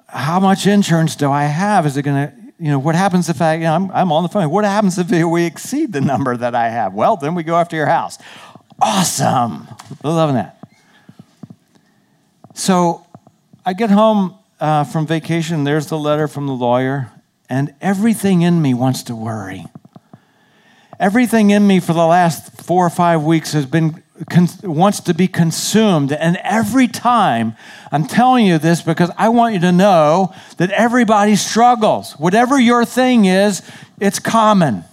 How 0.08 0.40
much 0.40 0.68
insurance 0.68 1.16
do 1.16 1.32
I 1.32 1.46
have? 1.46 1.86
Is 1.86 1.98
it 1.98 2.04
going 2.04 2.28
to, 2.28 2.34
you 2.60 2.70
know, 2.70 2.80
what 2.80 2.96
happens 2.96 3.30
if 3.30 3.42
I, 3.42 3.56
you 3.56 3.62
know, 3.62 3.74
I'm, 3.74 3.92
I'm 3.92 4.12
on 4.12 4.24
the 4.24 4.30
phone. 4.30 4.50
What 4.50 4.66
happens 4.66 4.98
if 4.98 5.10
we 5.10 5.46
exceed 5.46 5.94
the 5.94 6.02
number 6.02 6.36
that 6.36 6.56
I 6.56 6.70
have? 6.70 6.94
Well, 6.94 7.18
then 7.18 7.36
we 7.36 7.44
go 7.44 7.56
after 7.56 7.76
your 7.76 7.86
house. 7.86 8.18
Awesome. 8.82 9.68
We're 10.04 10.12
Loving 10.12 10.36
that. 10.36 10.58
So 12.54 13.06
I 13.66 13.74
get 13.74 13.90
home 13.90 14.36
uh, 14.60 14.84
from 14.84 15.08
vacation. 15.08 15.64
There's 15.64 15.88
the 15.88 15.98
letter 15.98 16.28
from 16.28 16.48
the 16.48 16.54
lawyer, 16.54 17.12
and 17.50 17.74
everything 17.82 18.42
in 18.42 18.62
me 18.62 18.74
wants 18.74 19.04
to 19.04 19.16
worry. 19.16 19.66
Everything 21.00 21.50
in 21.50 21.68
me 21.68 21.80
for 21.80 21.94
the 21.94 22.06
last 22.06 22.62
four 22.64 22.86
or 22.86 22.90
five 22.90 23.24
weeks 23.24 23.52
has 23.54 23.66
been 23.66 24.02
wants 24.64 25.02
to 25.02 25.14
be 25.14 25.28
consumed. 25.28 26.14
And 26.14 26.38
every 26.38 26.88
time 26.88 27.56
I'm 27.92 28.06
telling 28.06 28.46
you 28.46 28.58
this 28.58 28.82
because 28.82 29.12
I 29.18 29.30
want 29.30 29.56
you 29.56 29.60
to 29.62 29.74
know 29.74 30.34
that 30.58 30.72
everybody 30.72 31.36
struggles. 31.36 32.14
Whatever 32.14 32.58
your 32.58 32.86
thing 32.86 33.26
is, 33.26 33.62
it's 34.00 34.20
common. 34.20 34.86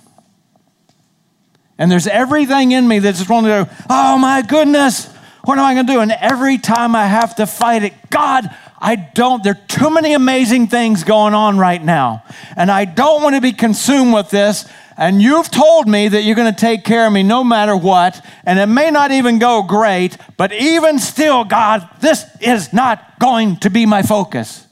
And 1.83 1.91
there's 1.91 2.07
everything 2.07 2.71
in 2.71 2.87
me 2.87 3.01
that 3.01 3.17
just 3.17 3.29
wants 3.29 3.49
to 3.49 3.65
go, 3.65 3.85
oh 3.91 4.17
my 4.17 4.43
goodness, 4.43 5.13
what 5.43 5.59
am 5.59 5.65
I 5.65 5.75
going 5.75 5.85
to 5.89 5.93
do? 5.95 5.99
And 5.99 6.13
every 6.13 6.57
time 6.57 6.95
I 6.95 7.07
have 7.07 7.35
to 7.35 7.45
fight 7.45 7.83
it, 7.83 7.93
God, 8.09 8.49
I 8.79 8.95
don't, 8.95 9.43
there 9.43 9.55
are 9.55 9.67
too 9.67 9.91
many 9.91 10.15
amazing 10.15 10.69
things 10.69 11.03
going 11.03 11.35
on 11.35 11.59
right 11.59 11.83
now. 11.83 12.23
And 12.57 12.71
I 12.71 12.85
don't 12.85 13.21
want 13.25 13.35
to 13.35 13.41
be 13.41 13.51
consumed 13.51 14.15
with 14.15 14.31
this. 14.31 14.65
And 14.97 15.21
you've 15.21 15.51
told 15.51 15.89
me 15.89 16.07
that 16.07 16.23
you're 16.23 16.37
going 16.37 16.55
to 16.55 16.61
take 16.61 16.85
care 16.85 17.05
of 17.05 17.13
me 17.13 17.25
no 17.25 17.43
matter 17.43 17.77
what. 17.77 18.25
And 18.45 18.61
it 18.61 18.67
may 18.67 18.93
not 18.93 19.11
even 19.11 19.41
go 19.41 19.65
great, 19.65 20.17
but 20.37 20.53
even 20.53 21.01
still, 21.01 21.43
God, 21.43 21.89
this 22.01 22.25
is 22.41 22.73
not 22.73 23.19
going 23.19 23.57
to 23.57 23.71
be 23.71 23.87
my 23.87 24.03
focus. 24.03 24.69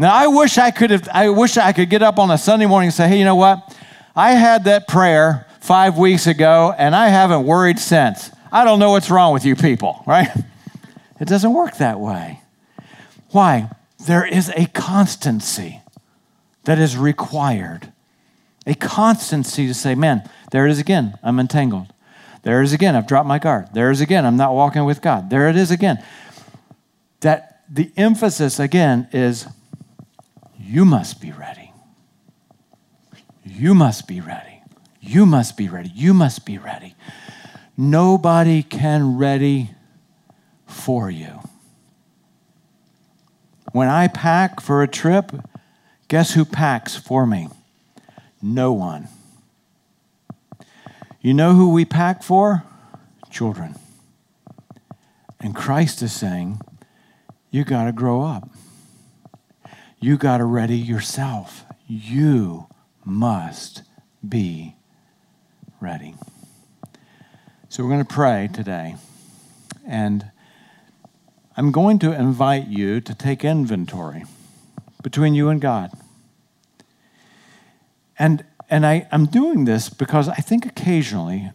Now, 0.00 0.12
I 0.12 0.26
wish 0.26 0.58
I 0.58 0.72
could 0.72 0.90
have, 0.90 1.08
I 1.12 1.28
wish 1.28 1.56
I 1.56 1.72
could 1.72 1.90
get 1.90 2.02
up 2.02 2.18
on 2.18 2.32
a 2.32 2.38
Sunday 2.38 2.66
morning 2.66 2.88
and 2.88 2.94
say, 2.94 3.06
hey, 3.06 3.20
you 3.20 3.24
know 3.24 3.36
what? 3.36 3.72
I 4.16 4.32
had 4.32 4.64
that 4.64 4.88
prayer 4.88 5.45
five 5.66 5.98
weeks 5.98 6.28
ago 6.28 6.72
and 6.78 6.94
I 6.94 7.08
haven't 7.08 7.44
worried 7.44 7.80
since. 7.80 8.30
I 8.52 8.64
don't 8.64 8.78
know 8.78 8.92
what's 8.92 9.10
wrong 9.10 9.32
with 9.32 9.44
you 9.44 9.56
people, 9.56 10.02
right? 10.06 10.28
It 11.20 11.26
doesn't 11.26 11.52
work 11.52 11.78
that 11.78 11.98
way. 11.98 12.40
Why? 13.30 13.70
There 14.06 14.24
is 14.24 14.48
a 14.50 14.66
constancy 14.66 15.80
that 16.64 16.78
is 16.78 16.96
required. 16.96 17.92
A 18.64 18.74
constancy 18.74 19.66
to 19.66 19.74
say, 19.74 19.96
man, 19.96 20.28
there 20.52 20.66
it 20.66 20.70
is 20.70 20.78
again, 20.78 21.18
I'm 21.22 21.40
entangled. 21.40 21.92
There 22.44 22.60
it 22.60 22.64
is 22.64 22.72
again, 22.72 22.94
I've 22.94 23.08
dropped 23.08 23.26
my 23.26 23.40
guard. 23.40 23.68
There 23.74 23.88
it 23.90 23.94
is 23.94 24.00
again, 24.00 24.24
I'm 24.24 24.36
not 24.36 24.54
walking 24.54 24.84
with 24.84 25.02
God. 25.02 25.30
There 25.30 25.48
it 25.48 25.56
is 25.56 25.72
again. 25.72 26.02
That 27.20 27.62
the 27.68 27.90
emphasis 27.96 28.60
again 28.60 29.08
is 29.12 29.48
you 30.60 30.84
must 30.84 31.20
be 31.20 31.32
ready. 31.32 31.72
You 33.44 33.74
must 33.74 34.06
be 34.06 34.20
ready. 34.20 34.45
You 35.06 35.24
must 35.24 35.56
be 35.56 35.68
ready. 35.68 35.90
You 35.94 36.12
must 36.12 36.44
be 36.44 36.58
ready. 36.58 36.94
Nobody 37.76 38.62
can 38.62 39.16
ready 39.18 39.70
for 40.66 41.10
you. 41.10 41.40
When 43.72 43.88
I 43.88 44.08
pack 44.08 44.60
for 44.60 44.82
a 44.82 44.88
trip, 44.88 45.32
guess 46.08 46.32
who 46.32 46.44
packs 46.44 46.96
for 46.96 47.26
me? 47.26 47.48
No 48.42 48.72
one. 48.72 49.08
You 51.20 51.34
know 51.34 51.54
who 51.54 51.72
we 51.72 51.84
pack 51.84 52.22
for? 52.22 52.64
Children. 53.30 53.76
And 55.40 55.54
Christ 55.54 56.02
is 56.02 56.12
saying, 56.12 56.60
you 57.50 57.64
got 57.64 57.84
to 57.84 57.92
grow 57.92 58.22
up. 58.22 58.48
You 60.00 60.16
got 60.16 60.38
to 60.38 60.44
ready 60.44 60.76
yourself. 60.76 61.64
You 61.86 62.66
must 63.04 63.82
be 64.26 64.75
ready. 65.80 66.14
So 67.68 67.82
we're 67.82 67.90
going 67.90 68.04
to 68.04 68.14
pray 68.14 68.48
today. 68.52 68.96
And 69.86 70.30
I'm 71.56 71.72
going 71.72 71.98
to 72.00 72.12
invite 72.12 72.68
you 72.68 73.00
to 73.00 73.14
take 73.14 73.44
inventory 73.44 74.24
between 75.02 75.34
you 75.34 75.48
and 75.48 75.60
God. 75.60 75.90
And, 78.18 78.44
and 78.68 78.86
I, 78.86 79.06
I'm 79.12 79.26
doing 79.26 79.64
this 79.64 79.88
because 79.88 80.28
I 80.28 80.36
think 80.36 80.66
occasionally 80.66 81.50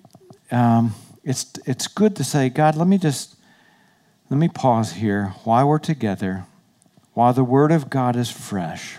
um, 0.52 0.96
it's, 1.24 1.52
it's 1.66 1.88
good 1.88 2.16
to 2.18 2.24
say, 2.24 2.50
God, 2.50 2.76
let 2.76 2.88
me 2.88 2.98
just, 2.98 3.36
let 4.30 4.38
me 4.38 4.48
pause 4.48 4.94
here 4.94 5.34
while 5.44 5.68
we're 5.68 5.80
together, 5.80 6.46
while 7.14 7.34
the 7.34 7.44
Word 7.44 7.72
of 7.72 7.90
God 7.90 8.16
is 8.16 8.30
fresh. 8.32 8.98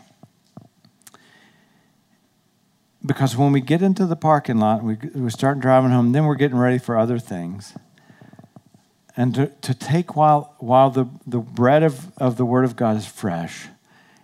Because 3.04 3.36
when 3.36 3.52
we 3.52 3.60
get 3.60 3.82
into 3.82 4.06
the 4.06 4.16
parking 4.16 4.58
lot, 4.58 4.82
we, 4.84 4.96
we 5.14 5.30
start 5.30 5.58
driving 5.58 5.90
home, 5.90 6.12
then 6.12 6.24
we're 6.24 6.36
getting 6.36 6.58
ready 6.58 6.78
for 6.78 6.96
other 6.96 7.18
things. 7.18 7.74
And 9.16 9.34
to, 9.34 9.46
to 9.48 9.74
take 9.74 10.16
while, 10.16 10.54
while 10.58 10.90
the, 10.90 11.06
the 11.26 11.38
bread 11.38 11.82
of, 11.82 12.16
of 12.16 12.36
the 12.36 12.44
Word 12.44 12.64
of 12.64 12.76
God 12.76 12.96
is 12.96 13.06
fresh, 13.06 13.66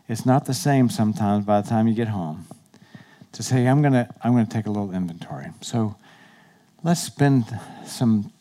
it's 0.09 0.24
not 0.24 0.47
the 0.47 0.55
same 0.55 0.89
sometimes 0.89 1.45
by 1.45 1.61
the 1.61 1.68
time 1.68 1.87
you 1.87 1.95
get 1.95 2.09
home. 2.09 2.47
To 3.33 3.43
say, 3.43 3.66
I'm 3.68 3.83
going 3.83 3.93
to 3.93 4.09
I'm 4.24 4.33
going 4.33 4.47
to 4.47 4.51
take 4.51 4.66
a 4.66 4.70
little 4.70 4.93
inventory. 4.93 5.49
So 5.61 5.97
let's 6.83 7.03
spend 7.03 7.45
some 7.85 8.33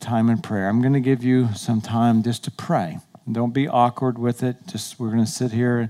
time 0.00 0.28
in 0.28 0.38
prayer. 0.38 0.68
I'm 0.68 0.82
going 0.82 0.94
to 0.94 1.00
give 1.00 1.22
you 1.22 1.48
some 1.54 1.80
time 1.80 2.24
just 2.24 2.42
to 2.44 2.50
pray. 2.50 2.98
Don't 3.30 3.54
be 3.54 3.68
awkward 3.68 4.18
with 4.18 4.42
it. 4.42 4.56
Just 4.66 4.98
we're 4.98 5.10
going 5.10 5.24
to 5.24 5.30
sit 5.30 5.52
here. 5.52 5.88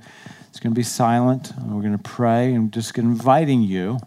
It's 0.56 0.62
going 0.62 0.72
to 0.72 0.78
be 0.78 0.84
silent. 0.84 1.50
And 1.50 1.74
we're 1.74 1.82
going 1.82 1.98
to 1.98 2.02
pray. 2.02 2.54
And 2.54 2.72
just 2.72 2.96
inviting 2.96 3.60
you 3.60 3.98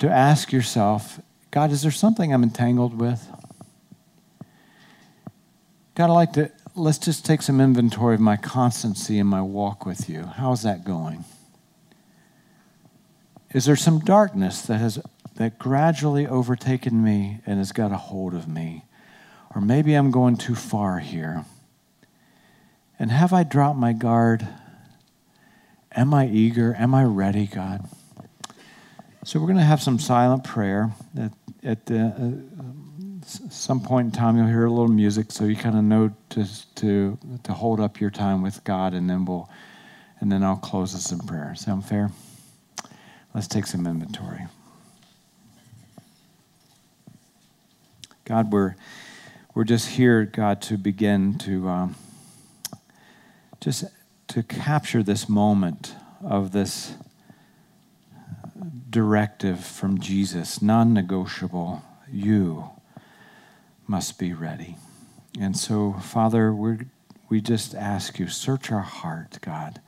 to 0.00 0.10
ask 0.10 0.50
yourself, 0.50 1.20
God, 1.52 1.70
is 1.70 1.82
there 1.82 1.92
something 1.92 2.34
I'm 2.34 2.42
entangled 2.42 2.98
with? 2.98 3.28
God, 5.94 6.10
I'd 6.10 6.14
like 6.14 6.32
to 6.32 6.50
let's 6.74 6.98
just 6.98 7.24
take 7.24 7.42
some 7.42 7.60
inventory 7.60 8.16
of 8.16 8.20
my 8.20 8.36
constancy 8.36 9.20
in 9.20 9.28
my 9.28 9.40
walk 9.40 9.86
with 9.86 10.10
you. 10.10 10.24
How's 10.24 10.64
that 10.64 10.82
going? 10.82 11.24
Is 13.54 13.66
there 13.66 13.76
some 13.76 14.00
darkness 14.00 14.62
that 14.62 14.78
has 14.78 14.98
that 15.36 15.60
gradually 15.60 16.26
overtaken 16.26 17.04
me 17.04 17.38
and 17.46 17.58
has 17.58 17.70
got 17.70 17.92
a 17.92 17.96
hold 17.96 18.34
of 18.34 18.48
me? 18.48 18.84
Or 19.54 19.60
maybe 19.60 19.94
I'm 19.94 20.10
going 20.10 20.38
too 20.38 20.56
far 20.56 20.98
here. 20.98 21.44
And 22.98 23.12
have 23.12 23.32
I 23.32 23.44
dropped 23.44 23.78
my 23.78 23.92
guard? 23.92 24.48
Am 25.96 26.14
I 26.14 26.28
eager? 26.28 26.74
Am 26.78 26.94
I 26.94 27.04
ready, 27.04 27.46
God? 27.46 27.88
So 29.24 29.40
we're 29.40 29.46
going 29.46 29.58
to 29.58 29.64
have 29.64 29.82
some 29.82 29.98
silent 29.98 30.44
prayer. 30.44 30.92
At, 31.18 31.32
at 31.62 31.86
the, 31.86 32.00
uh, 32.06 33.26
some 33.26 33.80
point 33.80 34.06
in 34.06 34.12
time, 34.12 34.36
you'll 34.36 34.46
hear 34.46 34.64
a 34.64 34.70
little 34.70 34.88
music, 34.88 35.30
so 35.32 35.44
you 35.44 35.56
kind 35.56 35.76
of 35.76 35.84
know 35.84 36.14
to, 36.30 36.46
to, 36.76 37.18
to 37.42 37.52
hold 37.52 37.80
up 37.80 38.00
your 38.00 38.10
time 38.10 38.40
with 38.40 38.62
God, 38.64 38.94
and 38.94 39.10
then 39.10 39.24
we'll, 39.24 39.50
and 40.20 40.30
then 40.30 40.42
I'll 40.42 40.56
close 40.56 40.94
us 40.94 41.12
in 41.12 41.18
prayer. 41.18 41.54
Sound 41.54 41.84
fair? 41.84 42.10
Let's 43.34 43.46
take 43.46 43.66
some 43.66 43.86
inventory. 43.86 44.46
God, 48.24 48.52
we're, 48.52 48.76
we're 49.54 49.64
just 49.64 49.88
here, 49.88 50.24
God, 50.24 50.62
to 50.62 50.78
begin 50.78 51.36
to 51.38 51.68
um, 51.68 51.96
just 53.60 53.84
to 54.30 54.42
capture 54.42 55.02
this 55.02 55.28
moment 55.28 55.94
of 56.24 56.52
this 56.52 56.94
directive 58.88 59.64
from 59.64 60.00
Jesus, 60.00 60.60
non 60.62 60.92
negotiable. 60.92 61.82
You 62.10 62.70
must 63.86 64.18
be 64.18 64.32
ready. 64.32 64.76
And 65.38 65.56
so, 65.56 65.94
Father, 65.94 66.52
we 66.52 66.78
we 67.30 67.40
just 67.40 67.76
ask 67.76 68.18
you, 68.18 68.26
search 68.26 68.72
our 68.72 68.80
heart, 68.80 69.38
God. 69.40 69.80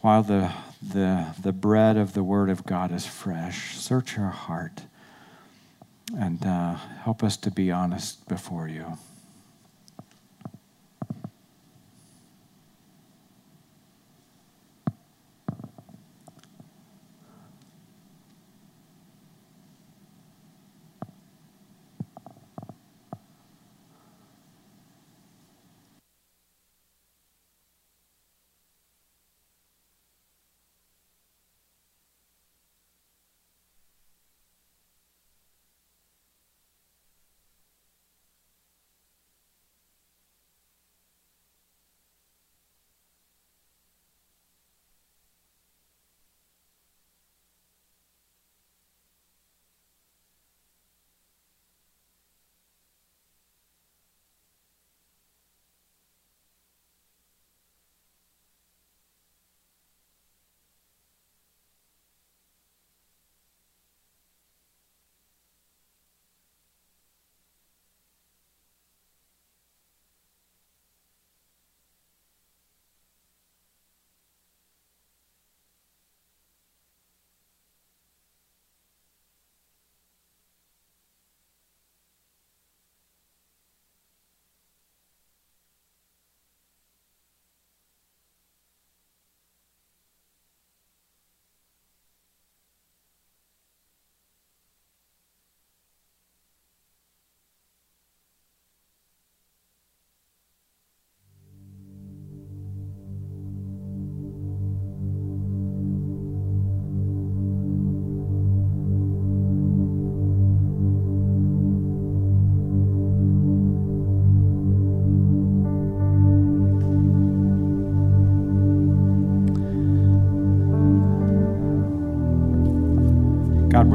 While 0.00 0.24
the, 0.24 0.52
the, 0.82 1.28
the 1.40 1.52
bread 1.52 1.96
of 1.96 2.12
the 2.12 2.24
Word 2.24 2.50
of 2.50 2.66
God 2.66 2.92
is 2.92 3.06
fresh, 3.06 3.76
search 3.76 4.18
our 4.18 4.30
heart 4.30 4.82
and 6.16 6.44
uh, 6.44 6.74
help 7.04 7.22
us 7.22 7.36
to 7.38 7.50
be 7.52 7.70
honest 7.70 8.28
before 8.28 8.68
you. 8.68 8.98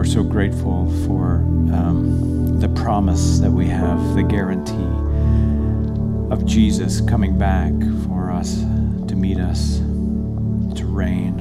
We're 0.01 0.07
so 0.07 0.23
grateful 0.23 0.91
for 1.05 1.35
um, 1.75 2.59
the 2.59 2.67
promise 2.69 3.37
that 3.37 3.51
we 3.51 3.67
have, 3.67 4.15
the 4.15 4.23
guarantee 4.23 4.73
of 6.33 6.43
Jesus 6.43 7.01
coming 7.01 7.37
back 7.37 7.71
for 8.07 8.31
us 8.31 8.61
to 8.61 9.15
meet 9.15 9.37
us, 9.37 9.77
to 9.77 10.87
reign. 10.87 11.39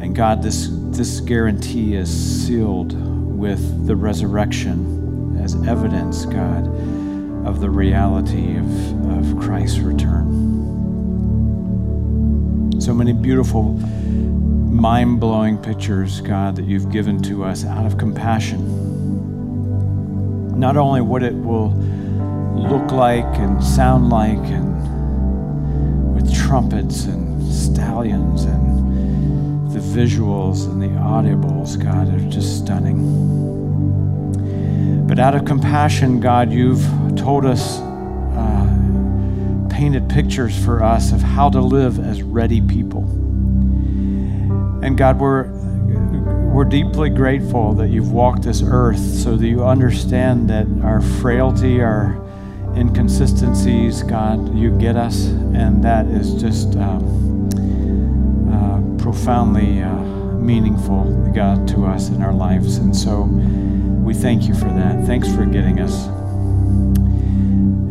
And 0.00 0.16
God, 0.16 0.42
this, 0.42 0.70
this 0.72 1.20
guarantee 1.20 1.96
is 1.96 2.08
sealed 2.08 2.94
with 3.38 3.86
the 3.86 3.94
resurrection 3.94 5.38
as 5.44 5.54
evidence, 5.66 6.24
God, 6.24 6.66
of 7.46 7.60
the 7.60 7.68
reality 7.68 8.56
of, 8.56 9.18
of 9.18 9.38
Christ's 9.38 9.80
return. 9.80 10.30
So 12.80 12.94
many 12.94 13.12
beautiful 13.12 13.78
mind 14.78 15.18
blowing 15.18 15.58
pictures, 15.58 16.20
God, 16.20 16.54
that 16.56 16.64
you've 16.64 16.90
given 16.92 17.20
to 17.24 17.42
us 17.44 17.64
out 17.64 17.84
of 17.84 17.98
compassion. 17.98 18.62
not 20.58 20.76
only 20.76 21.00
what 21.00 21.22
it 21.22 21.34
will 21.34 21.70
look 22.54 22.90
like 22.90 23.24
and 23.38 23.62
sound 23.62 24.10
like, 24.10 24.38
and 24.38 26.14
with 26.14 26.32
trumpets 26.34 27.04
and 27.04 27.52
stallions 27.52 28.44
and 28.44 29.70
the 29.72 29.78
visuals 29.78 30.64
and 30.66 30.82
the 30.82 30.88
audibles, 30.88 31.76
God, 31.82 32.12
are 32.12 32.30
just 32.30 32.58
stunning. 32.58 32.98
But 35.06 35.18
out 35.18 35.34
of 35.34 35.44
compassion, 35.44 36.20
God, 36.20 36.52
you've 36.52 36.84
told 37.16 37.46
us, 37.46 37.78
uh, 37.80 39.66
painted 39.70 40.08
pictures 40.08 40.56
for 40.64 40.82
us 40.82 41.12
of 41.12 41.20
how 41.22 41.50
to 41.50 41.60
live 41.60 41.98
as 41.98 42.22
ready 42.22 42.60
people. 42.60 43.27
And 44.82 44.96
God, 44.96 45.18
we're 45.18 45.48
we're 46.58 46.64
deeply 46.64 47.08
grateful 47.08 47.72
that 47.74 47.88
you've 47.88 48.10
walked 48.10 48.42
this 48.42 48.62
earth 48.66 48.98
so 48.98 49.36
that 49.36 49.46
you 49.46 49.64
understand 49.64 50.50
that 50.50 50.66
our 50.82 51.00
frailty, 51.00 51.80
our 51.80 52.20
inconsistencies, 52.74 54.02
God, 54.02 54.56
you 54.56 54.76
get 54.76 54.96
us, 54.96 55.26
and 55.26 55.84
that 55.84 56.06
is 56.06 56.34
just 56.34 56.74
um, 56.76 57.48
uh, 58.52 59.02
profoundly 59.02 59.82
uh, 59.82 59.94
meaningful, 60.48 61.30
God, 61.32 61.68
to 61.68 61.84
us 61.84 62.08
in 62.08 62.22
our 62.22 62.32
lives. 62.32 62.78
And 62.78 62.96
so 62.96 63.22
we 63.22 64.14
thank 64.14 64.48
you 64.48 64.54
for 64.54 64.64
that. 64.64 65.04
Thanks 65.06 65.32
for 65.32 65.44
getting 65.44 65.80
us. 65.80 66.06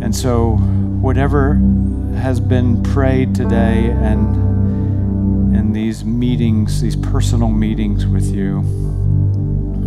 And 0.03 0.15
so, 0.15 0.57
whatever 1.01 1.53
has 2.17 2.39
been 2.39 2.81
prayed 2.83 3.35
today 3.35 3.91
and 3.91 4.46
in 5.57 5.73
these 5.73 6.05
meetings, 6.05 6.81
these 6.81 6.95
personal 6.95 7.47
meetings 7.47 8.05
with 8.05 8.27
you. 8.27 8.63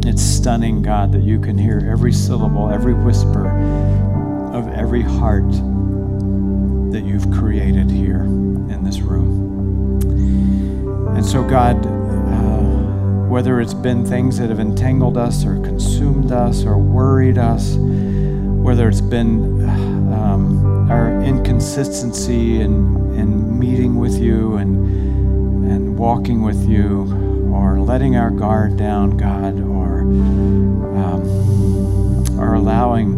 It's 0.04 0.20
stunning, 0.20 0.82
God, 0.82 1.12
that 1.12 1.22
you 1.22 1.38
can 1.38 1.56
hear 1.56 1.88
every 1.88 2.12
syllable, 2.12 2.68
every 2.68 2.92
whisper 2.92 3.48
of 4.52 4.66
every 4.72 5.02
heart 5.02 5.48
that 6.92 7.04
you've 7.06 7.30
created 7.30 7.88
here 7.88 8.22
in 8.22 8.82
this 8.82 8.98
room. 8.98 10.00
And 11.14 11.24
so, 11.24 11.44
God, 11.44 11.86
uh, 11.86 13.28
whether 13.28 13.60
it's 13.60 13.74
been 13.74 14.04
things 14.04 14.38
that 14.38 14.48
have 14.48 14.58
entangled 14.58 15.16
us 15.16 15.44
or 15.44 15.54
consumed 15.60 16.32
us 16.32 16.64
or 16.64 16.78
worried 16.78 17.38
us, 17.38 17.76
whether 17.76 18.88
it's 18.88 19.00
been 19.00 19.68
um, 20.12 20.90
our 20.90 21.22
inconsistency 21.22 22.60
in, 22.60 23.14
in 23.14 23.56
meeting 23.56 24.00
with 24.00 24.18
you 24.18 24.56
and 24.56 25.09
and 25.09 25.09
walking 26.00 26.40
with 26.40 26.66
you 26.66 27.02
or 27.52 27.78
letting 27.78 28.16
our 28.16 28.30
guard 28.30 28.74
down, 28.78 29.18
God, 29.18 29.60
or, 29.60 30.00
um, 30.00 31.20
or 32.40 32.54
allowing 32.54 33.12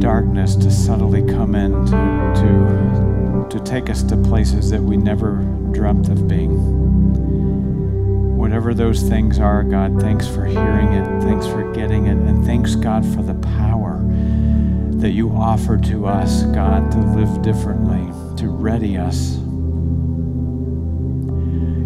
darkness 0.00 0.56
to 0.56 0.70
subtly 0.70 1.20
come 1.22 1.54
in 1.54 1.72
to, 1.84 1.90
to, 2.34 3.46
to 3.50 3.62
take 3.62 3.90
us 3.90 4.02
to 4.04 4.16
places 4.16 4.70
that 4.70 4.82
we 4.82 4.96
never 4.96 5.42
dreamt 5.72 6.08
of 6.08 6.26
being. 6.26 6.48
Whatever 8.38 8.72
those 8.72 9.02
things 9.02 9.38
are, 9.38 9.62
God, 9.62 10.00
thanks 10.00 10.26
for 10.26 10.46
hearing 10.46 10.94
it, 10.94 11.04
thanks 11.24 11.46
for 11.46 11.70
getting 11.74 12.06
it, 12.06 12.16
and 12.16 12.42
thanks, 12.46 12.74
God, 12.74 13.04
for 13.04 13.22
the 13.22 13.34
power 13.34 14.02
that 14.92 15.10
you 15.10 15.30
offer 15.32 15.76
to 15.76 16.06
us, 16.06 16.44
God, 16.44 16.90
to 16.92 16.98
live 16.98 17.42
differently, 17.42 18.10
to 18.38 18.48
ready 18.48 18.96
us 18.96 19.38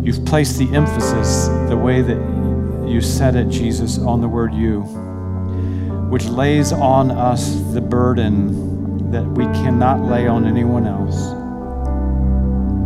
You've 0.02 0.24
placed 0.24 0.58
the 0.58 0.68
emphasis, 0.74 1.46
the 1.68 1.76
way 1.76 2.02
that 2.02 2.88
you 2.88 3.00
said 3.00 3.36
it, 3.36 3.48
Jesus, 3.48 3.98
on 3.98 4.20
the 4.20 4.28
word 4.28 4.52
you, 4.52 4.80
which 6.10 6.24
lays 6.24 6.72
on 6.72 7.12
us 7.12 7.54
the 7.72 7.80
burden 7.80 9.10
that 9.12 9.24
we 9.24 9.44
cannot 9.44 10.00
lay 10.00 10.26
on 10.26 10.44
anyone 10.44 10.86
else. 10.86 11.16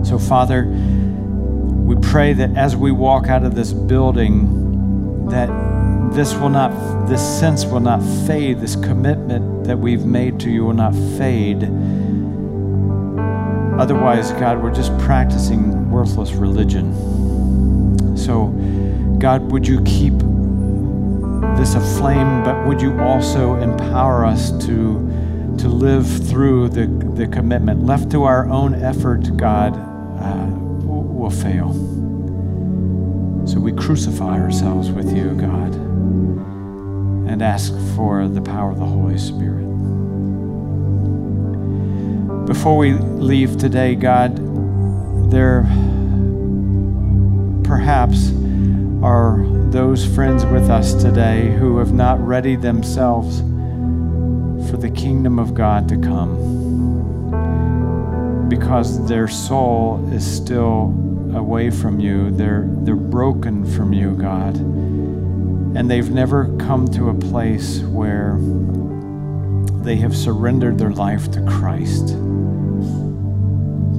So, 0.06 0.18
Father, 0.18 0.66
we 0.66 1.96
pray 1.96 2.34
that 2.34 2.56
as 2.56 2.76
we 2.76 2.92
walk 2.92 3.28
out 3.28 3.44
of 3.44 3.54
this 3.54 3.72
building, 3.72 5.28
that 5.28 5.48
this 6.12 6.34
will 6.34 6.50
not, 6.50 7.08
this 7.08 7.22
sense 7.40 7.64
will 7.64 7.80
not 7.80 8.02
fade, 8.26 8.60
this 8.60 8.76
commitment 8.76 9.64
that 9.64 9.78
we've 9.78 10.04
made 10.04 10.38
to 10.40 10.50
you 10.50 10.64
will 10.64 10.74
not 10.74 10.94
fade. 11.16 11.62
Otherwise, 13.78 14.32
God, 14.32 14.62
we're 14.62 14.74
just 14.74 14.96
practicing 14.98 15.90
worthless 15.90 16.32
religion. 16.32 18.16
So, 18.16 18.48
God, 19.18 19.50
would 19.52 19.66
you 19.66 19.82
keep 19.84 20.14
this 21.56 21.74
aflame, 21.74 22.42
but 22.42 22.66
would 22.66 22.80
you 22.80 22.98
also 23.00 23.54
empower 23.56 24.24
us 24.24 24.50
to, 24.66 25.56
to 25.58 25.68
live 25.68 26.06
through 26.28 26.70
the, 26.70 26.86
the 27.14 27.26
commitment? 27.26 27.84
Left 27.84 28.10
to 28.12 28.24
our 28.24 28.48
own 28.48 28.74
effort, 28.74 29.36
God, 29.36 29.74
uh, 29.76 30.46
will 31.26 31.30
fail. 31.30 31.72
So 33.46 33.60
we 33.60 33.72
crucify 33.72 34.40
ourselves 34.40 34.90
with 34.90 35.16
you, 35.16 35.34
God, 35.34 35.74
and 37.28 37.42
ask 37.42 37.72
for 37.94 38.26
the 38.26 38.40
power 38.40 38.70
of 38.70 38.78
the 38.78 38.86
Holy 38.86 39.18
Spirit. 39.18 39.75
Before 42.46 42.76
we 42.76 42.92
leave 42.92 43.58
today, 43.58 43.96
God, 43.96 44.36
there 45.32 45.62
perhaps 47.64 48.30
are 49.02 49.44
those 49.70 50.06
friends 50.14 50.46
with 50.46 50.70
us 50.70 50.94
today 50.94 51.52
who 51.56 51.78
have 51.78 51.92
not 51.92 52.24
readied 52.24 52.62
themselves 52.62 53.40
for 54.70 54.76
the 54.76 54.90
kingdom 54.90 55.40
of 55.40 55.54
God 55.54 55.88
to 55.88 55.96
come 55.96 56.36
because 58.48 59.08
their 59.08 59.26
soul 59.26 60.08
is 60.12 60.24
still 60.24 60.94
away 61.34 61.68
from 61.70 61.98
you. 61.98 62.30
They're, 62.30 62.68
they're 62.68 62.94
broken 62.94 63.66
from 63.74 63.92
you, 63.92 64.12
God. 64.12 64.54
And 64.54 65.90
they've 65.90 66.10
never 66.10 66.56
come 66.58 66.86
to 66.92 67.08
a 67.08 67.14
place 67.14 67.80
where 67.80 68.38
they 69.82 69.96
have 69.96 70.16
surrendered 70.16 70.78
their 70.78 70.92
life 70.92 71.28
to 71.32 71.44
Christ 71.44 72.16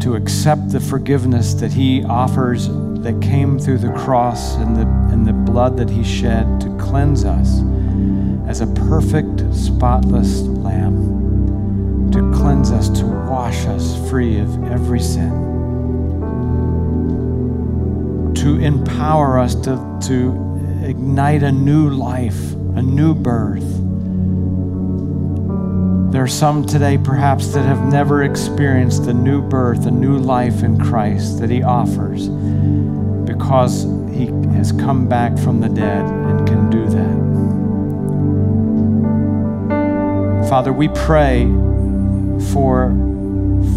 to 0.08 0.16
accept 0.16 0.70
the 0.70 0.80
forgiveness 0.80 1.54
that 1.54 1.74
He 1.74 2.02
offers 2.06 2.70
that 3.02 3.20
came 3.22 3.60
through 3.60 3.80
the 3.80 3.92
cross 3.92 4.56
and 4.56 4.74
the, 4.74 4.84
and 5.12 5.28
the 5.28 5.34
blood 5.34 5.76
that 5.76 5.90
He 5.90 6.02
shed 6.02 6.62
to 6.62 6.70
cleanse 6.78 7.26
us 7.26 7.60
as 8.48 8.62
a 8.62 8.68
perfect, 8.68 9.54
spotless 9.54 10.40
lamb, 10.44 12.10
to 12.14 12.20
cleanse 12.32 12.72
us, 12.72 12.88
to 12.98 13.06
wash 13.06 13.66
us 13.66 14.10
free 14.10 14.40
of 14.40 14.72
every 14.72 15.02
sin, 15.02 15.30
to 18.34 18.60
empower 18.60 19.38
us 19.38 19.56
to, 19.56 20.00
to 20.04 20.86
ignite 20.86 21.44
a 21.44 21.52
new 21.52 21.90
life, 21.90 22.54
a 22.78 22.82
new 22.82 23.14
birth 23.14 23.87
there 26.10 26.24
are 26.24 26.28
some 26.28 26.66
today, 26.66 26.98
perhaps, 26.98 27.48
that 27.50 27.66
have 27.66 27.92
never 27.92 28.24
experienced 28.24 29.04
the 29.04 29.14
new 29.14 29.42
birth, 29.42 29.86
a 29.86 29.92
new 29.92 30.18
life 30.18 30.64
in 30.64 30.80
Christ 30.80 31.40
that 31.40 31.50
He 31.50 31.62
offers 31.62 32.30
because 33.26 33.84
He 34.14 34.28
has 34.56 34.72
come 34.72 35.10
back 35.10 35.38
from 35.38 35.60
the 35.60 35.68
dead 35.68 36.06
and 36.06 36.48
can 36.48 36.70
do 36.70 36.88
that. 36.88 37.18
Father, 40.48 40.72
we 40.72 40.88
pray 40.88 41.44
for, 42.54 42.96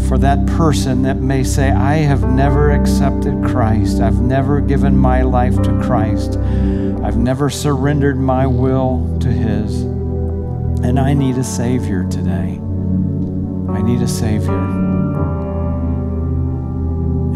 for 0.06 0.16
that 0.18 0.46
person 0.46 1.02
that 1.02 1.16
may 1.16 1.42
say, 1.42 1.72
I 1.72 1.96
have 1.96 2.22
never 2.32 2.70
accepted 2.70 3.42
Christ. 3.44 4.00
I've 4.00 4.20
never 4.20 4.60
given 4.60 4.96
my 4.96 5.22
life 5.22 5.60
to 5.62 5.80
Christ. 5.82 6.36
I've 6.36 7.16
never 7.16 7.50
surrendered 7.50 8.20
my 8.20 8.46
will 8.46 9.18
to 9.18 9.28
His. 9.28 9.89
And 10.82 10.98
I 10.98 11.14
need 11.14 11.36
a 11.36 11.44
Savior 11.44 12.08
today. 12.08 12.58
I 13.68 13.82
need 13.82 14.02
a 14.02 14.08
Savior. 14.08 14.58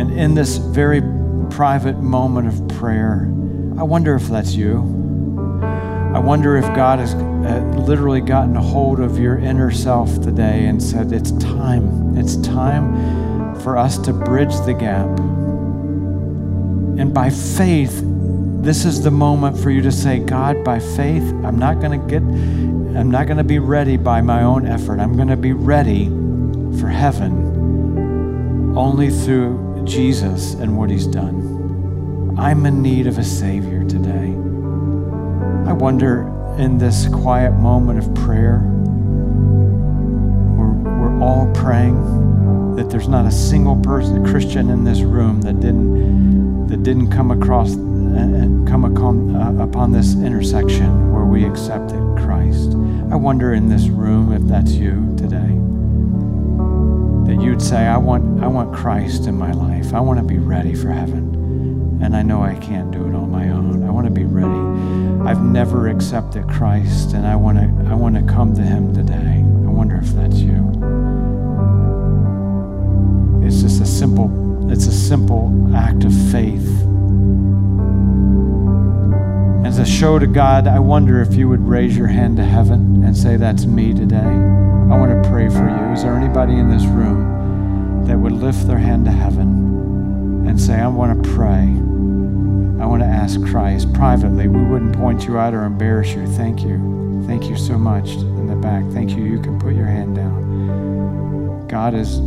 And 0.00 0.12
in 0.12 0.34
this 0.34 0.56
very 0.56 1.02
private 1.50 1.98
moment 1.98 2.48
of 2.48 2.78
prayer, 2.78 3.30
I 3.78 3.82
wonder 3.82 4.14
if 4.14 4.28
that's 4.28 4.54
you. 4.54 4.78
I 6.14 6.18
wonder 6.18 6.56
if 6.56 6.64
God 6.74 7.00
has 7.00 7.14
uh, 7.14 7.60
literally 7.76 8.20
gotten 8.20 8.56
a 8.56 8.62
hold 8.62 9.00
of 9.00 9.18
your 9.18 9.38
inner 9.38 9.70
self 9.70 10.20
today 10.20 10.66
and 10.66 10.82
said, 10.82 11.12
It's 11.12 11.32
time. 11.32 12.16
It's 12.16 12.36
time 12.36 13.60
for 13.60 13.76
us 13.76 13.98
to 13.98 14.12
bridge 14.12 14.54
the 14.64 14.74
gap. 14.74 15.08
And 16.98 17.12
by 17.12 17.30
faith, 17.30 18.00
this 18.64 18.84
is 18.84 19.02
the 19.02 19.10
moment 19.10 19.58
for 19.58 19.70
you 19.70 19.82
to 19.82 19.92
say, 19.92 20.20
God, 20.20 20.64
by 20.64 20.78
faith, 20.78 21.22
I'm 21.44 21.58
not 21.58 21.80
going 21.80 22.00
to 22.00 22.06
get 22.06 22.22
I'm 22.96 23.10
not 23.10 23.26
going 23.26 23.38
to 23.38 23.44
be 23.44 23.58
ready 23.58 23.96
by 23.96 24.20
my 24.20 24.42
own 24.42 24.68
effort. 24.68 25.00
I'm 25.00 25.16
going 25.16 25.26
to 25.26 25.36
be 25.36 25.52
ready 25.52 26.06
for 26.78 26.88
heaven 26.88 28.74
only 28.76 29.10
through 29.10 29.82
Jesus 29.84 30.54
and 30.54 30.78
what 30.78 30.90
he's 30.90 31.08
done. 31.08 32.36
I'm 32.38 32.64
in 32.66 32.82
need 32.82 33.08
of 33.08 33.18
a 33.18 33.24
Savior 33.24 33.82
today. 33.82 34.30
I 35.68 35.72
wonder 35.72 36.28
in 36.56 36.78
this 36.78 37.08
quiet 37.08 37.54
moment 37.54 37.98
of 37.98 38.14
prayer, 38.14 38.60
we're, 40.56 40.72
we're 40.72 41.20
all 41.20 41.50
praying 41.52 41.96
that 42.76 42.90
there's 42.90 43.08
not 43.08 43.26
a 43.26 43.32
single 43.32 43.76
person, 43.80 44.24
Christian 44.24 44.70
in 44.70 44.84
this 44.84 45.00
room 45.00 45.40
that 45.40 45.58
didn't, 45.58 46.68
that 46.68 46.84
didn't 46.84 47.10
come 47.10 47.32
across 47.32 47.72
and 47.72 48.68
come 48.68 48.84
upon, 48.84 49.34
uh, 49.34 49.64
upon 49.64 49.90
this 49.90 50.14
intersection 50.14 51.12
where 51.12 51.24
we 51.24 51.44
accepted 51.44 52.03
Christ. 52.24 52.72
I 53.12 53.16
wonder 53.16 53.52
in 53.52 53.68
this 53.68 53.88
room 53.88 54.32
if 54.32 54.42
that's 54.48 54.72
you 54.72 55.14
today. 55.18 55.60
That 57.28 57.42
you'd 57.42 57.60
say, 57.60 57.86
I 57.86 57.98
want, 57.98 58.42
I 58.42 58.46
want 58.46 58.74
Christ 58.74 59.26
in 59.26 59.36
my 59.36 59.52
life. 59.52 59.92
I 59.92 60.00
want 60.00 60.18
to 60.20 60.24
be 60.24 60.38
ready 60.38 60.74
for 60.74 60.88
heaven. 60.88 62.00
And 62.02 62.16
I 62.16 62.22
know 62.22 62.42
I 62.42 62.54
can't 62.54 62.90
do 62.90 63.06
it 63.06 63.14
on 63.14 63.30
my 63.30 63.50
own. 63.50 63.84
I 63.84 63.90
want 63.90 64.06
to 64.06 64.10
be 64.10 64.24
ready. 64.24 65.28
I've 65.28 65.42
never 65.42 65.88
accepted 65.88 66.48
Christ, 66.48 67.12
and 67.12 67.26
I 67.26 67.36
want 67.36 67.58
to, 67.58 67.90
I 67.90 67.94
want 67.94 68.14
to 68.16 68.22
come 68.32 68.54
to 68.54 68.62
Him 68.62 68.94
today. 68.94 69.16
I 69.16 69.70
wonder 69.70 69.96
if 69.96 70.08
that's 70.08 70.36
you. 70.36 70.70
It's 73.46 73.62
just 73.62 73.82
a 73.82 73.86
simple, 73.86 74.70
it's 74.70 74.86
a 74.86 74.92
simple 74.92 75.74
act 75.74 76.04
of 76.04 76.12
faith 76.30 76.84
a 79.84 79.86
show 79.86 80.18
to 80.18 80.26
God, 80.26 80.66
I 80.66 80.78
wonder 80.78 81.20
if 81.20 81.34
you 81.34 81.46
would 81.50 81.60
raise 81.60 81.94
your 81.94 82.06
hand 82.06 82.38
to 82.38 82.42
heaven 82.42 83.04
and 83.04 83.14
say, 83.14 83.36
That's 83.36 83.66
me 83.66 83.92
today. 83.92 84.16
I 84.16 84.96
want 84.96 85.22
to 85.22 85.28
pray 85.28 85.50
for 85.50 85.68
you. 85.68 85.92
Is 85.92 86.02
there 86.02 86.14
anybody 86.14 86.54
in 86.54 86.70
this 86.70 86.84
room 86.84 88.06
that 88.06 88.18
would 88.18 88.32
lift 88.32 88.66
their 88.66 88.78
hand 88.78 89.04
to 89.04 89.10
heaven 89.10 90.46
and 90.48 90.58
say, 90.58 90.80
I 90.80 90.86
want 90.88 91.22
to 91.22 91.30
pray? 91.32 91.64
I 92.82 92.86
want 92.86 93.02
to 93.02 93.06
ask 93.06 93.38
Christ 93.44 93.92
privately. 93.92 94.48
We 94.48 94.64
wouldn't 94.64 94.96
point 94.96 95.26
you 95.26 95.36
out 95.36 95.52
or 95.52 95.64
embarrass 95.64 96.14
you. 96.14 96.26
Thank 96.28 96.62
you. 96.62 97.22
Thank 97.26 97.44
you 97.44 97.56
so 97.58 97.76
much 97.76 98.08
in 98.08 98.46
the 98.46 98.56
back. 98.56 98.84
Thank 98.94 99.10
you. 99.10 99.22
You 99.22 99.38
can 99.38 99.60
put 99.60 99.74
your 99.74 99.86
hand 99.86 100.16
down. 100.16 101.68
God 101.68 101.92
has, 101.92 102.20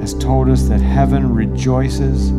has 0.00 0.14
told 0.14 0.48
us 0.48 0.62
that 0.68 0.80
heaven 0.80 1.34
rejoices, 1.34 2.30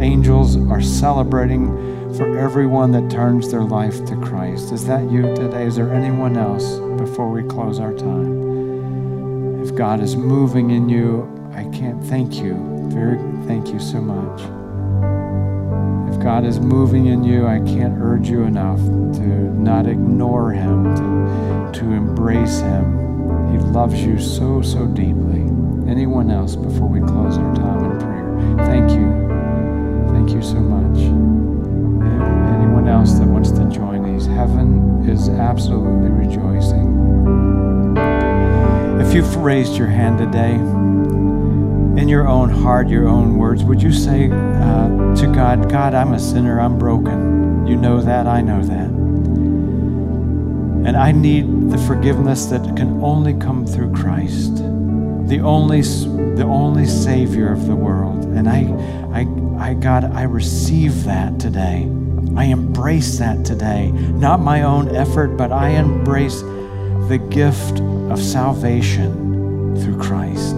angels 0.00 0.56
are 0.70 0.80
celebrating 0.80 1.90
for 2.16 2.38
everyone 2.38 2.92
that 2.92 3.10
turns 3.10 3.50
their 3.50 3.62
life 3.62 4.04
to 4.06 4.16
Christ. 4.16 4.72
Is 4.72 4.86
that 4.86 5.10
you 5.10 5.22
today? 5.34 5.64
Is 5.64 5.76
there 5.76 5.92
anyone 5.92 6.36
else 6.36 6.78
before 7.00 7.30
we 7.30 7.42
close 7.42 7.78
our 7.78 7.92
time? 7.92 9.62
If 9.62 9.74
God 9.74 10.00
is 10.00 10.16
moving 10.16 10.70
in 10.70 10.88
you, 10.88 11.28
I 11.54 11.64
can't 11.76 12.02
thank 12.04 12.36
you. 12.36 12.54
Very 12.92 13.18
thank 13.46 13.68
you 13.68 13.78
so 13.78 14.00
much. 14.00 14.40
If 16.12 16.20
God 16.22 16.44
is 16.44 16.58
moving 16.58 17.06
in 17.06 17.22
you, 17.24 17.46
I 17.46 17.58
can't 17.58 18.00
urge 18.00 18.28
you 18.28 18.42
enough 18.42 18.78
to 18.78 19.26
not 19.60 19.86
ignore 19.86 20.50
him, 20.52 20.84
to, 20.96 21.80
to 21.80 21.84
embrace 21.92 22.60
him. 22.60 23.52
He 23.52 23.58
loves 23.58 24.02
you 24.02 24.18
so, 24.18 24.62
so 24.62 24.86
deeply. 24.86 25.40
Anyone 25.90 26.30
else 26.30 26.56
before 26.56 26.88
we 26.88 27.00
close 27.00 27.38
our 27.38 27.54
time 27.54 27.90
in 27.90 27.98
prayer? 27.98 28.66
Thank 28.66 28.90
you. 28.90 29.10
Thank 30.12 30.30
you 30.30 30.42
so 30.42 30.60
much 30.60 31.49
else 33.00 33.14
that 33.14 33.26
wants 33.26 33.50
to 33.52 33.64
join 33.70 34.12
these, 34.12 34.26
heaven 34.26 35.08
is 35.08 35.30
absolutely 35.30 36.10
rejoicing. 36.10 37.96
If 39.00 39.14
you've 39.14 39.36
raised 39.36 39.76
your 39.76 39.86
hand 39.86 40.18
today, 40.18 40.54
in 42.00 42.08
your 42.08 42.28
own 42.28 42.50
heart, 42.50 42.88
your 42.88 43.08
own 43.08 43.38
words, 43.38 43.64
would 43.64 43.82
you 43.82 43.90
say 43.90 44.26
uh, 44.26 45.14
to 45.16 45.32
God, 45.34 45.70
God, 45.70 45.94
I'm 45.94 46.12
a 46.12 46.18
sinner, 46.18 46.60
I'm 46.60 46.78
broken. 46.78 47.66
You 47.66 47.76
know 47.76 48.02
that, 48.02 48.26
I 48.26 48.42
know 48.42 48.62
that. 48.62 48.90
And 50.86 50.96
I 50.96 51.12
need 51.12 51.70
the 51.70 51.78
forgiveness 51.78 52.46
that 52.46 52.62
can 52.76 53.02
only 53.02 53.32
come 53.34 53.66
through 53.66 53.94
Christ, 53.94 54.56
the 54.56 55.40
only, 55.42 55.80
the 55.80 56.44
only 56.44 56.84
Savior 56.84 57.50
of 57.50 57.66
the 57.66 57.76
world. 57.76 58.24
And 58.24 58.46
I, 58.46 58.66
I, 59.14 59.70
I, 59.70 59.74
God, 59.74 60.04
I 60.12 60.24
receive 60.24 61.04
that 61.04 61.38
today. 61.38 61.88
I 62.36 62.44
embrace 62.44 63.18
that 63.18 63.44
today. 63.44 63.90
Not 63.90 64.40
my 64.40 64.62
own 64.62 64.94
effort, 64.94 65.36
but 65.36 65.52
I 65.52 65.70
embrace 65.70 66.40
the 66.40 67.18
gift 67.30 67.80
of 68.10 68.20
salvation 68.20 69.74
through 69.76 69.98
Christ. 69.98 70.56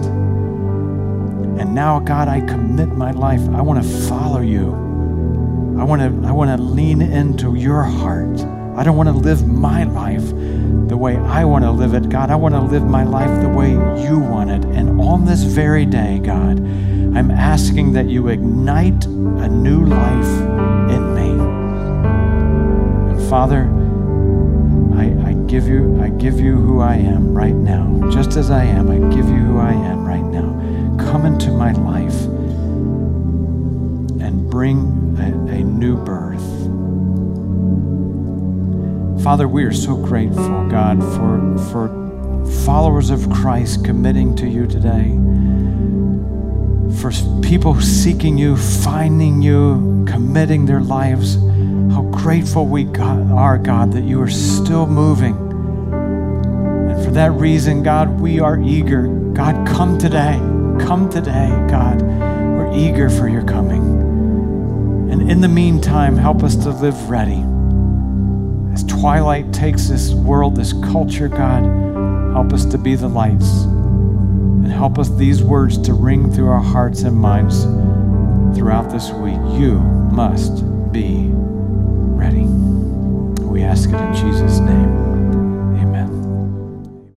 And 1.59 1.73
now, 1.75 1.99
God, 1.99 2.27
I 2.27 2.41
commit 2.41 2.89
my 2.89 3.11
life. 3.11 3.41
I 3.49 3.61
want 3.61 3.83
to 3.83 3.89
follow 4.07 4.41
you. 4.41 4.71
I 5.79 5.83
want 5.83 6.01
to, 6.01 6.27
I 6.27 6.31
want 6.31 6.55
to 6.55 6.63
lean 6.63 7.01
into 7.01 7.55
your 7.55 7.83
heart. 7.83 8.39
I 8.75 8.83
don't 8.83 8.97
want 8.97 9.09
to 9.09 9.13
live 9.13 9.47
my 9.47 9.83
life 9.83 10.27
the 10.87 10.97
way 10.97 11.17
I 11.17 11.45
want 11.45 11.63
to 11.63 11.71
live 11.71 11.93
it. 11.93 12.09
God, 12.09 12.29
I 12.29 12.35
want 12.35 12.55
to 12.55 12.61
live 12.61 12.83
my 12.83 13.03
life 13.03 13.41
the 13.41 13.49
way 13.49 13.71
you 14.03 14.19
want 14.19 14.49
it. 14.49 14.63
And 14.65 14.99
on 15.01 15.25
this 15.25 15.43
very 15.43 15.85
day, 15.85 16.19
God, 16.19 16.59
I'm 16.59 17.31
asking 17.31 17.93
that 17.93 18.07
you 18.07 18.29
ignite 18.29 19.05
a 19.05 19.47
new 19.47 19.85
life. 19.85 20.82
Father, 23.33 23.63
I, 24.93 25.29
I, 25.29 25.33
give 25.47 25.67
you, 25.67 25.99
I 25.99 26.09
give 26.09 26.39
you 26.39 26.55
who 26.55 26.81
I 26.81 26.97
am 26.97 27.33
right 27.33 27.55
now. 27.55 28.11
Just 28.11 28.37
as 28.37 28.51
I 28.51 28.63
am, 28.63 28.91
I 28.91 28.99
give 29.09 29.27
you 29.27 29.37
who 29.37 29.57
I 29.57 29.71
am 29.71 30.05
right 30.05 30.23
now. 30.23 31.03
Come 31.03 31.25
into 31.25 31.49
my 31.49 31.71
life 31.71 32.13
and 34.21 34.47
bring 34.51 35.17
a, 35.17 35.29
a 35.51 35.63
new 35.63 35.97
birth. 35.97 36.43
Father, 39.23 39.47
we 39.47 39.63
are 39.63 39.73
so 39.73 39.95
grateful, 39.95 40.67
God, 40.67 41.01
for, 41.01 41.57
for 41.71 41.89
followers 42.67 43.09
of 43.09 43.27
Christ 43.31 43.83
committing 43.83 44.35
to 44.35 44.47
you 44.47 44.67
today, 44.67 45.09
for 47.01 47.11
people 47.41 47.81
seeking 47.81 48.37
you, 48.37 48.55
finding 48.55 49.41
you, 49.41 50.05
committing 50.07 50.67
their 50.67 50.81
lives 50.81 51.39
how 51.93 52.01
grateful 52.01 52.65
we 52.65 52.87
are, 52.95 53.59
God, 53.59 53.91
that 53.91 54.03
you 54.03 54.19
are 54.19 54.29
still 54.29 54.87
moving. 54.87 55.35
And 55.35 57.05
for 57.05 57.11
that 57.11 57.31
reason, 57.33 57.83
God, 57.83 58.19
we 58.19 58.39
are 58.39 58.59
eager. 58.59 59.03
God, 59.33 59.67
come 59.67 59.99
today. 59.99 60.39
Come 60.85 61.07
today, 61.11 61.49
God. 61.69 62.01
We're 62.01 62.73
eager 62.73 63.11
for 63.11 63.27
your 63.27 63.43
coming. 63.43 65.11
And 65.11 65.29
in 65.29 65.41
the 65.41 65.47
meantime, 65.47 66.17
help 66.17 66.41
us 66.41 66.55
to 66.55 66.71
live 66.71 67.11
ready. 67.11 67.43
As 68.73 68.83
twilight 68.85 69.53
takes 69.53 69.87
this 69.87 70.13
world, 70.13 70.55
this 70.55 70.73
culture, 70.73 71.27
God, 71.27 71.63
help 72.33 72.53
us 72.53 72.65
to 72.65 72.79
be 72.79 72.95
the 72.95 73.07
lights. 73.07 73.65
And 73.65 74.71
help 74.71 74.97
us 74.97 75.09
these 75.09 75.43
words 75.43 75.77
to 75.83 75.93
ring 75.93 76.33
through 76.33 76.47
our 76.49 76.63
hearts 76.63 77.03
and 77.03 77.15
minds 77.15 77.65
throughout 78.57 78.89
this 78.89 79.11
week. 79.11 79.37
You 79.59 79.79
must 80.11 80.63
be 80.91 81.31
ready. 82.23 82.45
We 83.43 83.63
ask 83.63 83.89
it 83.89 83.95
in 83.95 84.13
Jesus' 84.13 84.59
name. 84.59 85.12